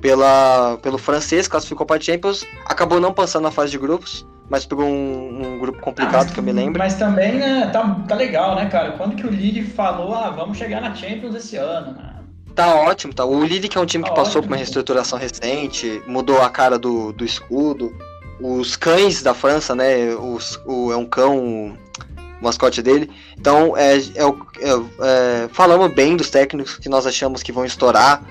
pela, 0.00 0.78
pelo 0.82 0.98
francês, 0.98 1.46
classificou 1.46 1.86
para 1.86 2.00
Champions, 2.00 2.44
acabou 2.66 3.00
não 3.00 3.12
passando 3.12 3.44
na 3.44 3.50
fase 3.50 3.72
de 3.72 3.78
grupos, 3.78 4.26
mas 4.48 4.64
pegou 4.64 4.86
um, 4.86 5.54
um 5.54 5.58
grupo 5.58 5.80
complicado 5.80 6.28
ah, 6.30 6.32
que 6.32 6.38
eu 6.38 6.44
me 6.44 6.52
lembro. 6.52 6.78
Mas 6.78 6.94
também, 6.94 7.34
né, 7.34 7.66
tá, 7.72 8.02
tá 8.08 8.14
legal, 8.14 8.54
né, 8.54 8.66
cara? 8.66 8.92
Quando 8.92 9.16
que 9.16 9.26
o 9.26 9.30
Lille 9.30 9.62
falou, 9.62 10.14
ah, 10.14 10.30
vamos 10.30 10.56
chegar 10.56 10.80
na 10.80 10.94
Champions 10.94 11.34
esse 11.34 11.56
ano, 11.56 11.92
né? 11.92 12.13
Tá 12.54 12.74
ótimo, 12.76 13.12
tá. 13.12 13.24
O 13.24 13.44
Lille, 13.44 13.68
que 13.68 13.76
é 13.76 13.80
um 13.80 13.86
time 13.86 14.04
que 14.04 14.10
tá 14.10 14.16
passou 14.16 14.38
ótimo. 14.38 14.42
por 14.42 14.50
uma 14.50 14.56
reestruturação 14.56 15.18
recente, 15.18 16.02
mudou 16.06 16.40
a 16.40 16.48
cara 16.48 16.78
do, 16.78 17.12
do 17.12 17.24
escudo. 17.24 17.92
Os 18.40 18.76
cães 18.76 19.22
da 19.22 19.34
França, 19.34 19.74
né? 19.74 20.14
Os, 20.14 20.60
o, 20.64 20.92
é 20.92 20.96
um 20.96 21.06
cão, 21.06 21.36
o 21.38 22.44
mascote 22.44 22.80
dele. 22.80 23.10
Então, 23.36 23.76
é, 23.76 23.96
é, 23.96 23.98
é, 23.98 24.72
é, 25.00 25.48
falamos 25.52 25.92
bem 25.92 26.16
dos 26.16 26.30
técnicos 26.30 26.76
que 26.76 26.88
nós 26.88 27.06
achamos 27.06 27.42
que 27.42 27.50
vão 27.50 27.64
estourar. 27.64 28.22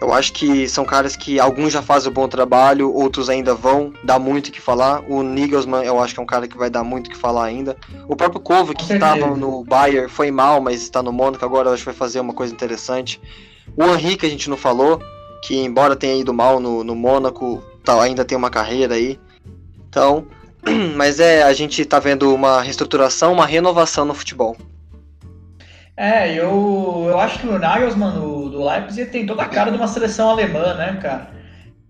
Eu 0.00 0.12
acho 0.12 0.32
que 0.32 0.68
são 0.68 0.84
caras 0.84 1.16
que 1.16 1.40
alguns 1.40 1.72
já 1.72 1.82
fazem 1.82 2.08
um 2.08 2.14
bom 2.14 2.28
trabalho, 2.28 2.94
outros 2.94 3.28
ainda 3.28 3.52
vão 3.52 3.92
dar 4.04 4.20
muito 4.20 4.46
o 4.46 4.52
que 4.52 4.60
falar. 4.60 5.02
O 5.08 5.24
Nigelsmann, 5.24 5.84
eu 5.84 6.00
acho 6.00 6.14
que 6.14 6.20
é 6.20 6.22
um 6.22 6.26
cara 6.26 6.46
que 6.46 6.56
vai 6.56 6.70
dar 6.70 6.84
muito 6.84 7.08
o 7.08 7.10
que 7.10 7.16
falar 7.16 7.46
ainda. 7.46 7.76
O 8.06 8.14
próprio 8.14 8.40
Kovac, 8.40 8.86
que 8.86 8.92
estava 8.92 9.34
no 9.34 9.64
Bayern, 9.64 10.08
foi 10.08 10.30
mal, 10.30 10.60
mas 10.60 10.82
está 10.82 11.02
no 11.02 11.12
Mônaco 11.12 11.44
agora, 11.44 11.68
eu 11.68 11.74
acho 11.74 11.82
que 11.82 11.86
vai 11.86 11.94
fazer 11.94 12.20
uma 12.20 12.32
coisa 12.32 12.54
interessante. 12.54 13.20
O 13.76 13.84
Henrique, 13.84 14.18
que 14.18 14.26
a 14.26 14.30
gente 14.30 14.50
não 14.50 14.56
falou, 14.56 15.00
que 15.42 15.56
embora 15.56 15.96
tenha 15.96 16.20
ido 16.20 16.32
mal 16.32 16.60
no, 16.60 16.82
no 16.82 16.94
Mônaco, 16.94 17.62
tá, 17.84 18.00
ainda 18.02 18.24
tem 18.24 18.36
uma 18.36 18.50
carreira 18.50 18.94
aí. 18.94 19.18
Então, 19.88 20.26
mas 20.96 21.20
é, 21.20 21.42
a 21.42 21.52
gente 21.52 21.84
tá 21.84 21.98
vendo 21.98 22.34
uma 22.34 22.60
reestruturação, 22.60 23.32
uma 23.32 23.46
renovação 23.46 24.04
no 24.04 24.14
futebol. 24.14 24.56
É, 25.96 26.32
eu, 26.32 27.06
eu 27.08 27.18
acho 27.18 27.40
que 27.40 27.48
o 27.48 27.58
Nagelsmann 27.58 28.12
do, 28.12 28.50
do 28.50 28.64
Leipzig 28.64 29.10
tem 29.10 29.26
toda 29.26 29.42
a 29.42 29.48
cara 29.48 29.70
de 29.72 29.76
uma 29.76 29.88
seleção 29.88 30.30
alemã, 30.30 30.74
né, 30.74 30.96
cara? 31.02 31.30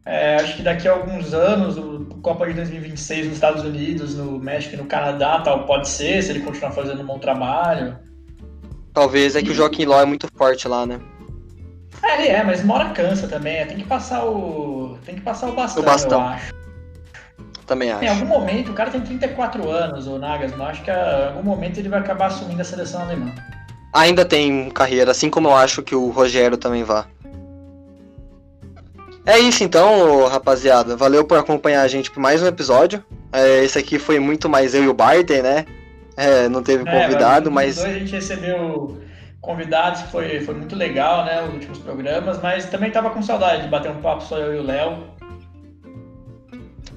É, 0.06 0.36
acho 0.36 0.56
que 0.56 0.62
daqui 0.62 0.88
a 0.88 0.92
alguns 0.92 1.34
anos, 1.34 1.76
o 1.76 2.06
Copa 2.22 2.46
de 2.46 2.54
2026 2.54 3.26
nos 3.26 3.34
Estados 3.34 3.62
Unidos, 3.62 4.14
no 4.14 4.38
México 4.38 4.74
e 4.74 4.78
no 4.78 4.86
Canadá, 4.86 5.40
tal, 5.40 5.66
pode 5.66 5.86
ser, 5.86 6.22
se 6.22 6.30
ele 6.30 6.40
continuar 6.40 6.70
fazendo 6.72 7.02
um 7.02 7.06
bom 7.06 7.18
trabalho. 7.18 7.98
Talvez, 8.94 9.36
é 9.36 9.42
que 9.42 9.50
o 9.50 9.54
Joaquim 9.54 9.84
Ló 9.84 10.00
é 10.00 10.06
muito 10.06 10.26
forte 10.34 10.66
lá, 10.66 10.86
né? 10.86 10.98
É, 12.09 12.18
ele 12.18 12.28
é, 12.28 12.42
mas 12.42 12.64
mora 12.64 12.90
cansa 12.90 13.28
também. 13.28 13.56
É, 13.56 13.66
tem 13.66 13.76
que 13.76 13.84
passar 13.84 14.24
o. 14.24 14.98
Tem 15.04 15.14
que 15.14 15.20
passar 15.20 15.48
o 15.48 15.52
bastão, 15.52 15.82
o 15.82 15.86
bastão. 15.86 16.20
eu 16.20 16.26
acho. 16.26 16.54
Também 17.66 17.92
acho. 17.92 18.04
Em 18.04 18.09
algum 18.09 18.26
momento, 18.26 18.72
o 18.72 18.74
cara 18.74 18.90
tem 18.90 19.00
34 19.00 19.70
anos, 19.70 20.06
o 20.06 20.18
Nagelsmann, 20.18 20.68
acho 20.68 20.82
que 20.82 20.90
em 20.90 21.26
algum 21.26 21.42
momento 21.42 21.78
ele 21.78 21.88
vai 21.88 22.00
acabar 22.00 22.26
assumindo 22.26 22.61
a 22.62 22.64
seleção 22.64 23.02
alemã 23.02 23.32
ainda 23.92 24.24
tem 24.24 24.70
carreira, 24.70 25.11
assim 25.11 25.30
como 25.30 25.48
eu 25.48 25.54
acho 25.54 25.82
que 25.82 25.94
o 25.94 26.09
Rogério 26.11 26.56
também 26.56 26.84
vá. 26.84 27.06
É 29.26 29.38
isso 29.38 29.62
então, 29.62 30.26
rapaziada. 30.26 30.96
Valeu 30.96 31.24
por 31.24 31.38
acompanhar 31.38 31.82
a 31.82 31.88
gente 31.88 32.11
por 32.11 32.20
mais 32.20 32.42
um 32.42 32.46
episódio. 32.46 33.04
É, 33.30 33.62
esse 33.62 33.78
aqui 33.78 33.98
foi 33.98 34.18
muito 34.18 34.48
mais 34.48 34.74
eu 34.74 34.84
e 34.84 34.88
o 34.88 34.94
Barter, 34.94 35.42
né? 35.42 35.66
É, 36.16 36.48
não 36.48 36.62
teve 36.62 36.88
é, 36.88 36.90
convidado, 36.90 37.50
mas. 37.50 37.78
A 37.84 37.92
gente 37.92 38.12
recebeu 38.12 38.98
convidados, 39.41 40.03
que 40.03 40.11
foi, 40.11 40.41
foi 40.41 40.55
muito 40.55 40.76
legal, 40.76 41.24
né? 41.24 41.43
Os 41.43 41.55
últimos 41.55 41.78
programas, 41.78 42.41
mas 42.43 42.66
também 42.66 42.91
tava 42.91 43.11
com 43.11 43.22
saudade 43.22 43.62
de 43.62 43.68
bater 43.68 43.91
um 43.91 44.01
papo 44.01 44.22
só 44.22 44.39
eu 44.39 44.55
e 44.55 44.59
o 44.59 44.62
Léo. 44.62 45.05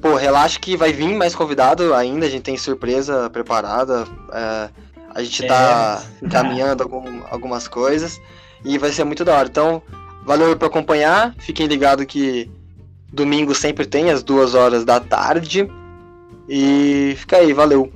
Pô, 0.02 0.16
relaxa 0.16 0.60
que 0.60 0.76
vai 0.76 0.92
vir 0.92 1.14
mais 1.16 1.36
convidado 1.36 1.94
ainda, 1.94 2.26
a 2.26 2.30
gente 2.30 2.44
tem 2.44 2.58
surpresa 2.58 3.30
preparada. 3.30 4.06
É 4.34 4.92
a 5.14 5.22
gente 5.22 5.46
tá 5.46 6.02
é. 6.22 6.26
encaminhando 6.26 6.84
algum, 6.84 7.22
algumas 7.30 7.68
coisas 7.68 8.22
e 8.64 8.78
vai 8.78 8.92
ser 8.92 9.04
muito 9.04 9.26
da 9.26 9.36
hora. 9.36 9.48
Então, 9.48 9.82
valeu 10.24 10.56
por 10.56 10.66
acompanhar. 10.66 11.34
Fiquem 11.38 11.68
ligados 11.68 12.06
que 12.06 12.50
domingo 13.12 13.54
sempre 13.54 13.86
tem, 13.86 14.10
às 14.10 14.24
duas 14.24 14.56
horas 14.56 14.86
da 14.86 15.00
tarde. 15.00 15.70
E 16.48 17.14
fica 17.18 17.38
aí, 17.38 17.54
valeu. 17.54 17.92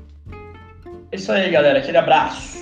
É 1.11 1.15
isso 1.15 1.31
aí, 1.31 1.49
galera. 1.49 1.79
Aquele 1.79 1.97
abraço. 1.97 2.54